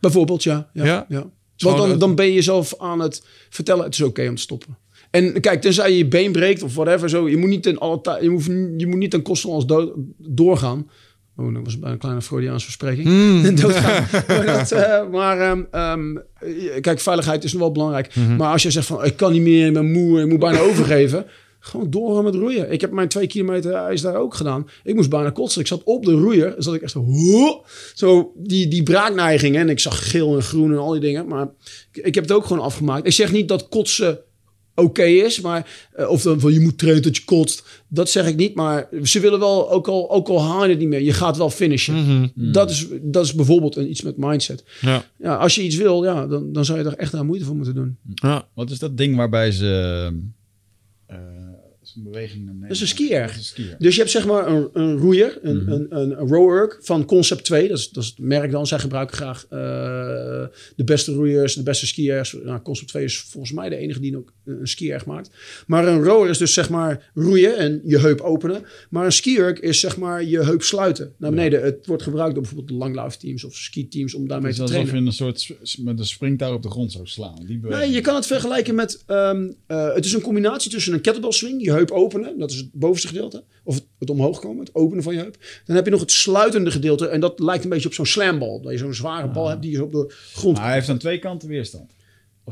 [0.00, 0.70] Bijvoorbeeld, ja.
[0.72, 1.30] ja, Ja?
[1.56, 4.76] Want dan, dan ben je jezelf aan het vertellen, het is oké om te stoppen.
[5.10, 8.18] En kijk, tenzij je je been breekt of whatever, zo, je moet niet ten alle
[8.20, 8.44] je, moet,
[8.76, 10.90] je moet niet ten koste van ons dood, doorgaan.
[11.36, 13.06] Oh, dat was bij een kleine Freudiaanse verspreking.
[13.06, 13.54] Hmm.
[13.60, 14.06] Doodgaan.
[14.28, 18.14] maar dat, eh, maar ehm, ehm, eh, kijk, veiligheid is nog wel belangrijk.
[18.14, 18.36] Mhm.
[18.36, 20.58] Maar als je zegt van, ik kan niet meer, ik ben moe, ik moet bijna
[20.58, 21.26] overgeven.
[21.60, 22.72] Gewoon doorgaan met roeien.
[22.72, 24.68] Ik heb mijn twee kilometer ijs daar ook gedaan.
[24.84, 25.60] Ik moest bijna kotsen.
[25.60, 26.54] Ik zat op de roeier.
[26.58, 27.04] Zat ik echt zo...
[27.04, 29.60] "Ho!" Zo die, die braakneigingen.
[29.60, 31.26] En ik zag geel en groen en al die dingen.
[31.26, 31.48] Maar
[31.92, 33.06] ik, ik heb het ook gewoon afgemaakt.
[33.06, 34.18] Ik zeg niet dat kotsen
[34.78, 35.40] oké is.
[35.40, 37.82] Maar, eh, of dan van je moet trainen tot je kotst.
[37.88, 38.54] Dat zeg ik niet.
[38.54, 41.02] Maar ze willen wel, ook al, ook al haal je het niet meer.
[41.02, 42.32] Je gaat wel finishen.
[42.34, 44.64] dat, is, dat is bijvoorbeeld een, iets met mindset.
[44.80, 45.04] Ja.
[45.18, 47.56] Ja, als je iets wil, ja, dan, dan zou je er echt aan moeite voor
[47.56, 47.96] moeten doen.
[48.14, 48.48] Ja.
[48.54, 50.12] Wat is dat ding waarbij ze...
[51.94, 52.68] zo'n beweging naar beneden...
[52.68, 53.20] Dat is een skier.
[53.20, 53.74] Dat is een skier.
[53.78, 55.70] Dus je hebt zeg maar een, een roeier, een, Mhm.
[55.72, 57.68] een, een, een rower van Concept 2.
[57.68, 58.66] Dat is, dat is het merk dan.
[58.66, 59.58] Zij gebruiken graag eh,
[60.76, 62.36] de beste roeiers, de beste skiers.
[62.44, 65.30] Nou, Concept 2 is volgens mij de enige die ook een ski erg maakt.
[65.66, 68.64] Maar een rower is dus zeg maar roeien en je heup openen.
[68.90, 71.62] Maar een skierk is zeg maar je heup sluiten naar beneden.
[71.62, 74.88] Het wordt gebruikt door bijvoorbeeld de langlaufteams of skiteams om daarmee Het is te alsof
[74.90, 75.12] trainen.
[75.12, 77.44] je een soort met een springtouw op de grond zou slaan.
[77.46, 77.86] Die beweging.
[77.86, 79.02] Nee, je kan het vergelijken met...
[79.06, 82.38] ehm, eh, het is een combinatie tussen een kettlebell swing, je heup openen.
[82.38, 83.44] Dat is het bovenste gedeelte.
[83.64, 85.36] Of het, het omhoog komen, het openen van je heup.
[85.64, 87.08] Dan heb je nog het sluitende gedeelte.
[87.08, 88.60] En dat lijkt een beetje op zo'n slambal.
[88.60, 90.56] Dat je zo'n zware bal hebt die je op de grond...
[90.56, 91.90] Maar hij heeft aan twee kanten weerstand.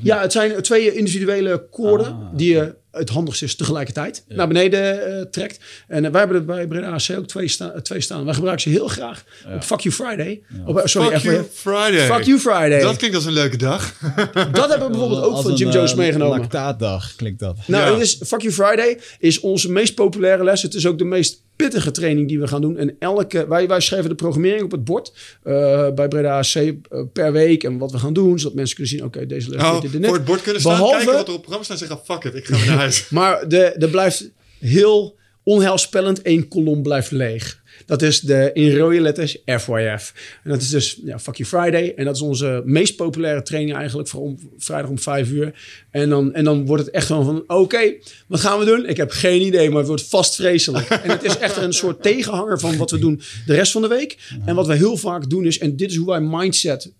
[0.02, 5.06] Ja, het zijn twee individuele koorden Ah, die je het handigst is tegelijkertijd naar beneden
[5.18, 5.60] eh, trekt.
[5.88, 8.24] En eh, wij hebben er bij Breda AC ook twee, sta- eh, twee staan.
[8.24, 9.24] Wij gebruiken ze heel graag
[9.54, 10.42] op Fuck You Friday.
[10.66, 12.06] Op, eh, sorry, Fuck you Friday.
[12.06, 12.70] Fuck You Friday.
[12.70, 13.92] Dat Dat, klinkt als een leuke dag.
[14.32, 16.38] hebben we bijvoorbeeld ook Als van Jim eh, Jones meegenomen.
[16.38, 17.56] Lactaatdag klinkt dat.
[17.66, 17.92] Nou, Ja.
[17.92, 20.62] het is, Fuck You Friday is onze meest populaire les.
[20.62, 22.76] Het is ook de meest pittige training die we gaan doen.
[22.76, 26.74] En elke, wij, wij schrijven de programmering op het bord eh, bij Breda AC eh,
[27.12, 27.64] per week.
[27.64, 29.92] En wat we gaan doen, zodat mensen kunnen zien, oké, deze les Oh, dit, dit
[29.94, 30.06] en dit.
[30.08, 32.06] voor het bord kunnen staan, Behalve- kijken wat er op het programma staat en zeggen,
[32.06, 33.08] fuck it, ik ga weer naar huis.
[33.18, 34.30] Maar de, er blijft
[34.60, 37.62] heel onheilspellend één kolom blijft leeg.
[37.86, 40.12] Dat is de in rode letters FYF.
[40.44, 41.92] En dat is dus ja, Fuck You Friday.
[41.96, 45.54] En dat is onze meest populaire training eigenlijk voor om, vrijdag om vijf uur.
[45.90, 47.94] En dan, en dan wordt het echt gewoon van, oké,
[48.26, 48.86] wat gaan we doen?
[48.86, 50.88] Ik heb geen idee, maar het wordt vast vreselijk.
[50.88, 53.88] en het is echt een soort tegenhanger van wat we doen de rest van de
[53.88, 54.18] week.
[54.44, 56.92] En wat we heel vaak doen is, en dit is hoe wij mindset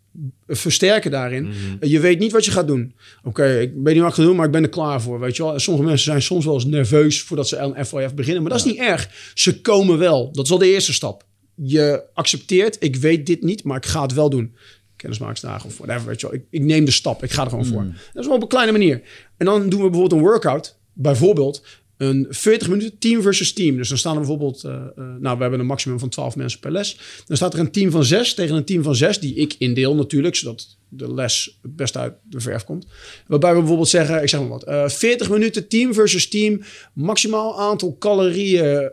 [0.46, 1.48] versterken daarin.
[1.80, 2.94] Je weet niet wat je gaat doen.
[3.24, 5.20] Oké, ik weet niet wat ik ga doen, maar ik ben er klaar voor.
[5.20, 5.52] Weet je wel?
[5.52, 7.74] En sommige mensen zijn soms wel eens nerveus voordat ze aan
[8.14, 8.42] beginnen.
[8.42, 9.32] Maar dat is niet erg.
[9.34, 10.32] Ze komen wel.
[10.32, 11.24] Dat is al de eerste stap.
[11.54, 14.54] Je accepteert, ik weet dit niet, maar ik ga het wel doen.
[14.96, 16.36] Kennismakingsdagen of whatever, weet je wel.
[16.36, 17.84] Ik, ik neem de stap, ik ga er gewoon voor.
[17.84, 19.02] Dat is wel op een kleine manier.
[19.36, 20.78] En dan doen we bijvoorbeeld een workout.
[20.92, 21.62] Bijvoorbeeld
[21.96, 23.76] een 40 minuten team versus team.
[23.76, 24.64] Dus dan staan er bijvoorbeeld...
[24.64, 26.98] eh, eh, nou, we hebben een maximum van 12 mensen per les.
[27.26, 29.20] Dan staat er een team van 6 tegen een team van 6...
[29.20, 32.86] die ik indeel natuurlijk, zodat de les best uit de verf komt.
[33.26, 34.64] Waarbij we bijvoorbeeld zeggen, ik zeg maar wat...
[34.64, 36.62] eh 40 minuten team versus team.
[36.92, 38.90] Maximaal aantal calorieën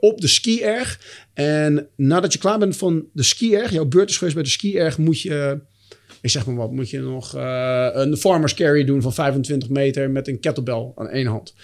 [0.00, 1.00] op de ski-erg.
[1.34, 3.72] En nadat je klaar bent van de ski-erg...
[3.72, 4.98] jouw beurt is geweest bij de ski-erg...
[4.98, 5.60] moet je
[6.20, 7.32] ik zeg maar wat, moet je nog
[7.94, 11.54] een farmer's carry doen van 25 meter met een kettlebell aan één hand.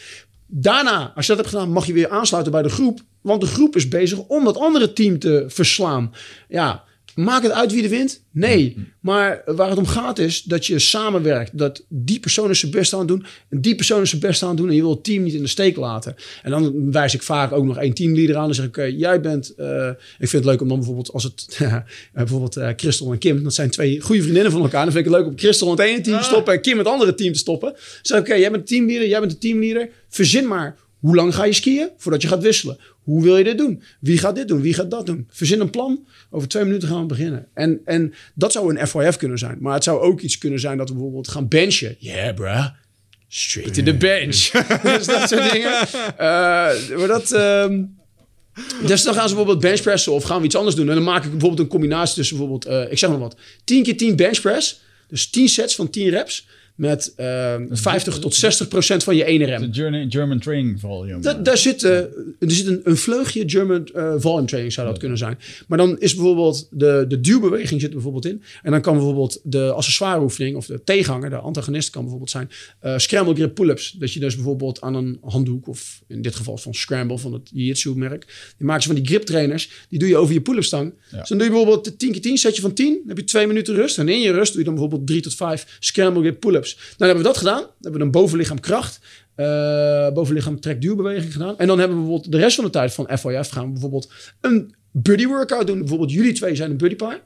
[0.56, 3.00] Daarna, als je dat hebt gedaan, mag je weer aansluiten bij de groep.
[3.20, 6.14] Want de groep is bezig om dat andere team te verslaan.
[6.48, 6.84] Ja,
[7.14, 8.22] maakt het uit wie er wint?
[8.30, 8.76] Nee.
[9.00, 11.58] Maar waar het om gaat is dat je samenwerkt.
[11.58, 13.26] Dat die persoon is zijn best aan het doen.
[13.48, 14.68] En die persoon is zijn best aan het doen.
[14.68, 16.14] En je wil het team niet in de steek laten.
[16.42, 18.44] En dan wijs ik vaak ook nog één teamleader aan.
[18.44, 19.54] Dan zeg ik, oké, jij bent...
[19.54, 21.58] eh, ik vind het leuk om dan bijvoorbeeld als het...
[22.12, 23.42] bijvoorbeeld eh, Christel en Kim.
[23.42, 24.84] Dat zijn twee goede vriendinnen van elkaar.
[24.84, 26.54] Dan vind ik het leuk om Christel in het ene team te stoppen...
[26.54, 27.68] en Kim in het andere team te stoppen.
[27.70, 29.08] Dan zeg ik, oké, jij bent de teamleader.
[29.08, 29.90] Jij bent de teamleader.
[30.08, 32.78] Verzin maar hoe lang ga je skiën voordat je gaat wisselen?
[33.04, 33.82] Hoe wil je dit doen?
[34.00, 34.60] Wie gaat dit doen?
[34.60, 35.26] Wie gaat dat doen?
[35.30, 36.06] Verzin een plan.
[36.30, 37.46] Over twee minuten gaan we beginnen.
[37.54, 39.56] En, en dat zou een FYF kunnen zijn.
[39.60, 41.96] Maar het zou ook iets kunnen zijn dat we bijvoorbeeld gaan benchen.
[41.98, 42.66] Yeah, bruh.
[43.28, 44.36] Straight to the bench.
[44.98, 45.70] dus dat soort dingen.
[46.98, 47.32] Maar dat...
[47.32, 47.82] ehm,
[48.86, 50.88] dus dan gaan ze bijvoorbeeld benchpressen of gaan we iets anders doen.
[50.88, 53.82] En dan maak ik bijvoorbeeld een combinatie tussen bijvoorbeeld, eh, ik zeg maar wat, 10
[53.82, 54.80] keer 10 benchpress.
[55.08, 56.46] Dus 10 sets van 10 reps.
[56.74, 59.72] Met ehm 50 tot 60 procent van je ene rem.
[59.72, 61.20] De German, Training Volume.
[61.20, 62.10] Da- daar zit, eh, er
[62.46, 65.38] zit een, een vleugje German eh, volume training zou dat kunnen zijn.
[65.68, 68.42] Maar dan is bijvoorbeeld de, de duwbeweging zit er bijvoorbeeld in.
[68.62, 72.50] En dan kan bijvoorbeeld de accessoire oefening of de tegenhanger, de antagonist kan bijvoorbeeld zijn
[72.84, 73.90] uh, scramble grip pull-ups.
[73.98, 77.50] Dat je dus bijvoorbeeld aan een handdoek of in dit geval van Scramble van het
[77.52, 78.52] Jiu-Jitsu merk.
[78.56, 79.70] Die maken ze van die grip trainers.
[79.88, 80.92] Die doe je over je pull-up stang.
[81.10, 81.18] Ja.
[81.18, 82.92] Dus dan doe je bijvoorbeeld de 10 keer 10 setje van 10.
[82.92, 83.98] Dan heb je twee minuten rust.
[83.98, 86.63] En in je rust doe je dan bijvoorbeeld 3 tot 5 scramble grip pull-ups.
[86.72, 87.60] Nou, dan hebben we dat gedaan.
[87.60, 89.00] Dan hebben we een bovenlichaam kracht.
[89.36, 91.58] Uh, bovenlichaam trek-duwbeweging gedaan.
[91.58, 94.12] En dan hebben we bijvoorbeeld de rest van de tijd van FYF gaan we bijvoorbeeld
[94.40, 95.78] een buddy workout doen.
[95.78, 97.22] Bijvoorbeeld jullie twee zijn een buddypaar.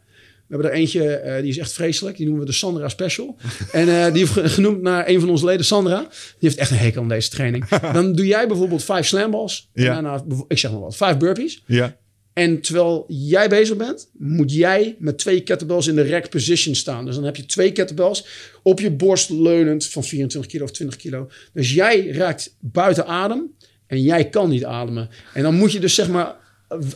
[0.49, 2.17] We hebben er eentje, uh, die is echt vreselijk.
[2.17, 3.37] Die noemen we de Sandra Special.
[3.73, 5.99] en uh, die heeft genoemd naar een van onze leden, Sandra.
[5.99, 6.09] Die
[6.39, 7.69] heeft echt een hekel aan deze training.
[7.93, 9.69] Dan doe jij bijvoorbeeld vijf slamballs.
[9.75, 9.97] Ja.
[9.97, 11.63] En daarna, ik zeg maar wat, vijf burpees.
[11.67, 11.97] Ja.
[12.39, 17.05] En terwijl jij bezig bent, moet jij met twee kettlebells in de rack position staan.
[17.05, 18.27] Dus dan heb je twee kettlebells
[18.63, 21.31] op je borst leunend van 24 kilo of 20 kilo.
[21.53, 23.55] Dus jij raakt buiten adem
[23.87, 25.09] en jij kan niet ademen.
[25.35, 26.37] En dan moet je dus zeg maar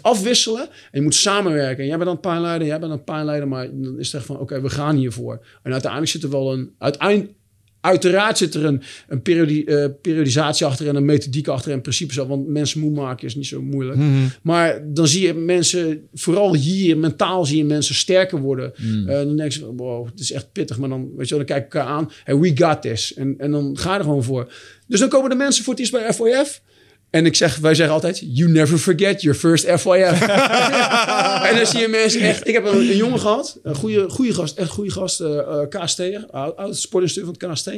[0.01, 1.83] afwisselen en je moet samenwerken.
[1.83, 4.39] En jij bent dan pijnleider, jij bent dan pijnleider, maar dan is het echt van
[4.39, 5.47] oké, we gaan hiervoor.
[5.63, 6.75] En uiteindelijk zit er wel een...
[6.79, 7.33] Uiteindelijk,
[7.83, 12.21] Uiteraard zit er een, een periodi, uh, periodisatie achter en een methodiek achter en principes
[12.21, 12.27] al.
[12.27, 13.99] Want mensen moe maken is niet zo moeilijk.
[13.99, 14.27] Mhm.
[14.43, 18.73] Maar dan zie je mensen, vooral hier mentaal zie je mensen sterker worden.
[18.77, 19.09] Mm.
[19.09, 20.79] Uh, dan denk je, wow, het is echt pittig.
[20.79, 22.11] Maar dan, weet je wel, dan kijk ik elkaar aan.
[22.25, 23.15] Hey, we got this.
[23.15, 24.53] En, en dan ga je er gewoon voor.
[24.87, 26.61] Dus dan komen de mensen voor het eerst bij FOF.
[27.13, 30.21] En ik zeg, wij zeggen altijd, you never forget your first FYF.
[31.49, 32.49] en dan zie je mensen echt...
[32.49, 35.61] Ik heb een, een jongen gehad, een goede, goede gast, echt goede gast, uh, uh,
[35.69, 37.71] KST'er, oud sportinstituut van het KST,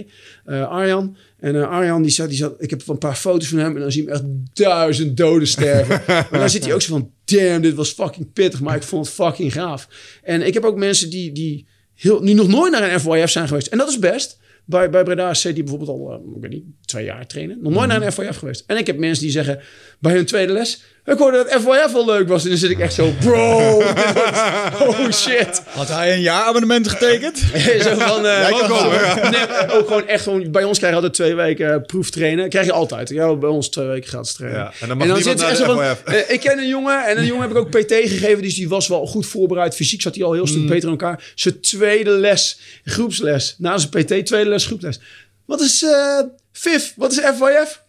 [0.46, 1.16] uh, Arjan.
[1.40, 3.80] En uh, Arjan, die zat, die zat, ik heb een paar foto's van hem en
[3.80, 6.02] dan zie je hem echt duizend doden sterven.
[6.30, 9.06] maar dan zit hij ook zo van, damn, dit was fucking pittig, maar ik vond
[9.06, 9.88] het fucking gaaf.
[10.22, 13.48] En ik heb ook mensen die, die, heel, die nog nooit naar een FYF zijn
[13.48, 13.66] geweest.
[13.66, 16.64] En dat is best bij, bij Breda AC die bijvoorbeeld al, uh, ik weet niet,
[16.80, 17.58] twee jaar trainen.
[17.62, 18.64] Nog nooit naar een FYF geweest.
[18.66, 19.60] En ik heb mensen die zeggen
[19.98, 22.42] bij hun tweede les, Ik hoorde dat FYF wel leuk was.
[22.42, 23.82] En dan zit ik echt zo, bro.
[24.88, 25.62] oh shit.
[25.66, 27.38] Had hij een jaarabonnement getekend?
[27.84, 31.14] zo van, eh, kan ook, nee, ook gewoon echt gewoon, bij ons krijg je altijd
[31.14, 32.48] twee weken proeftrainen.
[32.48, 33.08] Krijg je altijd.
[33.08, 34.60] Ja, bij ons twee weken gratis trainen.
[34.60, 36.68] Ja, en dan mag niemand zit naar echt de zo van, eh, ik ken een
[36.68, 38.42] jongen en een jongen heb ik ook PT gegeven.
[38.42, 39.74] Dus die was wel goed voorbereid.
[39.74, 41.32] Fysiek zat hij al een heel stuk beter in elkaar.
[41.34, 43.54] Zijn tweede les, groepsles.
[43.58, 45.00] Na zijn PT, tweede les, groepsles.
[45.44, 46.20] Wat is eh
[46.52, 46.92] FIF?
[46.96, 47.82] Wat is FYF?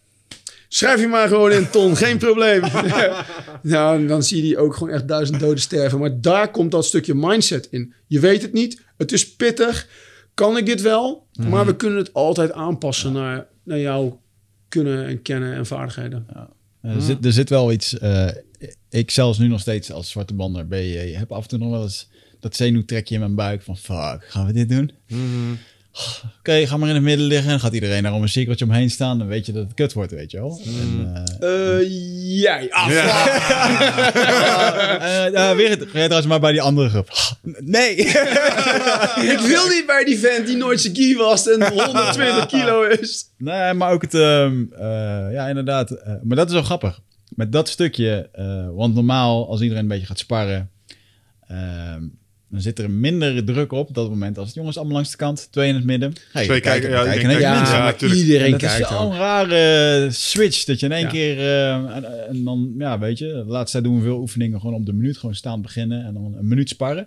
[0.68, 1.96] Schrijf je maar gewoon in, Ton.
[1.96, 2.60] Geen probleem.
[3.62, 5.98] nou, dan zie je die ook gewoon echt duizend doden sterven.
[5.98, 7.94] Maar daar komt dat stukje mindset in.
[8.06, 8.82] Je weet het niet.
[8.96, 9.88] Het is pittig.
[10.34, 11.26] Kan ik dit wel?
[11.48, 14.20] Maar we kunnen het altijd aanpassen naar, naar jouw
[14.68, 16.26] kunnen en kennen en vaardigheden.
[16.82, 17.98] Eh, Er, zit, er zit wel iets.
[17.98, 18.28] eh,
[18.90, 21.10] ik zelfs nu nog steeds als zwarte bander ben je.
[21.10, 22.08] Je hebt af en toe nog wel eens
[22.40, 24.90] dat zenuwtrekje in mijn buik van fuck, gaan we dit doen?
[26.38, 27.48] Oké, ga maar in het midden liggen.
[27.50, 29.18] Dan gaat iedereen daar om een cirkeltje omheen staan.
[29.18, 30.60] Dan weet je dat het kut wordt, weet je wel.
[30.64, 31.86] En, eh, Eh,
[32.40, 32.68] jij.
[35.34, 37.08] Eh, weer ga jij trouwens maar bij die andere groep.
[37.60, 37.96] Nee!
[39.34, 43.24] ik wil niet bij die vent die nooit zijn key was en 120 kilo is.
[43.38, 44.14] Nee, maar ook het...
[44.14, 45.90] ehm, eh, ja, inderdaad.
[45.90, 47.00] eh, maar dat is wel grappig.
[47.28, 48.28] Met dat stukje...
[48.32, 50.70] eh, want normaal, als iedereen een beetje gaat sparren...
[51.48, 52.02] ehm,
[52.56, 55.48] dan zit er minder druk op dat moment als het jongens allemaal langs de kant,
[55.50, 56.12] twee in het midden.
[56.32, 57.76] Hey, Twee kijken, ja, kijken, ik kijken denk- naar Ja, mensen.
[57.76, 58.20] Ja, maar tuurlijk.
[58.20, 61.08] iedereen dat kijkt is zo'n rare switch dat je in één Ja.
[61.10, 64.60] keer eh, en, en dan ja weet je de laatste tijd doen we veel oefeningen
[64.60, 67.06] gewoon op de minuut gewoon staan beginnen en dan een minuut sparren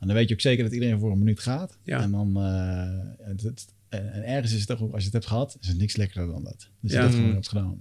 [0.00, 2.00] en dan weet je ook zeker dat iedereen voor een minuut gaat Ja.
[2.02, 5.12] en dan eh, het, het- en, en ergens is het toch ook, als je het
[5.14, 7.00] hebt gehad is het niks lekkerder dan dat dus Ja.
[7.00, 7.76] je dat gewoon hebt gedaan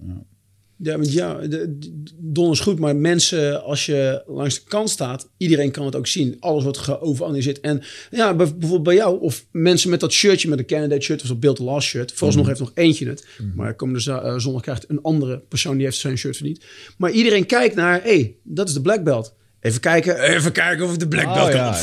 [0.78, 0.92] ja.
[0.92, 1.78] Ja, want ja, de,
[2.18, 6.08] Don is goed, maar mensen, als je langs de kant staat, iedereen kan het ook
[6.08, 6.38] zien.
[6.40, 7.60] Alles wordt geoveranalyseerd.
[7.60, 7.82] En
[8.12, 11.38] ja, bij- bijvoorbeeld bij jou, of mensen met dat shirtje, met een candidate shirt of
[11.40, 12.12] Build the Last shirt.
[12.12, 13.26] Vooralsnog heeft nog eentje het.
[13.56, 16.64] Maar komende eh, zondag krijgt een andere persoon die heeft zijn shirt verdiend.
[16.98, 19.34] Maar iedereen kijkt naar, hé, hey, dat is de black belt.
[19.60, 21.74] Even kijken, even kijken of ik de black Oh, belt kan ja, ja,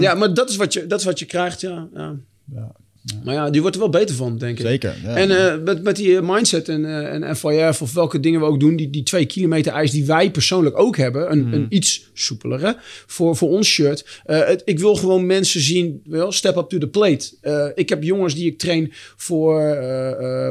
[0.00, 1.88] Ja, maar dat is wat je, dat is wat je krijgt, ja.
[1.94, 2.72] ja.
[3.04, 3.20] Ja.
[3.24, 4.66] Maar ja, die wordt er wel beter van, denk ik.
[4.66, 5.16] zeker ja.
[5.16, 8.46] En eh, met, met die eh, mindset en, eh, en FIF of welke dingen we
[8.46, 12.10] ook doen, die, die twee kilometer ijs die wij persoonlijk ook hebben, een, een iets
[12.12, 12.76] soepelere
[13.06, 14.22] voor, voor ons shirt.
[14.24, 17.72] Het, ik wil gewoon mensen zien, wel, step up to the plate.
[17.74, 19.76] Ik heb jongens die ik train voor,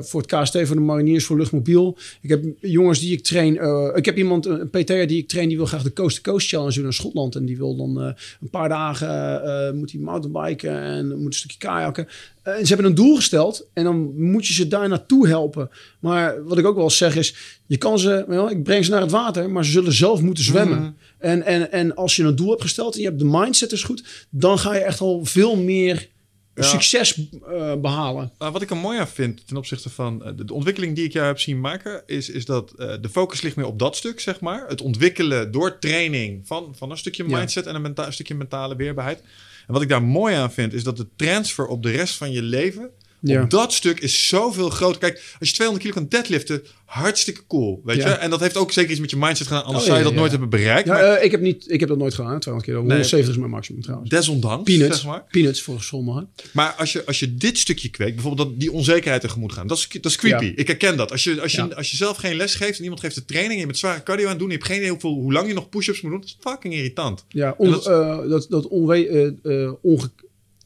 [0.01, 1.97] voor het KST, voor de mariniers, voor luchtmobiel.
[2.21, 3.53] Ik heb jongens die ik train,
[3.95, 6.47] ik heb iemand, een PT'er die ik train, die wil graag de Coast to Coast
[6.47, 7.35] Challenge doen in Schotland.
[7.35, 7.97] En die wil dan
[8.41, 12.07] een paar dagen, moet hij mountainbiken en moet een stukje kajakken.
[12.43, 15.69] Eh, en ze hebben een doel gesteld en dan moet je ze daar naartoe helpen.
[15.99, 19.11] Maar wat ik ook wel zeg is, je kan ze, ik breng ze naar het
[19.11, 20.97] water, maar ze zullen zelf moeten zwemmen.
[21.19, 23.83] En, en, en als je een doel hebt gesteld en je hebt de mindset is
[23.83, 26.11] goed, dan ga je echt al veel meer
[26.55, 26.63] Ja.
[26.63, 28.31] succes eh, behalen.
[28.41, 31.05] Uh, wat ik er mooi aan vind ten opzichte van uh, de, de ontwikkeling die
[31.05, 33.95] ik jou heb zien maken, is, is dat uh, de focus ligt meer op dat
[33.95, 34.67] stuk, zeg maar.
[34.67, 37.37] Het ontwikkelen door training van, van een stukje Ja.
[37.37, 39.21] mindset en een, menta- een stukje mentale weerbaarheid.
[39.67, 42.31] En wat ik daar mooi aan vind, is dat de transfer op de rest van
[42.31, 42.89] je leven,
[43.31, 43.43] Ja.
[43.43, 44.99] dat stuk is zoveel groter.
[44.99, 48.07] Kijk, als je 200 kilo kan deadliften, hartstikke cool, weet Ja.
[48.09, 48.13] je.
[48.15, 50.13] En dat heeft ook zeker iets met je mindset gedaan, anders Oh, zou je dat
[50.15, 50.87] nooit hebben bereikt.
[50.87, 52.79] Maar eh, ik, heb niet, ik heb dat nooit gedaan, 200 kilo.
[52.79, 54.09] 170 is mijn maximum trouwens.
[54.09, 55.23] desondanks, Peanuts, zeg maar.
[55.31, 56.29] peanuts voor sommigen.
[56.51, 59.77] Maar als je, als je dit stukje kweekt, bijvoorbeeld dat die onzekerheid tegemoet gaan, dat
[59.77, 60.51] is, dat is creepy.
[60.55, 61.11] Ik herken dat.
[61.11, 63.53] Als je, als, je, als je zelf geen les geeft en iemand geeft de training
[63.53, 65.33] en je bent zware cardio aan het doen, en je hebt geen idee hoeveel, hoe
[65.33, 67.25] lang je nog push-ups moet doen, dat is fucking irritant.
[67.27, 69.07] Ja, on, dat, dat- dat, dat onwe,
[69.43, 70.11] eh, eh, onge-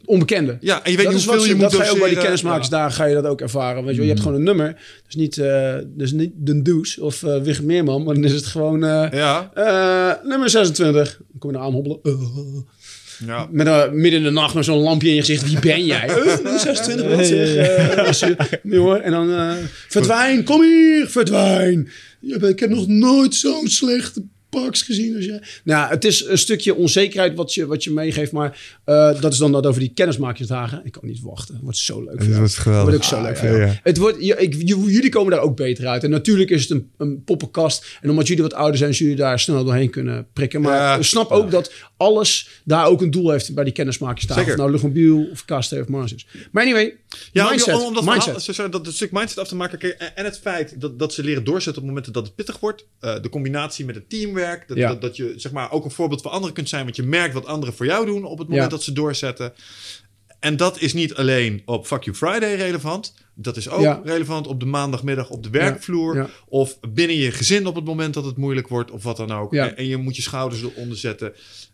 [0.05, 0.57] onbekende.
[0.59, 2.15] Ja, en je weet dat niet hoeveel je moet dat ga je ook bij die
[2.15, 2.23] doseren.
[2.23, 3.83] kennismakersdagen ga je dat ook ervaren.
[3.83, 4.05] Weet je, wel.
[4.05, 4.75] je hebt gewoon een nummer.
[5.05, 8.45] Dus niet, eh dus niet de Does of eh Wigert Meerman, maar dan is het
[8.45, 9.51] gewoon eh, Ja,
[10.23, 11.17] nummer 26.
[11.17, 11.99] Dan kom je naar aanhobbelen.
[12.03, 12.13] Uh,
[13.25, 13.47] ja.
[13.51, 15.43] met een, midden in de nacht met zo'n lampje in je gezicht.
[15.43, 16.07] Wie ben jij?
[16.17, 17.05] Eh, nummer 26,
[18.05, 18.49] wat zeg?
[19.03, 19.55] En dan
[19.87, 21.89] verdwijn, kom hier, verdwijn.
[22.21, 25.41] Ik heb nog nooit zo'n slechte paks gezien als jij.
[25.63, 28.31] Nou, ja, het is een stukje onzekerheid wat je, wat je meegeeft.
[28.31, 30.81] Maar eh, dat is dan dat over die kennismakersdagen.
[30.83, 31.53] Ik kan niet wachten.
[31.53, 32.21] Het wordt zo leuk.
[32.21, 32.35] jou.
[32.37, 32.89] wordt geweldig.
[32.89, 33.37] wordt ook zo leuk.
[33.37, 33.71] voor jou.
[33.83, 36.03] Het wordt, ja, ik, jullie komen daar ook beter uit.
[36.03, 37.97] En natuurlijk is het een, een poppenkast.
[38.01, 40.61] En omdat jullie wat ouder zijn, zullen jullie daar sneller doorheen kunnen prikken.
[40.61, 41.01] Maar Ja.
[41.01, 43.75] snap ook dat alles daar ook een doel heeft bij die.
[43.77, 44.51] Zeker.
[44.51, 46.27] Of nou luchtmobiel of KST of Mars is.
[46.51, 46.95] Maar anyway,
[47.31, 47.75] Ja, mindset.
[47.75, 48.23] om, om dat, mindset.
[48.23, 50.15] verhaal- zo- zo- dat, dat stuk mindset af te maken.
[50.15, 52.85] en, het feit dat, dat ze leren doorzetten op momenten dat het pittig wordt.
[52.99, 54.67] Eh, de combinatie met het teamwerk.
[54.67, 54.87] Dat, Ja.
[54.87, 56.83] dat, dat je zeg maar, ook een voorbeeld voor anderen kunt zijn.
[56.83, 58.69] Want je merkt wat anderen voor jou doen op het moment Ja.
[58.69, 59.53] dat ze doorzetten.
[60.39, 63.13] En dat is niet alleen op Fuck You Friday relevant.
[63.33, 64.01] Dat is ook Ja.
[64.03, 66.15] relevant op de maandagmiddag op de werkvloer.
[66.15, 66.29] Ja.
[66.47, 68.91] Of binnen je gezin op het moment dat het moeilijk wordt.
[68.91, 69.53] Of wat dan ook.
[69.53, 71.33] En je moet je schouders eronder zetten.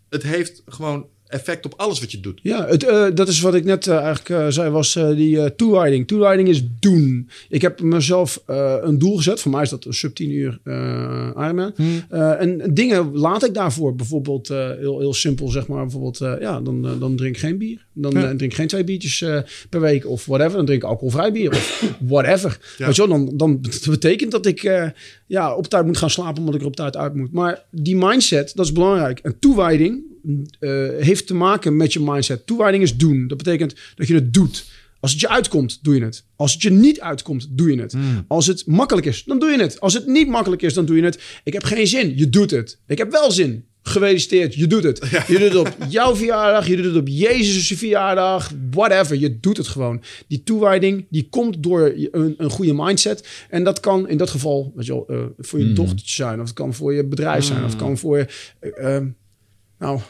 [0.10, 2.40] Het heeft gewoon effect op alles wat je doet.
[2.44, 5.36] Ja, het, eh, dat is wat ik net eh, eigenlijk eh, zei, was eh, die
[5.36, 6.08] uh, toewijding.
[6.08, 7.30] Toewijding is doen.
[7.50, 9.42] Ik heb mezelf eh, een doel gezet.
[9.42, 11.74] Voor mij is dat een sub 10 uur eh Ironman.
[12.10, 13.96] Eh, en dingen laat ik daarvoor.
[13.96, 15.82] Bijvoorbeeld eh, heel, heel simpel, zeg maar.
[15.82, 17.86] Bijvoorbeeld, eh, ja, dan, dan drink ik geen bier.
[17.94, 18.22] Dan Ja.
[18.22, 19.38] drink ik geen twee biertjes eh,
[19.70, 20.56] per week of whatever.
[20.58, 22.58] Dan drink ik alcoholvrij bier of whatever.
[22.78, 22.86] Ja.
[22.86, 24.86] Weet je wel, dan, dan betekent dat ik eh,
[25.28, 27.32] ja, op tijd moet gaan slapen omdat ik er op tijd uit moet.
[27.32, 29.20] Maar die mindset, dat is belangrijk.
[29.20, 30.12] En toewijding
[30.60, 30.70] eh,
[31.00, 32.46] heeft te maken met je mindset.
[32.46, 33.28] Toewijding is doen.
[33.28, 34.66] Dat betekent dat je het doet.
[35.00, 36.24] Als het je uitkomt, doe je het.
[36.36, 37.94] Als het je niet uitkomt, doe je het.
[38.28, 39.80] Als het makkelijk is, dan doe je het.
[39.80, 41.20] Als het niet makkelijk is, dan doe je het.
[41.44, 42.80] Ik heb geen zin, je doet het.
[42.88, 43.66] Ik heb wel zin.
[43.86, 45.00] Gefeliciteerd, je doet het.
[45.28, 49.16] Je doet het op jouw verjaardag, je doet het op Jezus' verjaardag, whatever.
[49.20, 50.02] Je doet het gewoon.
[50.28, 53.28] Die toewijding, die komt door een, een goede mindset.
[53.50, 56.46] En dat kan in dat geval weet je wel, eh, voor je dochtertje zijn, of
[56.46, 58.28] het kan voor je bedrijf zijn, of het kan voor je.
[58.60, 58.98] eh,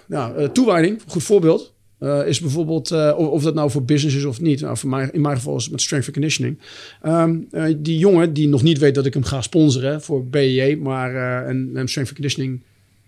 [0.07, 1.71] nou, eh, toewijding, goed voorbeeld.
[1.99, 4.61] eh, is bijvoorbeeld, eh, of, dat nou voor business is of niet.
[4.61, 6.59] Nou, voor mij, in mijn geval is het met strength and conditioning.
[7.01, 10.75] Ehm, eh, die jongen die nog niet weet dat ik hem ga sponsoren voor BEJ,
[10.75, 12.61] maar eh, en, en strength and conditioning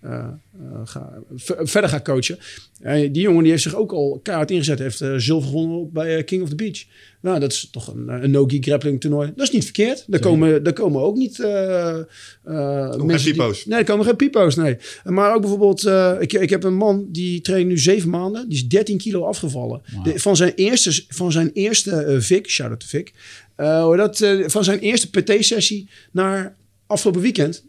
[0.06, 0.26] eh,
[0.60, 1.12] eh, ga,
[1.62, 2.38] verder ga coachen.
[2.80, 4.78] Eh, die jongen die heeft zich ook al keihard ingezet.
[4.78, 6.84] Heeft zilver gewonnen bij King of the Beach.
[7.20, 9.32] Nou, dat is toch een, een no-gi grappling toernooi.
[9.36, 10.04] Dat is niet verkeerd.
[10.06, 13.62] Daar komen, daar komen ook niet mensen die-.
[13.64, 14.76] Nee, er komen geen pipo's, nee.
[15.04, 15.86] Maar ook bijvoorbeeld,
[16.22, 18.48] ik, ik heb een man die traint nu zeven maanden.
[18.48, 19.82] Die is 13 kilo afgevallen.
[20.02, 23.12] De- van zijn eerste, van zijn eerste Vic, shout-out to Vic.
[23.56, 26.56] hoe dat, van zijn eerste PT-sessie naar
[26.86, 27.64] afgelopen weekend.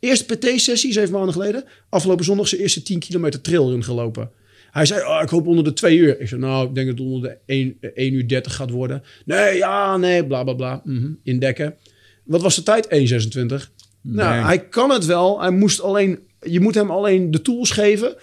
[0.00, 1.64] Eerste PT-sessie, zeven maanden geleden.
[1.88, 4.30] Afgelopen zondag zijn eerste 10 kilometer trailrun gelopen.
[4.70, 6.20] Hij zei, oh, ik hoop onder de twee uur.
[6.20, 9.02] Ik zei, nou, ik denk dat het onder de 1, 1 uur 30 gaat worden.
[9.24, 10.80] Nee, ja, nee, bla, bla, bla.
[10.84, 11.76] Mhm, Indekken.
[12.24, 12.88] Wat was de tijd?
[12.88, 13.72] 1,26.
[14.00, 15.40] Nou, hij kan het wel.
[15.40, 18.16] Hij moest alleen, je moet hem alleen de tools geven.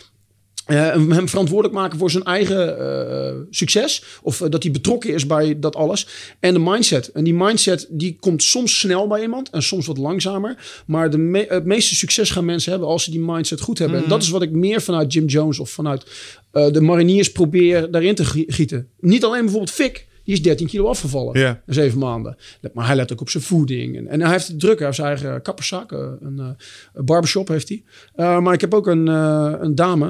[0.65, 4.03] Eh, hem verantwoordelijk maken voor zijn eigen eh, succes.
[4.21, 6.07] Of eh, dat hij betrokken is bij dat alles.
[6.39, 7.07] En de mindset.
[7.11, 9.49] En die mindset die komt soms snel bij iemand.
[9.49, 10.83] En soms wat langzamer.
[10.87, 14.03] Maar de me- het meeste succes gaan mensen hebben als ze die mindset goed hebben.
[14.03, 16.05] En dat is wat ik meer vanuit Jim Jones of vanuit
[16.51, 18.87] de mariniers probeer daarin te gie- gieten.
[18.99, 20.04] Niet alleen bijvoorbeeld Fik.
[20.25, 21.61] Die is 13 kilo afgevallen Ja.
[21.67, 22.35] in zeven maanden.
[22.73, 23.97] Maar hij let ook op zijn voeding.
[23.97, 24.75] En, en hij heeft het druk.
[24.77, 25.91] Hij heeft zijn eigen kapperszaak.
[25.91, 26.49] eh, Een, eh,
[26.93, 27.83] een barbershop heeft hij.
[28.15, 30.05] Eh, maar ik heb ook een, een dame,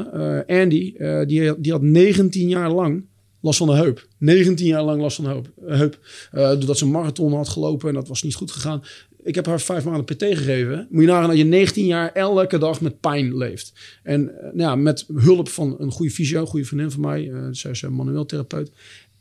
[0.47, 0.93] Andy.
[1.25, 3.05] die, die had 19 jaar lang
[3.41, 4.07] last van de heup.
[4.17, 5.49] 19 jaar lang last van de heup.
[5.65, 5.99] heup.
[6.31, 8.83] Doordat ze een marathon had gelopen en dat was niet goed gegaan.
[9.23, 10.87] Ik heb haar vijf maanden PT gegeven.
[10.89, 13.73] Moet je nagaan dat je 19 jaar elke dag met pijn leeft.
[14.03, 17.31] En nou ja, met hulp van een goede fysio, een goede vriendin van mij.
[17.51, 18.71] zij is een manueel therapeut.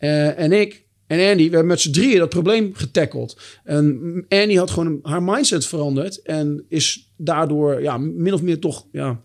[0.04, 3.40] Eh, en ik en Andy, we hebben met z'n drieën dat probleem getackeld.
[3.64, 6.22] En Andy had gewoon haar mindset veranderd.
[6.22, 8.86] En is daardoor ja, min of meer toch...
[8.92, 9.20] Ja,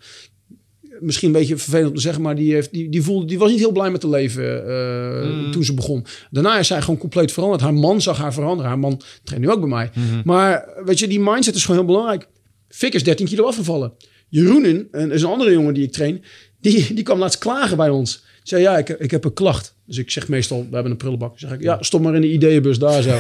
[0.99, 2.21] misschien een beetje vervelend om te zeggen...
[2.21, 5.49] maar die, heeft, die, die, voelde, die was niet heel blij met te leven eh,
[5.49, 6.05] toen ze begon.
[6.31, 7.61] Daarna is zij gewoon compleet veranderd.
[7.61, 8.69] Haar man zag haar veranderen.
[8.69, 9.91] Haar man traint nu ook bij mij.
[10.23, 12.27] Maar weet je, die mindset is gewoon heel belangrijk.
[12.67, 13.93] Fik is 13 kilo afgevallen.
[14.27, 16.23] Jeroenen, en is een andere jongen die ik train...
[16.61, 18.23] die, die kwam laatst klagen bij ons.
[18.43, 19.77] Zei, ja, ik, ik heb een klacht.
[19.89, 21.29] Dus ik zeg meestal, we hebben een prullenbak.
[21.39, 23.17] Dan zeg ik, ja, stop maar in de ideeënbus daar zo.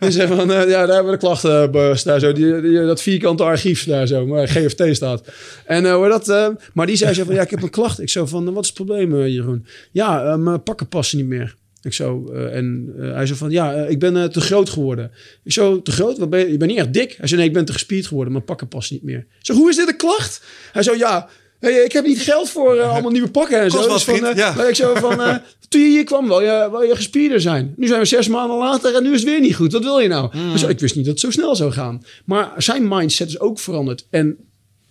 [0.08, 2.32] Zeg van, eh, ja, daar hebben we de klachtenbus daar zo.
[2.32, 5.22] Die, die- dat vierkante archief daar zo, waar GFT staat.
[5.66, 8.00] En eh, hoe dat, eh, maar die zei zo van, ja, ik heb een klacht.
[8.00, 9.66] Ik zo van, wat is het probleem, eh, Jeroen?
[9.92, 11.54] Ja, eh, mijn pakken passen niet meer.
[11.82, 14.70] Ik zo, eh, en eh, hij zei van, ja, eh, ik ben eh, te groot
[14.70, 15.10] geworden.
[15.44, 16.18] Ik zo, te groot?
[16.18, 16.50] Wat ben je?
[16.50, 17.14] je bent niet echt dik.
[17.18, 18.32] Hij zei, nee, ik ben te gespierd geworden.
[18.32, 19.18] Mijn pakken passen niet meer.
[19.18, 20.42] Ik zo, hoe is dit een klacht?
[20.72, 21.28] Hij zo, ja,
[21.70, 23.70] hey, ik heb niet geld voor eh, allemaal nieuwe pakken en.
[23.70, 24.54] Kost Dus van, eh, ja.
[24.54, 25.36] maar ik zo van, eh,
[25.68, 27.74] toen je hier kwam, wil je, wil je gespierder zijn.
[27.76, 29.72] Nu zijn we zes maanden later en nu is het weer niet goed.
[29.72, 30.36] Wat wil je nou?
[30.36, 30.52] Mm.
[30.52, 32.04] Ik zo, ik wist niet dat het zo snel zou gaan.
[32.24, 34.06] Maar zijn mindset is ook veranderd.
[34.10, 34.36] En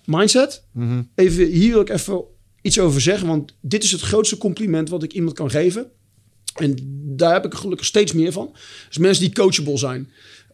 [0.06, 1.02] mindset, Mhm.
[1.16, 2.22] even, hier wil ik even
[2.62, 3.28] iets over zeggen.
[3.28, 5.92] Want dit is het grootste compliment wat ik iemand kan geven.
[6.56, 6.78] En
[7.16, 8.56] daar heb ik gelukkig steeds meer van.
[8.88, 10.10] Dus mensen die coachable zijn.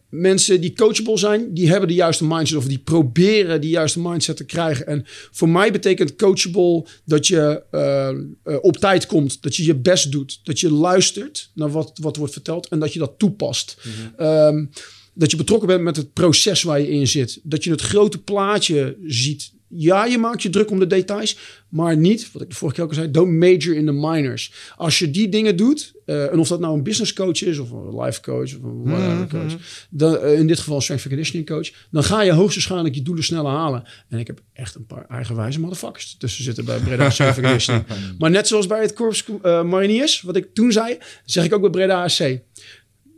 [0.08, 4.36] Mensen die coachable zijn, die hebben de juiste mindset of die proberen die juiste mindset
[4.36, 4.86] te krijgen.
[4.86, 8.16] En voor mij betekent coachable dat je eh, eh,
[8.60, 12.32] op tijd komt, dat je je best doet, dat je luistert naar wat, wat wordt
[12.32, 13.76] verteld en dat je dat toepast.
[14.16, 14.64] Ehm,
[15.14, 17.40] dat je betrokken bent met het proces waar je in zit.
[17.42, 19.52] Dat je het grote plaatje ziet.
[19.68, 21.38] Ja, je maakt je druk om de details,
[21.68, 24.52] maar niet, wat ik de vorige keer ook al zei, don't major in the minors.
[24.76, 27.70] Als je die dingen doet, eh, en of dat nou een business coach is, of
[27.70, 29.56] een life coach, of een whatever coach,
[29.90, 33.02] dan, eh, in dit geval een strength and conditioning coach, dan ga je hoogstwaarschijnlijk je
[33.02, 33.84] doelen sneller halen.
[34.08, 37.84] En ik heb echt een paar eigenwijze motherfuckers tussen zitten bij Breda Strength and Conditioning.
[38.18, 41.60] Maar net zoals bij het Corps eh, Mariniers, wat ik toen zei, zeg ik ook
[41.60, 42.40] bij Breda AC.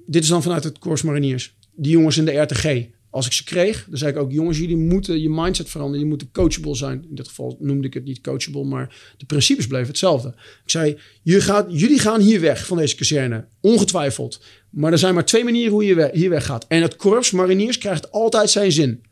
[0.06, 1.54] Dit is dan vanuit het Corps Mariniers.
[1.74, 2.86] Die jongens in de RTG.
[3.10, 6.00] Als ik ze kreeg, dan zei ik ook: jongens, jullie moeten je mindset veranderen.
[6.00, 7.04] Je moet coachable zijn.
[7.08, 10.28] In dit geval noemde ik het niet coachable, maar de principes bleven hetzelfde.
[10.64, 14.42] Ik zei: jullie, gaat, jullie gaan hier weg van deze kazerne, ongetwijfeld.
[14.70, 16.66] Maar er zijn maar twee manieren hoe je hier weggaat.
[16.68, 19.02] En het korps mariniers krijgt altijd zijn zin.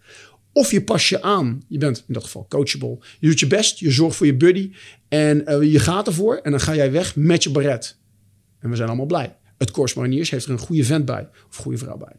[0.53, 1.63] Of je pas je aan.
[1.69, 2.99] Je bent in dat geval coachable.
[3.19, 4.71] Je doet je best, je zorgt voor je buddy.
[5.09, 7.99] En eh, je gaat ervoor en dan ga jij weg met je baret.
[8.61, 9.37] En we zijn allemaal blij.
[9.59, 11.29] Het Korps Mariniers heeft er een goede vent bij.
[11.49, 12.17] Of goede vrouw bij.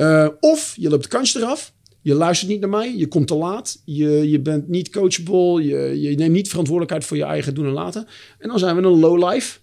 [0.00, 1.72] Eh, of je loopt de kans eraf.
[2.00, 2.96] Je luistert niet naar mij.
[2.96, 3.82] Je komt te laat.
[3.84, 5.64] Je, je bent niet coachable.
[5.64, 8.06] Je, je neemt niet verantwoordelijkheid voor je eigen doen en laten.
[8.38, 9.58] En dan zijn we een low life.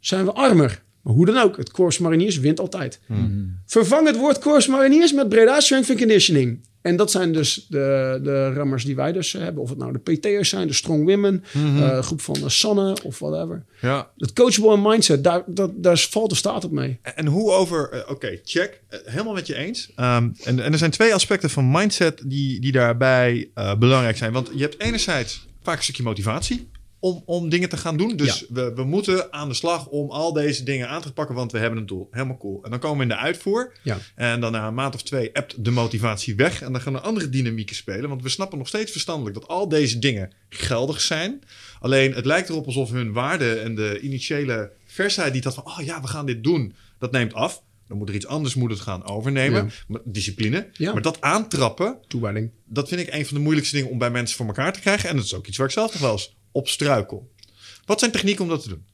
[0.00, 0.82] Zijn we armer.
[1.02, 1.56] Maar hoe dan ook.
[1.56, 3.00] Het Korps Mariniers wint altijd.
[3.66, 6.60] Vervang het woord Korps Mariniers met Breda Strength and Conditioning.
[6.82, 9.62] En dat zijn dus de, de rammers die wij dus hebben.
[9.62, 13.18] Of het nou de PT'ers zijn, de Strong Women, eh, groep van de Sanne of
[13.18, 13.64] whatever.
[13.80, 14.10] Ja.
[14.16, 16.98] Het coachable mindset, daar, dat, daar valt de staat op mee.
[17.14, 17.90] En hoe over...
[17.90, 18.80] eh, Oké, check.
[18.88, 19.90] Eh, helemaal met je eens.
[19.96, 24.32] Ehm, en, en er zijn twee aspecten van mindset die, die daarbij eh, belangrijk zijn.
[24.32, 26.68] Want je hebt enerzijds vaak een stukje motivatie
[27.02, 28.16] om, om dingen te gaan doen.
[28.16, 31.52] Dus we, we moeten aan de slag om al deze dingen aan te pakken, want
[31.52, 32.08] we hebben een doel.
[32.10, 32.64] Helemaal cool.
[32.64, 33.72] En dan komen we in de uitvoer.
[33.82, 33.98] Ja.
[34.14, 36.62] En dan na een maand of twee ebt de motivatie weg.
[36.62, 38.08] En dan gaan er andere dynamieken spelen.
[38.08, 41.42] Want we snappen nog steeds verstandelijk dat al deze dingen geldig zijn.
[41.80, 45.64] Alleen het lijkt erop alsof hun waarde en de initiële versheid die dat van...
[45.66, 47.62] oh ja, we gaan dit doen, dat neemt af.
[47.88, 49.70] Dan moet er iets anders moet het gaan overnemen.
[49.88, 50.00] Ja.
[50.04, 50.68] Discipline.
[50.72, 50.92] Ja.
[50.92, 52.50] Maar dat aantrappen, Toewijding.
[52.66, 55.08] dat vind ik een van de moeilijkste dingen om bij mensen voor elkaar te krijgen.
[55.08, 57.30] En dat is ook iets waar ik zelf nog wel eens op struikel.
[57.84, 58.84] Wat zijn technieken om dat te doen?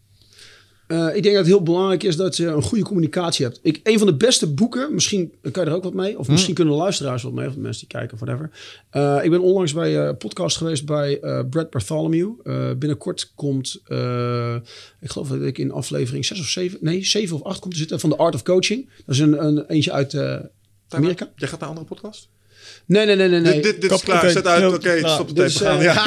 [0.86, 3.58] Eh, ik denk dat het heel belangrijk is dat je een goede communicatie hebt.
[3.62, 6.54] Ik, een van de beste boeken, misschien kan je er ook wat mee, of misschien
[6.54, 8.50] kunnen de luisteraars wat mee, of de mensen die kijken, whatever.
[8.90, 12.30] Eh, ik ben onlangs bij een podcast geweest bij eh, Brad Bartholomew.
[12.42, 14.54] Eh, binnenkort komt, eh,
[15.00, 17.78] ik geloof dat ik in aflevering 6 of 7, nee, 7 of 8 komt te
[17.78, 18.88] zitten van The Art of Coaching.
[19.06, 20.38] Dat is een, een eentje uit eh,
[20.88, 21.30] Amerika.
[21.36, 22.28] Jij gaat naar een andere podcast?
[22.88, 23.40] Nee, nee, nee, nee.
[23.40, 23.52] nee.
[23.52, 24.30] Dit, dit, dit is klaar.
[24.30, 24.74] Zet uit.
[24.74, 25.78] Oké, stop de Dit tape.
[25.78, 26.02] eh, ja.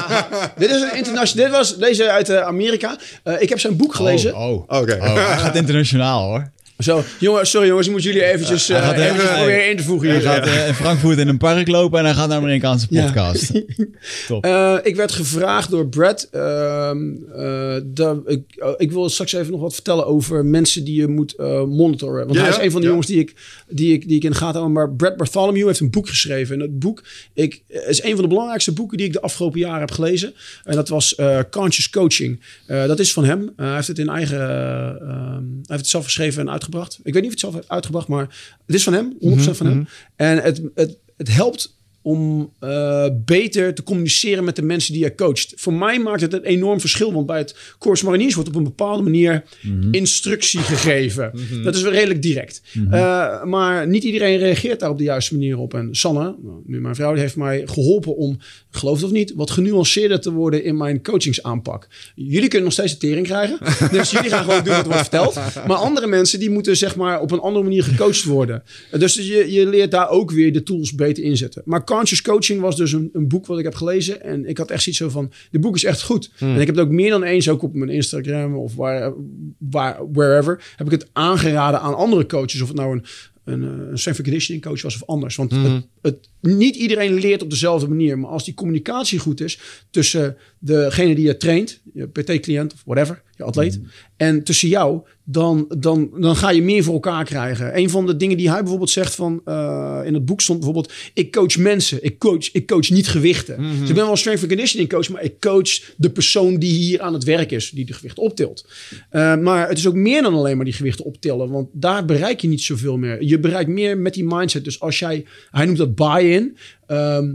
[0.58, 1.46] dit is een internationaal.
[1.46, 2.96] Dit was deze uit eh, Amerika.
[3.22, 4.34] Eh, ik heb zijn boek gelezen.
[4.34, 4.80] Oh, oh.
[4.80, 4.94] Oké.
[4.94, 6.52] Oh, hij gaat internationaal hoor.
[6.78, 9.82] Zo, jongens, sorry jongens, ik moet jullie eventjes, Hij eh eventjes even- proberen in te
[9.82, 10.26] voegen Hij hier.
[10.28, 13.04] gaat eh, in Frankfurt in een park lopen en hij gaat naar een Amerikaanse Ja.
[13.04, 13.50] podcast.
[14.28, 14.44] Top.
[14.44, 16.28] Eh, ik werd gevraagd door Brad.
[16.32, 16.98] ehm,
[17.36, 18.42] eh, dat- ik,
[18.76, 22.24] ik wil straks even nog wat vertellen over mensen die je moet eh, monitoren.
[22.24, 22.92] Want Ja, hij is een van de ja.
[22.92, 23.34] jongens die ik,
[23.68, 24.72] die, ik, die ik in de gaten hou.
[24.72, 26.54] Maar Brad Bartholomew heeft een boek geschreven.
[26.54, 27.02] En het boek
[27.34, 30.34] ik, is een van de belangrijkste boeken die ik de afgelopen jaren heb gelezen.
[30.64, 32.40] En dat was eh, Conscious Coaching.
[32.66, 33.52] Eh, dat is van hem.
[33.56, 34.40] Hij heeft het in eigen.
[34.40, 35.00] eh, ehm,
[35.42, 36.98] hij heeft het zelf geschreven en uitgebracht.
[37.02, 39.16] Ik weet niet of hij het zelf heeft uitgebracht, maar het is van hem.
[39.20, 39.86] 100% van hem.
[40.16, 45.14] En het, het, het helpt om eh, beter te communiceren met de mensen die je
[45.14, 45.52] coacht.
[45.56, 48.64] Voor mij maakt het een enorm verschil, want bij het Corps Mariniers wordt op een
[48.64, 49.42] bepaalde manier
[49.90, 51.32] instructie gegeven.
[51.62, 52.62] Dat is wel redelijk direct.
[52.90, 55.74] Eh, maar niet iedereen reageert daar op de juiste manier op.
[55.74, 56.34] En Sanne,
[56.66, 58.38] nu mijn vrouw, die heeft mij geholpen om,
[58.70, 61.88] geloof het of niet, wat genuanceerder te worden in mijn coachingsaanpak.
[62.14, 63.58] Jullie kunnen nog steeds de tering krijgen,
[63.98, 65.34] dus jullie gaan gewoon doen wat wordt verteld.
[65.66, 68.62] Maar andere mensen, die moeten zeg maar op een andere manier gecoacht worden.
[68.90, 71.62] Dus je, je leert daar ook weer de tools beter inzetten.
[71.64, 74.22] Maar Conscious Coaching was dus een, een boek wat ik heb gelezen.
[74.22, 76.30] En ik had echt zoiets zo van, dit boek is echt goed.
[76.38, 79.12] En ik heb het ook meer dan eens, ook op mijn Instagram of waar,
[79.58, 82.60] waar, wherever, heb ik het aangeraden aan andere coaches.
[82.60, 83.04] Of het nou een,
[83.44, 85.36] een, eh, een strength and conditioning coach was of anders.
[85.36, 88.18] Want het, het, niet iedereen leert op dezelfde manier.
[88.18, 89.58] Maar als die communicatie goed is
[89.90, 93.80] tussen degene die je traint, je PT-cliënt of whatever, je atleet,
[94.16, 97.78] en tussen jou, dan, dan, dan ga je meer voor elkaar krijgen.
[97.78, 100.92] Een van de dingen die hij bijvoorbeeld zegt van, eh, in het boek stond bijvoorbeeld,
[101.14, 103.56] ik coach mensen, ik coach, ik coach niet gewichten.
[103.80, 107.00] Dus ik ben wel strength and conditioning coach, maar ik coach de persoon die hier
[107.00, 108.68] aan het werk is, die de gewichten optilt.
[109.10, 112.40] Eh, maar het is ook meer dan alleen maar die gewichten optillen, want daar bereik
[112.40, 113.22] je niet zoveel meer.
[113.22, 114.64] Je bereikt meer met die mindset.
[114.64, 116.56] Dus als jij, hij noemt dat buy-in.
[116.86, 117.34] Ehm,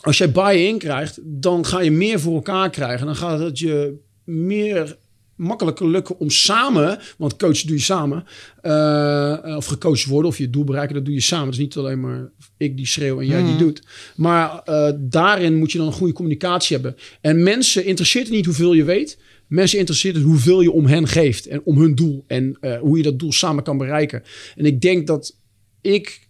[0.00, 3.06] als jij buy-in krijgt, dan ga je meer voor elkaar krijgen.
[3.06, 3.94] Dan gaat het je
[4.24, 4.96] meer
[5.36, 8.24] makkelijker lukken om samen, want coachen doe je samen,
[8.60, 11.44] eh, of gecoacht worden of je doel bereiken, dat doe je samen.
[11.44, 13.82] Het is niet alleen maar ik die schreeuw en jij die doet.
[14.16, 16.96] Maar eh, daarin moet je dan een goede communicatie hebben.
[17.20, 19.18] En mensen interesseert het niet hoeveel je weet.
[19.46, 22.96] Mensen interesseert het hoeveel je om hen geeft en om hun doel en eh, hoe
[22.96, 24.22] je dat doel samen kan bereiken.
[24.56, 25.36] En ik denk dat
[25.80, 26.23] ik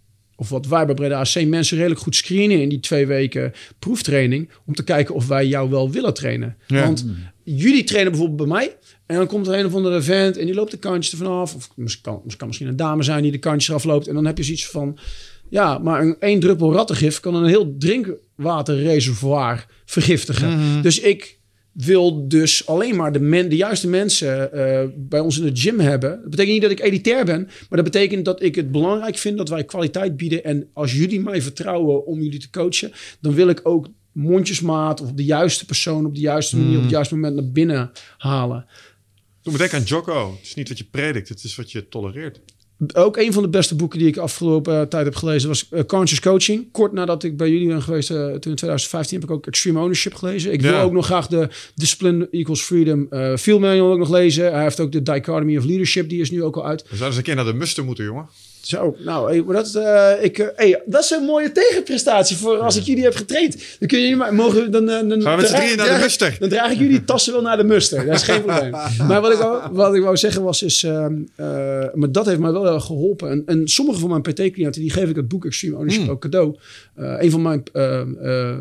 [0.45, 4.51] of wat wij bij Breda AC mensen redelijk goed screenen in die twee weken proeftraining.
[4.67, 6.57] Om te kijken of wij jou wel willen trainen.
[6.67, 6.85] Ja.
[6.85, 7.07] Want
[7.43, 8.77] jullie trainen bijvoorbeeld bij mij.
[9.07, 11.55] En dan komt er een of andere vent en die loopt de kantjes ervan af.
[11.55, 14.09] Of het kan, het kan misschien een dame zijn die de kantjes eraf loopt.
[14.09, 14.99] En dan heb je zoiets van...
[15.49, 20.83] Ja, maar een één druppel rattengif kan een heel drinkwaterreservoir vergiftigen.
[20.83, 21.39] Dus ik
[21.75, 25.81] wil dus alleen maar de, men, de juiste mensen eh, bij ons in de gym
[25.81, 26.11] hebben.
[26.11, 29.37] Dat betekent niet dat ik elitair ben, maar dat betekent dat ik het belangrijk vind
[29.39, 30.45] dat wij kwaliteit bieden.
[30.45, 35.13] En als jullie mij vertrouwen om jullie te coachen, dan wil ik ook mondjesmaat of
[35.13, 38.67] de juiste persoon op de juiste manier op het juiste moment naar binnen halen.
[39.43, 40.33] Toen me denken aan Jocko.
[40.33, 42.41] Het is niet wat je predikt, het is wat je tolereert.
[42.93, 45.85] Ook een van de beste boeken die ik afgelopen eh, tijd heb gelezen was eh,
[45.85, 46.73] Conscious Coaching.
[46.73, 49.79] Kort nadat ik bij jullie ben geweest, eh, toen in 2015, heb ik ook Extreme
[49.79, 50.53] Ownership gelezen.
[50.53, 53.09] Ik wil ook nog graag de Discipline Equals Freedom
[53.39, 54.53] Field Manual ook nog lezen.
[54.53, 56.83] Hij heeft ook de Dichotomy of Leadership, die is nu ook al uit.
[56.83, 58.29] We zouden eens een keer naar de muster moeten, jongen.
[58.67, 62.59] Zo, nou, hey, maar dat, eh, ik, eh, hey, dat is een mooie tegenprestatie voor
[62.59, 63.57] als ik jullie heb getraind.
[63.79, 66.03] Dan kun je maar mogen dan, eh, dan, dan Gaan we met drieën naar de
[66.03, 66.37] muster?
[66.39, 68.07] Dan draag ik jullie tassen wel naar de muster.
[68.07, 68.71] Dat is geen probleem.
[69.09, 71.07] Maar wat ik wou, wat ik wou zeggen was, is, eh,
[71.95, 73.31] maar dat heeft mij wel heel erg geholpen.
[73.31, 76.11] En, en sommige van mijn PT-cliënten, die geef ik het boek Extreme Ownership Hmm.
[76.13, 76.57] ook cadeau.
[76.95, 78.57] Een van mijn ehm, eh, eh,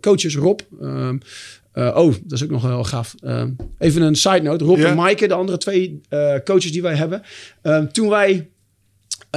[0.00, 0.60] coaches, Rob.
[0.80, 3.14] eh, oh, dat is ook nog wel gaaf.
[3.22, 4.64] Ehm, even een side note.
[4.64, 4.88] Rob Ja.
[4.88, 7.22] en Maaike, de andere twee eh, coaches die wij hebben.
[7.92, 8.48] Toen wij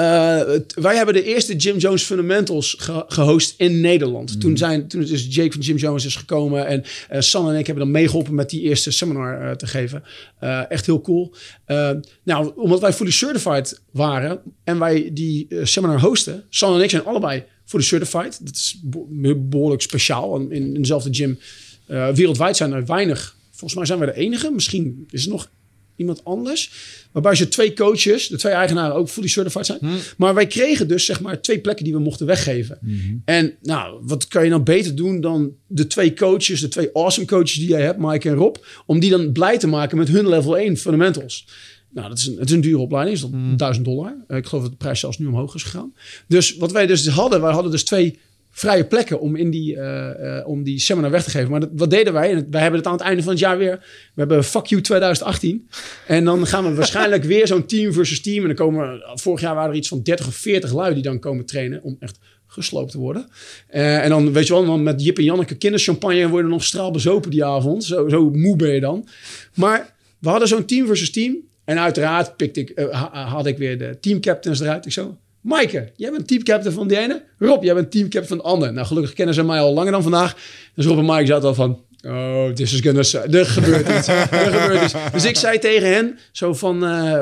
[0.01, 4.41] het- wij hebben de eerste Jim Jones Fundamentals ge- gehost in Nederland.
[4.41, 6.67] Toen, zijn, toen is dus Jake van Jim Jones is gekomen.
[6.67, 10.03] En eh San en ik hebben dan meegeholpen met die eerste seminar eh, te geven.
[10.39, 11.33] Eh, echt heel cool.
[11.65, 11.91] Eh,
[12.23, 16.43] nou, omdat wij fully certified waren en wij die eh, seminar hosten.
[16.49, 18.45] San en ik zijn allebei fully certified.
[18.45, 20.37] Dat is be- behoorlijk speciaal.
[20.39, 21.39] In, in dezelfde gym
[21.87, 23.35] eh, wereldwijd zijn er weinig.
[23.51, 24.51] Volgens mij zijn we de enige.
[24.51, 25.49] Misschien is er nog
[25.97, 26.71] iemand anders.
[27.11, 29.79] Waarbij ze twee coaches, de twee eigenaren ook fully certified zijn.
[30.17, 32.79] Maar wij kregen dus zeg maar twee plekken die we mochten weggeven.
[33.25, 37.27] En nou, wat kan je nou beter doen dan de twee coaches, de twee awesome
[37.27, 38.55] coaches die jij hebt, Mike en Rob,
[38.85, 41.47] om die dan blij te maken met hun level 1 fundamentals.
[41.89, 44.15] Nou, dat is een, het is een dure opleiding, is dat 1000 dollar.
[44.27, 45.93] Eh, Ik geloof dat de prijs zelfs nu omhoog is gegaan.
[46.27, 48.19] Dus wat wij dus hadden, wij hadden dus twee
[48.57, 51.49] vrije plekken om in die, eh, eh, om die seminar weg te geven.
[51.51, 52.45] Maar wat deden wij?
[52.49, 53.75] Wij hebben het aan het einde van het jaar weer.
[54.13, 55.69] We hebben Fuck You 2018.
[56.07, 58.41] En dan gaan we waarschijnlijk weer zo'n team versus team.
[58.41, 61.19] En dan komen, vorig jaar waren er iets van 30 of 40 lui die dan
[61.19, 63.27] komen trainen om echt gesloopt te worden.
[63.67, 66.63] Eh, en dan, weet je wel, dan met Jip en Janneke kinderchampagne en worden nog
[66.63, 67.83] straalbezopen die avond.
[67.83, 69.07] Zo, zo moe ben je dan.
[69.53, 71.35] Maar we hadden zo'n team versus team.
[71.65, 74.85] En uiteraard pikte ik, ha- had ik weer de teamcaptains eruit.
[74.85, 75.17] Ik zo,
[75.47, 77.23] Maaike, jij bent teamcaptain van die ene.
[77.39, 78.73] Rob, jij bent teamcaptain van de ander.
[78.73, 80.35] Nou, gelukkig kennen ze mij al langer dan vandaag.
[80.75, 81.81] Dus Rob en Maaike zaten al van...
[82.05, 83.29] Oh, this is gonna...
[83.37, 84.07] Er gebeurt iets.
[84.09, 85.13] gebeurt.
[85.13, 86.83] Dus ik zei tegen hen, zo van...
[86.83, 87.13] eh,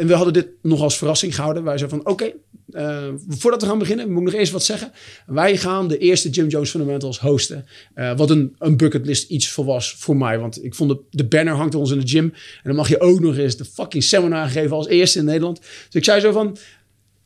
[0.00, 1.64] en we hadden dit nog als verrassing gehouden.
[1.64, 2.32] Wij zeiden van, oké,
[2.70, 4.92] eh, voordat we gaan beginnen, moet ik nog eerst wat zeggen.
[5.26, 7.66] Wij gaan de eerste Jim Jones Fundamentals hosten.
[7.94, 10.38] Eh, wat een, een bucketlist iets voor was voor mij.
[10.38, 12.24] Want ik vond de banner hangt ons in de gym.
[12.24, 15.60] En dan mag je ook nog eens de fucking seminar geven als eerste in Nederland.
[15.60, 16.56] Dus ik zei zo van...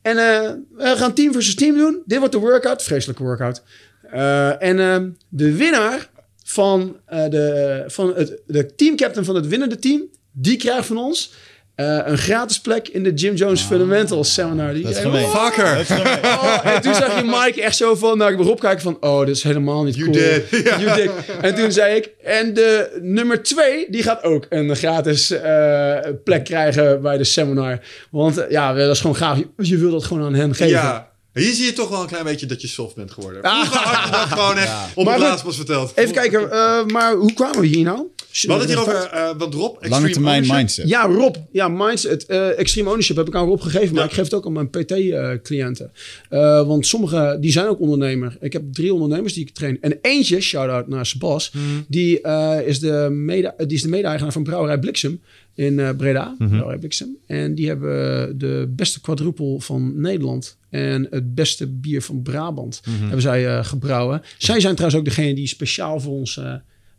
[0.06, 2.02] En eh, we gaan team versus team doen.
[2.04, 2.82] Dit wordt de workout.
[2.82, 3.62] Vreselijke workout.
[4.02, 6.10] Eh, en ehm, de winnaar
[6.44, 10.02] van, eh, de, van het, de teamcaptain van het winnende team...
[10.32, 11.32] die krijgt van ons
[11.76, 14.72] eh, een gratis plek in de Jim Jones Fundamentals seminar.
[14.72, 14.98] Die Dat is.
[14.98, 15.84] Fucker!
[16.26, 18.96] Oh, en toen zag je Mike echt zo van naar Rob kijken van...
[19.00, 20.22] Oh, dit is helemaal niet You cool.
[20.24, 20.44] did.
[20.80, 21.10] You did.
[21.40, 22.10] En toen zei ik...
[22.22, 27.78] En de nummer twee, die gaat ook een gratis eh, plek krijgen bij de seminar.
[28.10, 29.38] Want eh, ja, dat is gewoon gaaf.
[29.38, 30.72] Je, je wil dat gewoon aan hen geven.
[30.72, 31.10] Ja.
[31.44, 33.40] Hier zie je toch wel een klein beetje dat je soft bent geworden.
[33.44, 35.92] Vroeger had je dat gewoon echt op goed, laatst pas verteld.
[35.94, 38.06] Even kijken, eh, maar hoe kwamen we hier nou?
[38.42, 39.62] We hadden het hier over, eh want Rob...
[39.74, 40.56] Lange Extreme termijn Ownership.
[40.56, 40.88] mindset.
[40.88, 41.36] Ja, Rob.
[41.52, 42.26] Ja, mindset.
[42.26, 43.94] eh, extreme ownership heb ik aan Rob gegeven.
[43.94, 44.08] Maar Ja.
[44.08, 45.92] ik geef het ook aan mijn PT-cliënten.
[46.28, 48.36] Eh, want sommige, die zijn ook ondernemer.
[48.40, 49.78] Ik heb drie ondernemers die ik train.
[49.80, 51.52] En eentje, shout-out naar Sebas.
[51.88, 55.20] Die, eh, is de mede, die is de mede-eigenaar van Brouwerij Bliksem
[55.56, 56.34] in eh, Breda.
[56.38, 57.16] Brouwerij Bliksem.
[57.26, 60.58] En die hebben de beste quadruple van Nederland.
[60.70, 64.22] En het beste bier van Brabant hebben zij eh, gebrouwen.
[64.38, 66.40] Zij zijn trouwens ook degene die speciaal voor ons...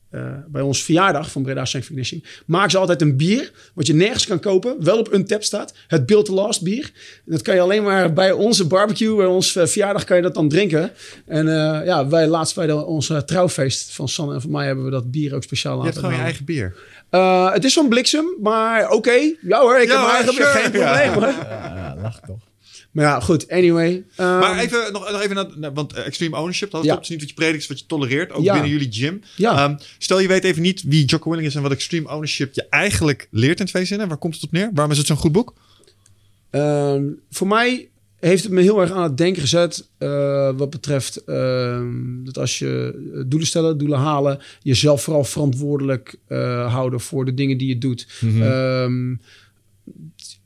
[0.09, 3.93] eh, bij ons verjaardag van Breda Strength Conditioning maken ze altijd een bier wat je
[3.93, 5.73] nergens kan kopen, wel op Untap staat.
[5.88, 6.91] Het Build to Last bier.
[7.25, 10.23] En dat kan je alleen maar bij onze barbecue, bij ons eh, verjaardag kan je
[10.23, 10.91] dat dan drinken.
[11.25, 14.85] En eh, ja, wij laatst bij de, ons trouwfeest van Sanne en van mij hebben
[14.85, 16.75] we dat bier ook speciaal Je laten hebt gewoon je eigen bier.
[17.09, 19.11] Eh, het is van bliksem, maar oké.
[19.41, 20.59] Ja hoor, ik Ja, heb mijn eigen bier, sure.
[20.59, 21.09] geen Ja.
[21.09, 21.34] probleem hoor.
[21.49, 22.39] Ja, lach toch.
[22.97, 24.03] Maar ja, goed, anyway.
[24.15, 26.99] Ehm, Maar even, nog, nog even naar, want eh, extreme ownership, dat is Ja.
[27.01, 28.53] is niet wat je predikt, is wat je tolereert, ook Ja.
[28.53, 29.21] binnen jullie gym.
[29.35, 29.63] Ja.
[29.69, 32.65] Ehm, stel je weet even niet wie Jocko Willing is en wat extreme ownership je
[32.69, 34.07] eigenlijk leert in twee zinnen.
[34.07, 34.69] Waar komt het op neer?
[34.73, 35.53] Waarom is het zo'n goed boek?
[36.49, 39.87] Ehm, voor mij heeft het me heel erg aan het denken gezet.
[39.97, 41.21] eh, wat betreft
[42.25, 46.15] dat als je eh, doelen stellen, doelen halen, jezelf vooral verantwoordelijk
[46.67, 48.07] houden voor de dingen die je doet.
[48.41, 49.15] Ehm,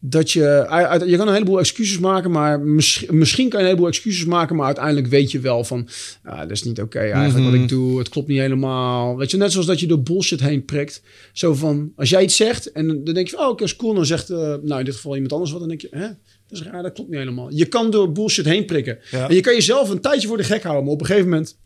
[0.03, 0.65] dat je,
[1.05, 4.55] je kan een heleboel excuses maken, maar misschien, misschien kan je een heleboel excuses maken,
[4.55, 5.87] maar uiteindelijk weet je wel van,
[6.23, 9.17] dat is niet oké eigenlijk wat ik doe, het klopt niet helemaal.
[9.17, 11.01] Weet je, net zoals dat je door bullshit heen prikt.
[11.33, 13.93] Zo van, als jij iets zegt en dan denk je, oh, oké, is cool.
[13.93, 16.07] Dan zegt, eh, nou in dit geval iemand anders wat, dan denk je, hè,
[16.47, 17.51] dat is raar, dat klopt niet helemaal.
[17.51, 18.99] Je kan door bullshit heen prikken.
[19.11, 19.29] Ja.
[19.29, 21.57] En je kan jezelf een tijdje voor de gek houden, maar op een gegeven moment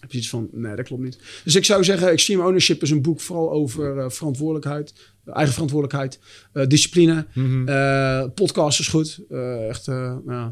[0.00, 1.18] heb je iets van, nee, dat klopt niet.
[1.44, 4.94] Dus ik zou zeggen, Extreme Ownership is een boek vooral over eh, verantwoordelijkheid,
[5.24, 6.18] eigen verantwoordelijkheid,
[6.52, 7.26] eh, discipline.
[7.66, 9.20] Eh, podcast is goed.
[9.30, 10.46] Eh, echt, eh eh,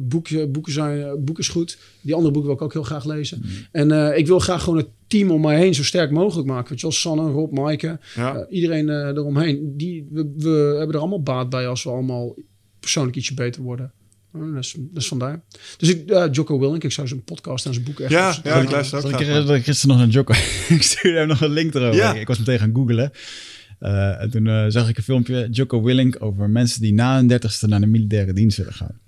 [0.00, 1.78] boeken, boeken, zijn, eh, boeken is goed.
[2.02, 3.42] Die andere boeken wil ik ook heel graag lezen.
[3.72, 6.68] En eh, ik wil graag gewoon het team om mij heen zo sterk mogelijk maken.
[6.70, 8.36] Weet je wel, Sanne, Rob, Maaike, Ja.
[8.36, 9.76] eh, iedereen eh, eromheen.
[9.76, 12.34] Die, we, we hebben er allemaal baat bij als we allemaal
[12.80, 13.92] persoonlijk ietsje beter worden.
[14.38, 15.40] Dat, is, dat is vandaar.
[15.76, 18.10] Dus ik, ja, Jocko Willink, ik zou zijn podcast en zijn boek echt...
[18.10, 20.32] Ja, ja, ik luister ook ik graag er- dat ik gisteren nog een Jocko...
[20.76, 21.94] ik stuurde hem nog een link erover.
[21.94, 22.14] Ja.
[22.14, 23.12] Ik was meteen gaan googlen.
[23.78, 27.26] Eh, en toen eh, zag ik een filmpje, Jocko Willink, over mensen die na hun
[27.26, 28.98] dertigste naar de militaire dienst willen gaan.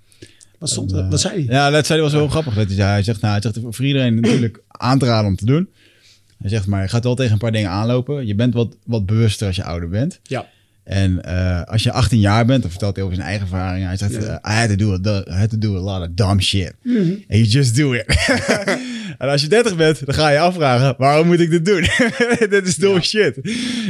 [0.58, 1.54] Wat, stond, En, wat zei hij?
[1.54, 2.54] Ja, dat zei hij was wel grappig.
[2.54, 2.88] Dat hij, zei.
[2.88, 5.68] hij zegt, nou, hij zegt voor iedereen natuurlijk aan te raden om te doen.
[6.38, 8.26] Hij zegt, maar je gaat wel tegen een paar dingen aanlopen.
[8.26, 10.20] Je bent wat, wat bewuster als je ouder bent.
[10.22, 10.48] Ja.
[10.90, 13.86] En eh, als je 18 jaar bent, dan vertelt hij over zijn eigen ervaringen.
[13.86, 16.14] Hij zegt, eh, I, had to do a, I had to do a lot of
[16.14, 16.74] dumb shit.
[16.82, 16.98] Mhm.
[16.98, 18.04] And you just do it.
[19.18, 21.88] en als je 30 bent, dan ga je afvragen, waarom moet ik dit doen?
[22.50, 23.40] dit is dom shit.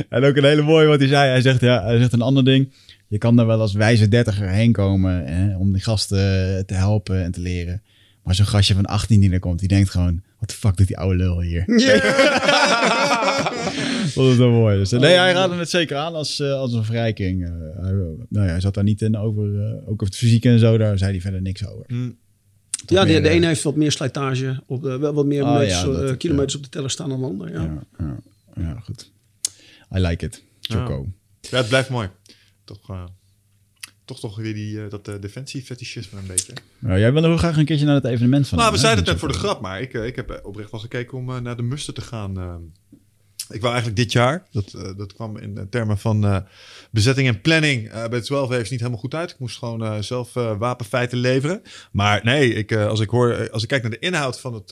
[0.08, 1.30] En ook een hele mooie wat hij zei.
[1.30, 2.72] Hij zegt, ja, hij zegt een ander ding.
[3.08, 7.22] Je kan er wel als wijze dertiger heen komen hè, om die gasten te helpen
[7.22, 7.82] en te leren.
[8.24, 10.22] Maar zo'n gastje van 18 die er komt, die denkt gewoon...
[10.38, 11.64] Wat de fuck doet die oude lul hier?
[14.22, 14.78] Dat is wel mooi.
[14.78, 17.44] Dus, eh, nee, hij raadde het zeker aan als, eh, als een verrijking.
[17.44, 17.50] Eh,
[17.82, 20.58] hij, nou ja, hij zat daar niet in over, eh, ook over het fysiek en
[20.58, 20.78] zo.
[20.78, 21.84] Daar zei hij verder niks over.
[21.86, 22.18] Mm.
[22.86, 25.52] Ja, de, meer, de ene heeft wat meer slijtage, op de, wel wat meer Oh,
[25.52, 27.52] meters, ja, dat ook, kilometers op de teller staan dan de ander.
[27.52, 27.62] Ja.
[27.62, 29.12] Ja, ja, ja, goed.
[29.96, 30.42] I like it.
[30.60, 31.06] Choco.
[31.40, 32.08] Ja, het blijft mooi.
[32.64, 33.04] Toch, eh,
[34.04, 36.52] toch, toch weer die, eh, dat uh, defensie-fetischisme een beetje.
[36.78, 39.04] Nou, jij wil nog graag een keertje naar het evenement van Nou, hem, we zeiden
[39.04, 41.62] het net voor de grap, maar ik, ik heb oprecht wel gekeken om naar de
[41.62, 42.32] muster te gaan.
[43.50, 46.36] Ik wou eigenlijk dit jaar, dat, eh, dat kwam in termen van eh,
[46.90, 49.30] bezetting en planning eh, bij 12 heeft niet helemaal goed uit.
[49.30, 51.62] Ik moest gewoon zelf wapenfeiten leveren.
[51.92, 54.70] Maar nee, ik, als, ik hoor, als ik kijk naar de inhoud van, het,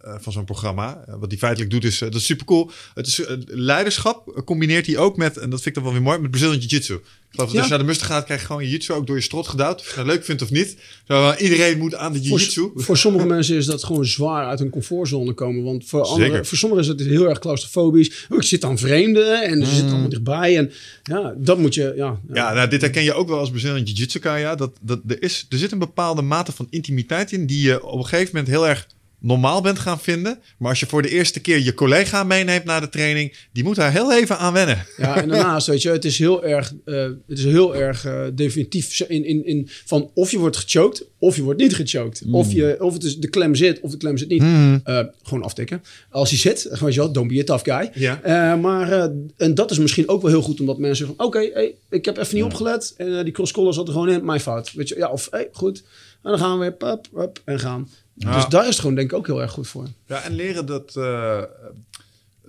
[0.00, 2.70] van zo'n programma, eh, wat die feitelijk doet, is eh, dat is super cool.
[2.94, 5.92] Het is eh, leiderschap eh, combineert hij ook met, en dat vind ik dan wel
[5.92, 7.00] weer mooi, met Brazilian Jiu-Jitsu.
[7.28, 9.06] Ik geloof dat als je naar de muster gaat, krijg je gewoon je jiu-jitsu ook
[9.06, 9.80] door je strot gedouwd.
[9.80, 10.76] Of je het leuk vindt of niet.
[11.06, 12.70] Zo, eh, iedereen moet aan de jiu-jitsu.
[12.74, 15.64] voor sommige mensen is dat gewoon zwaar uit hun comfortzone komen.
[15.64, 16.46] Want voor, anderen, Zeker.
[16.46, 18.26] voor sommigen is het heel erg claustrofobisch.
[18.28, 20.56] Oh, ik zit aan vreemden en ze zitten allemaal dichtbij.
[20.56, 20.72] En
[21.02, 21.92] ja, dat moet je...
[21.96, 22.34] Ja, ja.
[22.34, 24.54] Ja, nou, dit herken je ook wel als Brazilian Jiu-Jitsu Kaya.
[24.54, 27.98] Dat, dat, er, is, er zit een bepaalde mate van intimiteit in die je op
[27.98, 28.86] een gegeven moment heel erg
[29.20, 30.38] normaal bent gaan vinden.
[30.58, 33.76] Maar als je voor de eerste keer je collega meeneemt naar de training, die moet
[33.76, 34.86] daar heel even aan wennen.
[34.96, 38.22] Ja, en daarnaast, weet je, het is heel erg, eh, het is heel erg eh,
[38.34, 42.22] definitief in, in, in van of je wordt gechoked of je wordt niet gechoked.
[42.30, 44.42] Of, je, of het is de klem zit of de klem zit niet.
[44.84, 45.82] Eh, gewoon aftikken.
[46.10, 47.90] Als hij zit, gewoon, wel, don't be a tough guy.
[47.94, 48.56] Ja.
[48.56, 52.04] Maar, en dat is misschien ook wel heel goed, omdat mensen van, oké, hey, ik
[52.04, 54.72] heb even niet opgelet en die cross-collar zat er gewoon in, mijn fout.
[54.72, 55.82] Weet je, ja, of, hey, goed.
[56.22, 57.88] En dan gaan we weer, pap, pap, en gaan.
[58.18, 58.34] Ja.
[58.34, 59.86] Dus daar is het gewoon denk ik ook heel erg goed voor.
[60.06, 61.42] Ja, en leren dat, eh,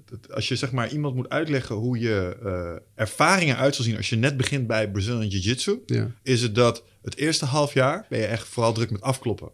[0.05, 3.97] dat als je zeg maar iemand moet uitleggen hoe je eh, ervaringen uit zal zien
[3.97, 6.11] als je net begint bij Brazilian Jiu-Jitsu, Ja.
[6.23, 9.49] is het dat het eerste half jaar ben je echt vooral druk met afkloppen.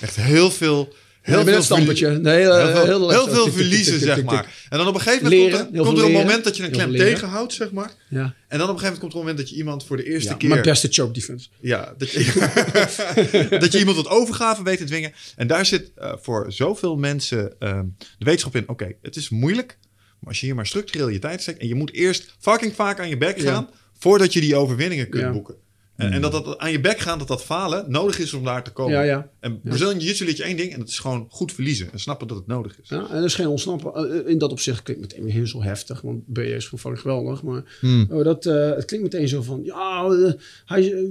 [0.00, 0.92] Echt heel veel...
[1.28, 2.06] Heel Heel veel stampertje.
[2.06, 4.66] Hele, heel heel, heel veel verliezen, zeg maar.
[4.68, 6.64] En dan op een gegeven moment Leren, komt er, komt er een moment dat je
[6.64, 7.90] een klem tegenhoudt, zeg maar.
[8.08, 8.34] Ja.
[8.48, 10.04] En dan op een gegeven moment komt er een moment dat je iemand voor de
[10.04, 10.48] eerste Ja, keer...
[10.48, 11.48] Mijn beste choke defense.
[11.60, 15.12] Ja, dat je, dat je iemand tot overgave weet te dwingen.
[15.36, 18.68] En daar zit eh, voor zoveel mensen ehm, de wetenschap in.
[18.68, 19.78] Oké, het is moeilijk.
[20.18, 21.58] Maar als je hier maar structureel je tijd steekt...
[21.60, 23.52] en je moet eerst fucking vaak aan je bek Ja.
[23.52, 23.70] gaan...
[23.98, 25.54] voordat je die overwinningen kunt boeken.
[25.98, 28.64] En, en dat dat aan je bek gaan, dat dat falen nodig is om daar
[28.64, 28.92] te komen.
[28.92, 29.30] Ja, ja.
[29.40, 30.72] En Brazilian Jiu-Jitsu leert je één ding...
[30.72, 31.92] en dat is gewoon goed verliezen.
[31.92, 32.88] En snappen dat het nodig is.
[32.88, 33.94] Ja, en er is geen ontsnappen.
[34.24, 36.00] Eh, In dat opzicht klinkt meteen heel zo heftig.
[36.00, 37.42] Want BJ is gewoon geweldig.
[37.42, 38.06] Maar Hmm.
[38.10, 39.60] oh, dat, eh, het klinkt meteen zo van...
[39.64, 40.32] Ja, eh,
[40.64, 41.02] hij, eh,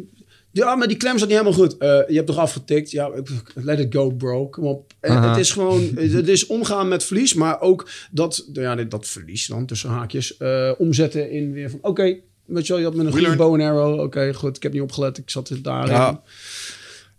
[0.51, 1.77] ja, maar die klem zat niet helemaal goed.
[1.77, 2.91] Eh, je hebt toch afgetikt?
[2.91, 3.11] Ja,
[3.53, 4.47] let it go, bro.
[4.47, 4.93] Kom op.
[5.01, 5.30] Aha.
[5.30, 5.81] Het is gewoon...
[5.95, 7.34] Het is omgaan met verlies.
[7.34, 10.38] Maar ook dat, ja, dat verlies dan, tussen haakjes...
[10.38, 11.80] eh, omzetten in weer van...
[11.81, 13.99] Oké, weet je wel, je had met een goede bow and arrow.
[13.99, 14.56] Oké, goed.
[14.56, 15.18] Ik heb niet opgelet.
[15.18, 15.94] Ik zat daarin.
[15.94, 16.22] Ja.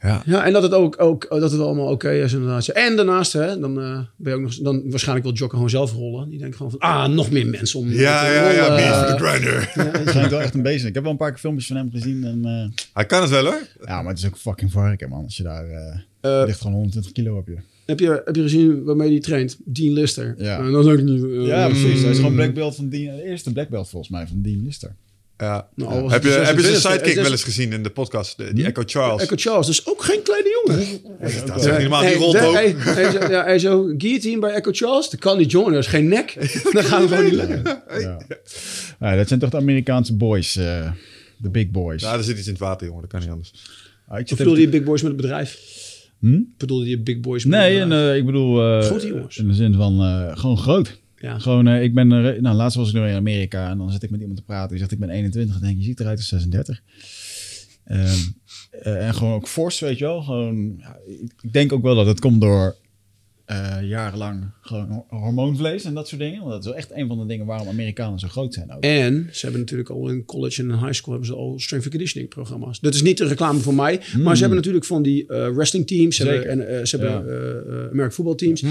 [0.01, 0.23] Ja.
[0.27, 2.67] Ja, en dat het ook, ook dat het allemaal oké is inderdaad.
[2.67, 5.71] Ja, En daarnaast, hè, dan eh, ben je ook nog, dan waarschijnlijk wil Jokker gewoon
[5.71, 6.29] zelf rollen.
[6.29, 8.67] Die denkt gewoon van, ah, nog meer mensen om Ja, te ja, ja.
[8.67, 8.95] rollen.
[8.95, 9.71] For the grinder.
[9.75, 10.85] Hij schijnt wel echt een beest.
[10.85, 12.25] Ik heb wel een paar keer filmpjes van hem gezien.
[12.25, 13.67] En, eh, Hij kan het wel, hoor.
[13.85, 15.25] ja, maar het is ook fucking varken, man.
[15.25, 15.71] Als je daar...
[16.21, 17.57] eh ligt gewoon 120 kilo op je.
[17.87, 19.57] heb, je, heb je gezien waarmee hij traint?
[19.65, 20.35] Dean Lister.
[20.39, 20.59] Ja.
[20.59, 21.47] Eh, dat is ook niet...
[21.47, 22.01] Ja, precies.
[22.01, 22.23] Hij is mm.
[22.25, 23.17] gewoon black belt van Dean.
[23.17, 24.95] De eerste black belt volgens mij van Dean Lister.
[25.39, 25.69] Ja.
[25.75, 28.37] Nou, heb, je, de heb je zijn 26e, sidekick wel eens gezien in de podcast?
[28.37, 29.23] De- die Echo Charles.
[29.23, 30.87] Echo Charles, dus ook geen kleine jongen.
[31.47, 32.01] dat is niet helemaal.
[32.03, 32.83] Die rolt de- ook.
[33.23, 36.09] zo, ja, hey, zo, guillotine bij Echo Charles, dat kan niet joinen, dat is geen
[36.09, 36.35] nek.
[36.73, 37.63] Dan gaan we gewoon niet lukken.
[38.01, 38.19] Ja.
[39.01, 40.91] Ja, dat zijn toch de Amerikaanse boys, eh,
[41.37, 42.03] de big boys.
[42.03, 43.01] Ja, er zit iets in het water, jongen.
[43.03, 43.53] Dat kan niet anders.
[44.09, 45.59] Ah, ik je big boys met het bedrijf?
[46.21, 46.41] Hm?
[46.57, 48.11] Bedoelde je big boys met Nee, het en, bedrijf?
[48.13, 48.63] eh, ik bedoel...
[48.79, 49.37] eh, Grote jongens.
[49.39, 50.99] In de zin van eh, gewoon groot.
[51.21, 51.39] Ja.
[51.39, 54.03] Gewoon, eh, ik ben, er- nou, laatst was ik nog in Amerika en dan zit
[54.03, 54.69] ik met iemand te praten.
[54.69, 55.53] Die zegt, ik ben 21.
[55.53, 56.81] Dan denk ik, je ziet eruit als 36.
[57.85, 58.17] Ehm,
[58.71, 60.23] eh, en gewoon ook fors, weet je wel.
[60.23, 60.99] Gewoon, ja,
[61.43, 62.77] ik, denk ook wel dat het komt door
[63.45, 66.39] eh, jarenlang gewoon ho- hormoonvlees en dat soort dingen.
[66.39, 68.83] Want dat is wel echt een van de dingen waarom Amerikanen zo groot zijn ook.
[68.83, 71.85] En ze hebben natuurlijk al in college en in high school hebben ze al strength
[71.87, 72.81] and conditioning programma's.
[72.81, 75.87] Dat is niet een reclame voor mij, maar ze hebben natuurlijk van die eh, wrestling
[75.87, 76.59] teams ze hebben, Zeker.
[76.59, 78.63] en eh, ze hebben eh eh, American voetbalteams.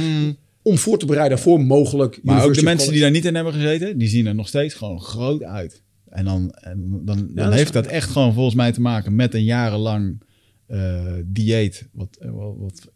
[0.67, 2.19] Om voor te bereiden voor mogelijk.
[2.23, 4.73] Maar ook de mensen die daar niet in hebben gezeten, die zien er nog steeds
[4.73, 5.83] gewoon groot uit.
[6.09, 9.15] En dan, en dan, dan dat is heeft dat echt gewoon volgens mij te maken
[9.15, 10.21] met een jarenlang
[10.65, 11.87] eh, dieet.
[11.91, 12.91] Wat, eh, wat, wat,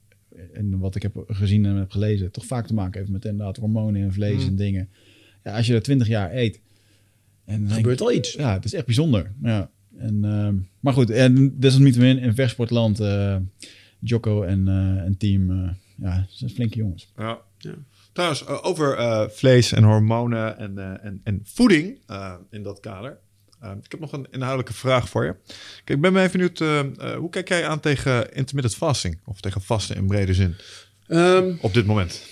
[0.53, 3.57] en wat ik heb gezien en heb gelezen, toch vaak te maken heeft met inderdaad
[3.57, 4.48] hormonen en vlees Mm.
[4.48, 4.89] en dingen.
[5.43, 6.60] Ja, als je er twintig jaar eet.
[7.45, 8.34] En Er gebeurt ik, al iets.
[8.34, 9.31] ja, het is echt bijzonder.
[9.43, 9.69] Ja.
[9.98, 13.35] En, ehm, maar goed, en desalniettemin in vechtsportland, eh
[14.03, 15.69] Jocko en, eh, en team, eh,
[16.01, 17.11] ja, ze zijn flinke jongens.
[17.17, 17.41] Ja.
[17.57, 17.73] Ja.
[18.13, 22.79] Trouwens, eh, over eh, vlees en hormonen en, eh, en, en voeding eh, in dat
[22.79, 23.17] kader.
[23.83, 25.35] Ik heb nog een inhoudelijke vraag voor je.
[25.83, 26.59] Kijk, ik ben even benieuwd,
[27.17, 29.19] hoe kijk jij aan tegen intermittent fasting?
[29.25, 30.55] Of tegen vasten in brede zin
[31.07, 32.25] Ehm, op dit moment?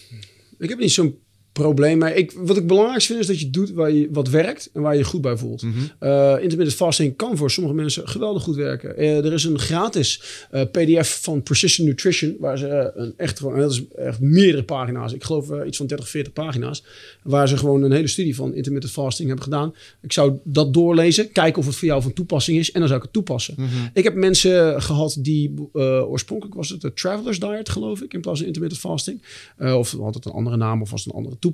[0.58, 1.20] Ik heb niet zo'n
[1.62, 1.98] probleem.
[1.98, 4.82] Maar ik, wat ik belangrijkst vind is dat je doet waar je, wat werkt en
[4.82, 5.64] waar je je goed bij voelt.
[6.00, 8.98] Eh, intermittent fasting kan voor sommige mensen geweldig goed werken.
[8.98, 10.22] Eh, er is een gratis
[10.52, 14.64] eh, PDF van Precision Nutrition, waar ze een echt gewoon, en dat is echt meerdere
[14.64, 15.14] pagina's.
[15.14, 16.84] Ik geloof iets van 30, 40 pagina's,
[17.24, 19.74] waar ze gewoon een hele studie van intermittent fasting hebben gedaan.
[20.02, 23.00] Ik zou dat doorlezen, kijken of het voor jou van toepassing is, en dan zou
[23.00, 23.56] ik het toepassen.
[23.94, 28.38] Ik heb mensen gehad die oorspronkelijk was het de Traveler's Diet, geloof ik, in plaats
[28.38, 29.22] van intermittent fasting.
[29.60, 31.49] Of had het een andere naam of was het een andere toepassing.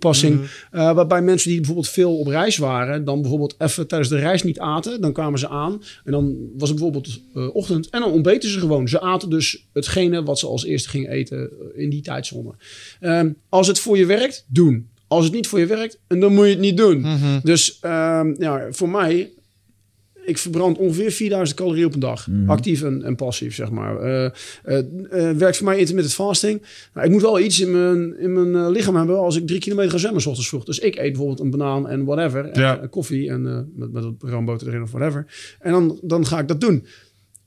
[0.72, 4.44] Eh, waarbij mensen die bijvoorbeeld veel op reis waren, dan bijvoorbeeld even tijdens de reis
[4.44, 8.12] niet aten, dan kwamen ze aan en dan was het bijvoorbeeld eh, ochtend en dan
[8.12, 8.88] ontbeten ze gewoon.
[8.88, 12.54] Ze aten dus hetgene wat ze als eerste gingen eten eh, in die tijdzone.
[13.00, 14.88] Ehm, als het voor je werkt, doen.
[15.08, 17.06] Als het niet voor je werkt, en dan moet je het niet doen.
[17.44, 19.32] Dus ehm, ja, voor mij,
[20.26, 22.28] ik verbrand ongeveer 4000 calorieën op een dag.
[22.48, 23.98] Actief en, en passief, zeg maar.
[24.00, 24.26] Eh,
[24.64, 24.78] eh,
[25.30, 26.62] eh, werkt voor mij intermittent fasting.
[26.94, 29.92] Nou, ik moet wel iets in mijn, in mijn lichaam hebben als ik drie kilometer
[29.92, 30.64] ga zwemmen, s ochtends vroeg.
[30.66, 32.46] Dus ik eet bijvoorbeeld een banaan en whatever.
[32.46, 32.76] En, Ja.
[32.90, 33.42] koffie en
[33.76, 35.26] met, met wat roomboter erin of whatever.
[35.60, 36.86] En dan, dan ga ik dat doen.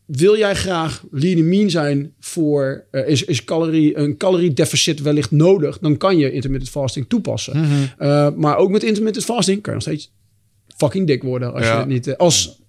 [0.07, 2.85] Wil jij graag lean mean zijn voor...
[3.07, 5.79] is, is calorie, een caloriedeficit wellicht nodig...
[5.79, 7.55] dan kan je intermittent fasting toepassen.
[7.99, 10.13] Eh, maar ook met intermittent fasting kan je nog steeds
[10.77, 11.53] fucking dik worden.
[11.53, 11.73] Als Ja.
[11.73, 12.17] je het niet...
[12.17, 12.61] als,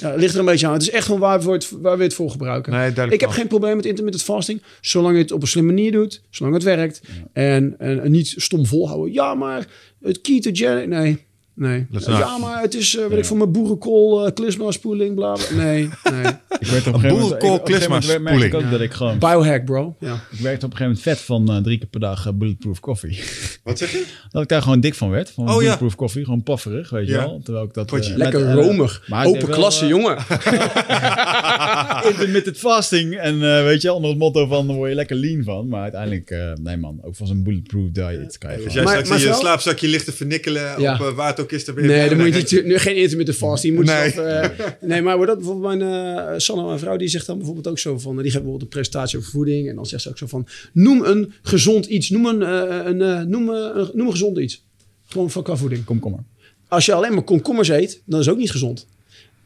[0.00, 0.72] ja, ligt er een beetje aan.
[0.72, 2.72] Het is echt gewoon waar we het, waar we het voor gebruiken.
[2.72, 3.38] Nee, duidelijk ik heb wel.
[3.38, 4.62] geen probleem met intermittent fasting.
[4.80, 6.22] Zolang je het op een slimme manier doet.
[6.30, 7.00] Zolang het werkt.
[7.32, 9.12] En, en, en niet stom volhouden.
[9.12, 9.66] Ja, maar
[10.02, 10.88] het ketogenic...
[10.88, 11.28] Nee,
[11.60, 11.86] nee.
[11.90, 15.32] Dat is ja, maar het is, eh weet ik van mijn boerenkool, uh, klisma-spoeling, bla,
[15.32, 15.44] bla.
[15.64, 16.22] Nee, nee.
[16.60, 18.50] Ik werd op een gegeven moment, boerenkool ik- op een gegeven moment klisma merkte ik
[18.50, 18.54] spoeling.
[18.66, 19.18] ook dat ik gewoon...
[19.18, 19.96] Biohack, bro.
[20.00, 20.14] Ja.
[20.30, 22.80] Ik werkte op een gegeven moment vet van eh, drie keer per dag eh, bulletproof
[22.80, 23.20] koffie.
[23.64, 24.04] Wat zeg je?
[24.30, 25.30] dat ik daar gewoon dik van werd.
[25.30, 25.58] Van Oh, ja.
[25.60, 26.24] bulletproof koffie.
[26.24, 27.18] Gewoon pafferig, weet je Ja.
[27.18, 27.40] wel.
[27.44, 27.92] Terwijl ik dat...
[27.92, 29.02] Eh, Lekker met, eh, romig.
[29.24, 30.16] Open klasse, eh, jongen.
[32.10, 33.16] intermittent fasting.
[33.16, 35.68] En eh, weet je, onder het motto van, daar word je lekker lean van.
[35.68, 38.92] Maar uiteindelijk, eh, nee man, ook van zo'n bulletproof diet kan je gewoon- jij Maar-
[38.92, 40.94] straks maar in je slaapzakje ligt te vernikkelen Ja.
[40.94, 42.96] op uh, waar het ook is, ben je Nee, dan moet je niet, nu geen
[42.96, 43.76] intermittent fasting.
[43.76, 44.10] Moet Nee.
[44.10, 45.90] zelf, eh, nee, maar wordt dat bijvoorbeeld mijn
[46.32, 48.68] uh, Sanne, mijn vrouw, die zegt dan bijvoorbeeld ook zo van, die geeft bijvoorbeeld een
[48.68, 52.26] presentatie over voeding en dan zegt ze ook zo van, noem een gezond iets, noem
[52.26, 54.64] een, eh, een, eh, noem, eh, een, noem een gezond iets.
[55.06, 55.84] Gewoon van qua voeding.
[55.84, 56.24] Kom, kom maar.
[56.68, 58.86] Als je alleen maar komkommers eet, dan is het ook niet gezond.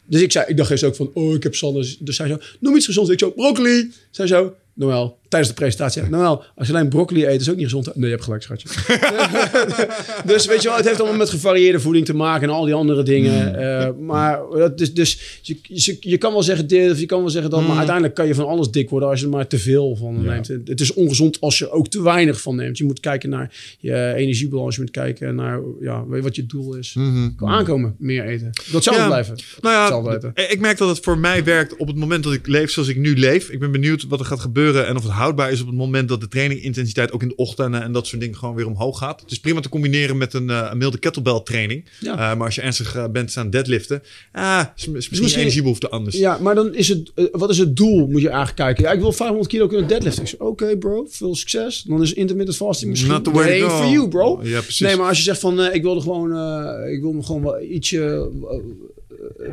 [0.07, 1.97] Dus ik, zei, ik dacht eerst ook van, oh, ik heb Sanne.
[1.99, 3.11] Dus zij zo, noem iets gezonds.
[3.11, 3.93] Ik zo, broccoli.
[4.11, 6.03] Zij zo, Noël, tijdens de presentatie.
[6.03, 7.87] Noël, als je alleen broccoli eet, is ook niet gezond.
[7.95, 8.69] Nee, je hebt gelijk, schatje.
[10.33, 12.75] dus weet je wel, het heeft allemaal met gevarieerde voeding te maken en al die
[12.75, 13.59] andere dingen.
[13.59, 17.21] Eh, maar dat is, dus je, je, je kan wel zeggen dit of je kan
[17.21, 19.47] wel zeggen dat, maar uiteindelijk kan je van alles dik worden als je er maar
[19.47, 20.49] te veel van neemt.
[20.49, 22.79] Het, het is ongezond als je ook te weinig van neemt.
[22.79, 26.97] Je moet kijken naar je energiebalans, je moet kijken naar ja, wat je doel is.
[27.37, 28.51] Kan aankomen, meer eten.
[28.73, 29.07] Dat Ja.
[29.07, 29.37] blijven.
[29.61, 32.71] Nou ja, ik merk dat het voor mij werkt op het moment dat ik leef
[32.71, 33.51] zoals ik nu leef.
[33.51, 36.09] Ik ben benieuwd wat er gaat gebeuren en of het houdbaar is op het moment
[36.09, 39.21] dat de trainingintensiteit ook in de ochtenden en dat soort dingen gewoon weer omhoog gaat.
[39.21, 41.85] Het is prima te combineren met een, eh, een milde kettlebell training.
[42.01, 42.13] Ja.
[42.13, 45.89] Eh, maar als je ernstig eh, bent aan deadliften, ah, is, is misschien, misschien- energiebehoefte
[45.89, 46.17] anders.
[46.17, 48.07] Ja, maar dan is het, wat is het doel?
[48.07, 48.85] Moet je eigenlijk kijken.
[48.85, 50.41] Ja, ik wil 500 kilo kunnen deadliften.
[50.41, 51.83] Oké, bro, veel succes.
[51.83, 53.77] Dan is intermittent fasting misschien Not the way to nee, go.
[53.77, 54.41] for you, bro.
[54.43, 54.87] Ja, precies.
[54.87, 56.31] Nee, maar als je zegt van, ik wil er gewoon,
[56.89, 58.31] ik wil me gewoon wel ietsje,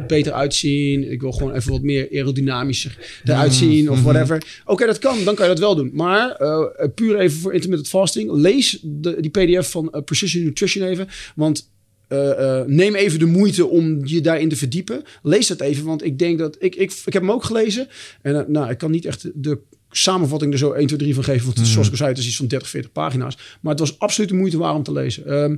[0.08, 1.12] beter uitzien.
[1.12, 4.44] Ik wil gewoon even wat meer aerodynamischer eruit zien of whatever.
[4.66, 5.24] Oké, dat kan.
[5.24, 5.90] Dan kan je dat wel doen.
[5.94, 8.32] Maar eh, puur even voor intermittent fasting.
[8.32, 11.08] Lees de, die pdf van eh, Precision Nutrition even.
[11.36, 11.70] Want
[12.08, 15.04] eh, eh, neem even de moeite om je daarin te verdiepen.
[15.24, 16.56] Lees dat even, want ik denk dat...
[16.60, 17.88] Ik, ik, ik heb hem ook gelezen.
[18.22, 19.58] En eh, nou, ik kan niet echt de
[19.92, 21.46] samenvatting er zo 1, 2, 3 van geven.
[21.46, 21.66] Want Mhm.
[21.66, 23.38] zoals ik al zei, het is iets van 30, 40 pagina's.
[23.62, 25.26] Maar het was absoluut de moeite waard om te lezen.
[25.26, 25.56] Ehm,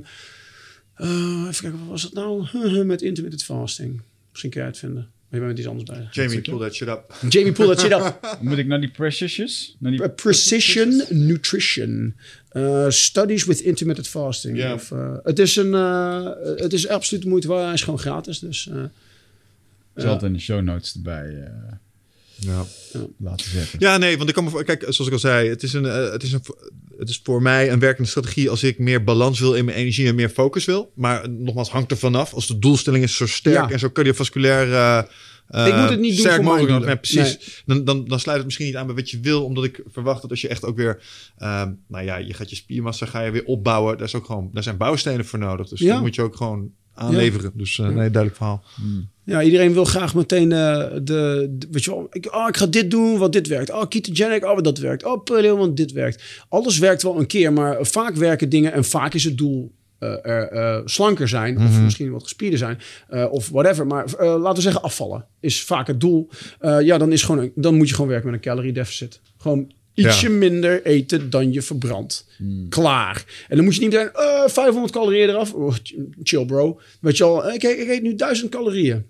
[0.94, 2.84] eh, even kijken, wat was het nou?
[2.84, 4.00] Met intermittent fasting.
[4.30, 5.08] Misschien kun je uitvinden.
[5.28, 6.08] Maar je bent met iets anders bij.
[6.10, 7.14] Jamie, pull that shit up.
[7.28, 8.18] Jamie, pull that shit up.
[8.40, 9.76] Moet ik naar die Precious's?
[9.78, 10.00] Naar die...
[10.00, 12.14] Uh, Precision Nutrition.
[12.52, 14.72] Uh, studies with intermittent fasting.
[14.72, 17.64] Of, uh, het, is een, uh, het is absoluut de moeite waard.
[17.64, 18.38] Hij is gewoon gratis.
[18.38, 18.82] Dus, uh,
[19.94, 21.72] Ik zal het in de show notes erbij eh,
[22.44, 22.66] Ja.
[23.18, 23.78] laten zetten.
[23.78, 25.86] Ja, nee, want ik kan me voor, kijk, zoals ik al zei, het is, een,
[25.86, 26.42] eh, het, is een,
[26.98, 30.06] het is voor mij een werkende strategie als ik meer balans wil in mijn energie
[30.08, 30.92] en meer focus wil.
[30.94, 32.32] Maar eh, nogmaals, hangt er vanaf.
[32.34, 33.70] Als de doelstelling is zo sterk Ja.
[33.70, 34.72] en zo cardiovasculair.
[34.72, 35.02] eh,
[35.48, 36.68] eh, Ik moet het niet doen voor mogelijk.
[36.68, 37.00] mijn Ja, doelen.
[37.00, 37.62] precies.
[37.66, 40.22] Dan, dan, dan sluit het misschien niet aan bij wat je wil, omdat ik verwacht
[40.22, 41.02] dat als je echt ook weer,
[41.38, 43.96] ehm, nou ja, je gaat je spiermassa ga je weer opbouwen.
[43.98, 45.68] Daar, is ook gewoon, daar zijn bouwstenen voor nodig.
[45.68, 45.92] Dus Ja.
[45.92, 47.50] dat moet je ook gewoon aanleveren.
[47.54, 48.64] Dus eh, nee, duidelijk verhaal.
[49.24, 51.02] ja, iedereen wil graag meteen uh, de,
[51.50, 53.70] de- Weet je wel, ik, oh, ik ga dit doen, want dit werkt.
[53.70, 55.04] Oh, ketogenic, oh, dat werkt.
[55.04, 56.22] Oh, paleo, want dit werkt.
[56.48, 59.72] Alles werkt wel een keer, maar vaak werken dingen en vaak is het doel.
[59.98, 63.86] Eh, eh, slanker zijn, of misschien wat gespierder zijn, eh, of whatever.
[63.86, 66.28] Maar laten we zeggen, afvallen is vaak het doel.
[66.80, 69.20] Ja, dan, is gewoon een- dan moet je gewoon werken met een calorie deficit.
[69.38, 72.26] Gewoon ietsje minder eten dan je verbrandt.
[72.68, 73.24] Klaar.
[73.48, 75.52] En dan moet je niet meteen eh 500 calorieën eraf.
[75.52, 75.74] Oh,
[76.22, 76.80] chill bro.
[77.00, 79.04] Weet je al, ik, ik eet nu 1000 calorieën.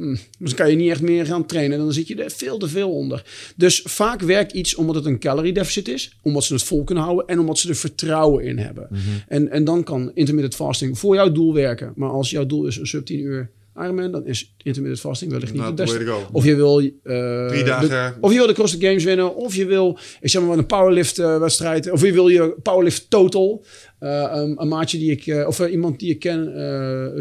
[0.00, 1.78] Hm, dus dan kan je niet echt meer gaan trainen.
[1.78, 3.24] Dan zit je er veel te veel onder.
[3.56, 6.16] Dus vaak werkt iets omdat het een calorie deficit is.
[6.22, 7.26] Omdat ze het vol kunnen houden.
[7.26, 8.88] En omdat ze er vertrouwen in hebben.
[9.28, 11.92] en, en dan kan intermittent fasting voor jouw doel werken.
[11.96, 14.12] Maar als jouw doel is een sub 10 uur Ironman.
[14.12, 16.16] Dan is intermittent fasting wellicht niet het the beste.
[16.32, 16.78] Of je wil...
[16.80, 18.16] eh, Drie de- dagen.
[18.20, 19.34] of je wil de CrossFit Games winnen.
[19.36, 21.90] Of je wil, ik zeg maar, een powerlift eh, wedstrijd.
[21.90, 23.64] Of je wil je powerlift total.
[23.98, 26.52] Eh, een, een maatje die ik, of iemand die ik ken,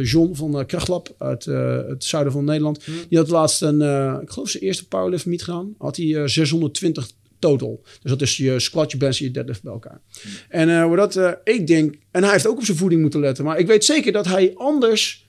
[0.04, 2.86] John van Krachtlab uit het zuiden van Nederland.
[3.10, 3.82] Die had laatst een,
[4.22, 5.76] ik geloof zijn eerste powerlift meet gedaan.
[5.78, 7.10] Had hij eh, 620
[7.40, 7.82] total.
[8.02, 10.02] Dus dat is je squat, je bench en je deadlift bij elkaar.
[10.50, 13.44] En eh, hoe dat, ik denk, en hij heeft ook op zijn voeding moeten letten.
[13.46, 15.29] Maar ik weet zeker dat hij anders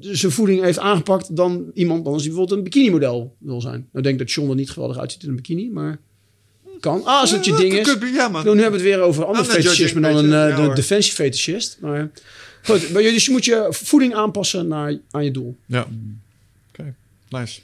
[0.00, 3.72] zijn voeding heeft aangepakt dan iemand anders die bijvoorbeeld een bikini model wil zijn.
[3.72, 5.98] Nou ik denk dat John er niet geweldig uitziet in een bikini, maar
[6.80, 7.04] kan.
[7.04, 7.84] Ah, als het je Ja, ding dat is.
[7.86, 8.42] could be, ja, man.
[8.44, 10.34] Nu hebben we het weer over not judging, fetischisme dan een je.
[10.62, 11.78] eh, de defensiefetischist.
[11.80, 12.10] Maar
[12.62, 15.56] goed, maar je- dus je moet je voeding aanpassen naar, aan je doel.
[15.66, 15.86] Ja.
[16.72, 16.94] Oké,
[17.28, 17.60] nice.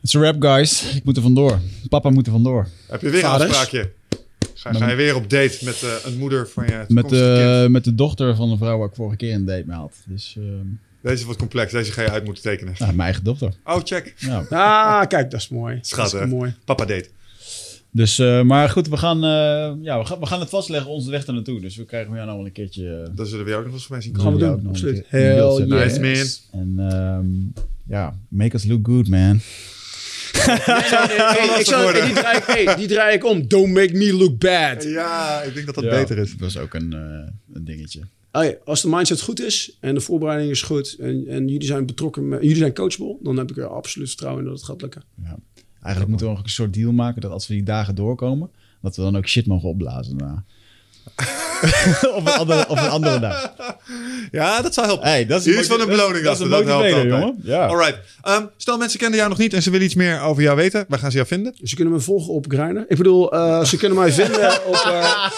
[0.00, 0.94] Het is een rap, guys.
[0.96, 1.58] Ik moet er vandoor.
[1.88, 2.68] Papa moet er vandoor.
[2.88, 3.50] Heb je weer Vaders?
[3.50, 3.90] een afspraakje?
[4.54, 7.10] Ga, ga je weer op date met eh, een moeder van je Met,
[7.70, 9.92] met de dochter van de vrouw waar ik vorige keer een date mee had.
[10.06, 10.66] Dus ehm,
[11.02, 11.72] Deze is wat complex.
[11.72, 12.74] Deze ga je uit moeten tekenen.
[12.78, 13.52] nou, mijn eigen dochter.
[13.64, 14.14] Oh, check.
[14.16, 14.44] Ja.
[14.50, 15.80] Ah, kijk, dat is mooi.
[15.96, 16.54] Dat is mooi.
[16.64, 17.08] Papa date.
[17.92, 21.10] Dus, eh, maar goed, we gaan, eh, ja, we, gaan, we gaan het vastleggen, onze
[21.10, 21.60] weg er naartoe.
[21.60, 23.02] Dus we krijgen jou nog wel een keertje...
[23.08, 24.48] eh, Dat zullen we jou ook nog eens voorbij zien Gaan we komen.
[24.48, 25.06] Doen, ook nog absoluut.
[25.82, 25.98] yes.
[25.98, 27.62] Nice, En ehm,
[27.94, 29.40] ja, make us look good, man.
[30.46, 30.56] Nee,
[31.48, 31.66] nee, ik
[32.04, 33.48] die, draai ik, hey, die draai ik om.
[33.48, 34.82] Don't make me look bad.
[34.84, 36.36] Ja, ik denk dat dat Ja, beter is.
[36.36, 38.00] Dat is ook een, eh, een dingetje.
[38.64, 42.28] Als de mindset goed is en de voorbereiding is goed en, en jullie zijn betrokken,
[42.28, 45.02] met, jullie zijn coachable, dan heb ik er absoluut vertrouwen in dat het gaat lukken.
[45.22, 45.38] Ja.
[45.80, 48.50] Eigenlijk moeten we nog een soort deal maken dat als we die dagen doorkomen,
[48.82, 50.44] dat we dan ook shit mogen opblazen.
[52.14, 53.54] Op, een andere, op een andere dag.
[54.30, 55.08] Ja, dat zou helpen.
[55.08, 56.24] Hey, dat is Hier is van een beloning.
[56.24, 57.02] dat is een helpt altijd.
[57.02, 57.36] jongen.
[57.42, 57.66] Ja.
[57.66, 57.98] Alright.
[58.22, 60.84] Ehm, stel mensen kennen jou nog niet en ze willen iets meer over jou weten.
[60.88, 61.54] Waar gaan ze jou vinden?
[61.62, 62.80] Ze kunnen me volgen op Grindr.
[62.88, 64.74] Ik bedoel, eh, ze kunnen mij vinden op...
[64.74, 65.28] eh,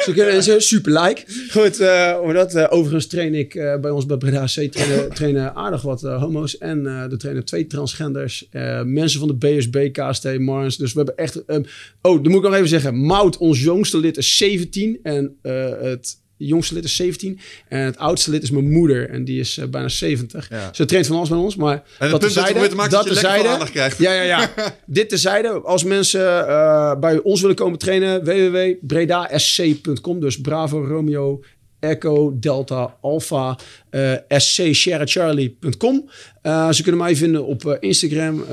[0.00, 1.22] ze kunnen ze super like.
[1.50, 5.14] Goed, eh, over dat, eh, overigens train ik eh, bij ons bij Breda C trainen,
[5.14, 6.58] trainen aardig wat homo's.
[6.58, 8.46] En eh er trainen twee transgenders.
[8.50, 10.76] eh, mensen van de BSB, KST, Mars.
[10.76, 11.44] Dus we hebben echt...
[11.44, 11.62] ehm,
[12.02, 12.96] oh, dan moet ik nog even zeggen.
[12.96, 14.98] Mout, ons jongste lid, is 17.
[15.16, 17.40] En eh, het jongste lid is 17.
[17.68, 19.10] En het oudste lid is mijn moeder.
[19.10, 20.50] En die is eh, bijna 70.
[20.50, 20.70] Ja.
[20.72, 21.56] Ze traint van alles met ons.
[21.56, 23.70] Maar En het dat dat tezijde, te maken dat, je tezijde.
[23.70, 23.98] krijgt.
[23.98, 24.50] Ja, ja, ja.
[24.86, 25.48] Dit tezijde.
[25.48, 30.20] Als mensen eh, bij ons willen komen trainen, www.bredasc.com.
[30.20, 31.40] Dus Bravo, Romeo,
[31.82, 33.58] Echo, Delta, Alpha,
[33.90, 36.10] eh scSierraCharlie.com.
[36.42, 38.44] Eh, ze kunnen mij vinden op eh, Instagram,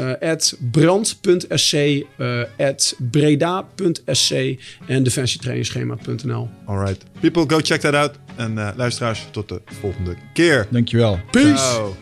[0.71, 1.75] brand.sc,
[3.11, 4.31] breda.sc
[4.87, 6.49] en defensietrainingsschema.nl.
[6.65, 7.03] Alright.
[7.19, 8.11] People, go check that out.
[8.35, 10.67] En luisteraars, tot de volgende keer.
[10.69, 11.19] Dankjewel.
[11.31, 11.57] Peace!
[11.57, 11.95] Ciao.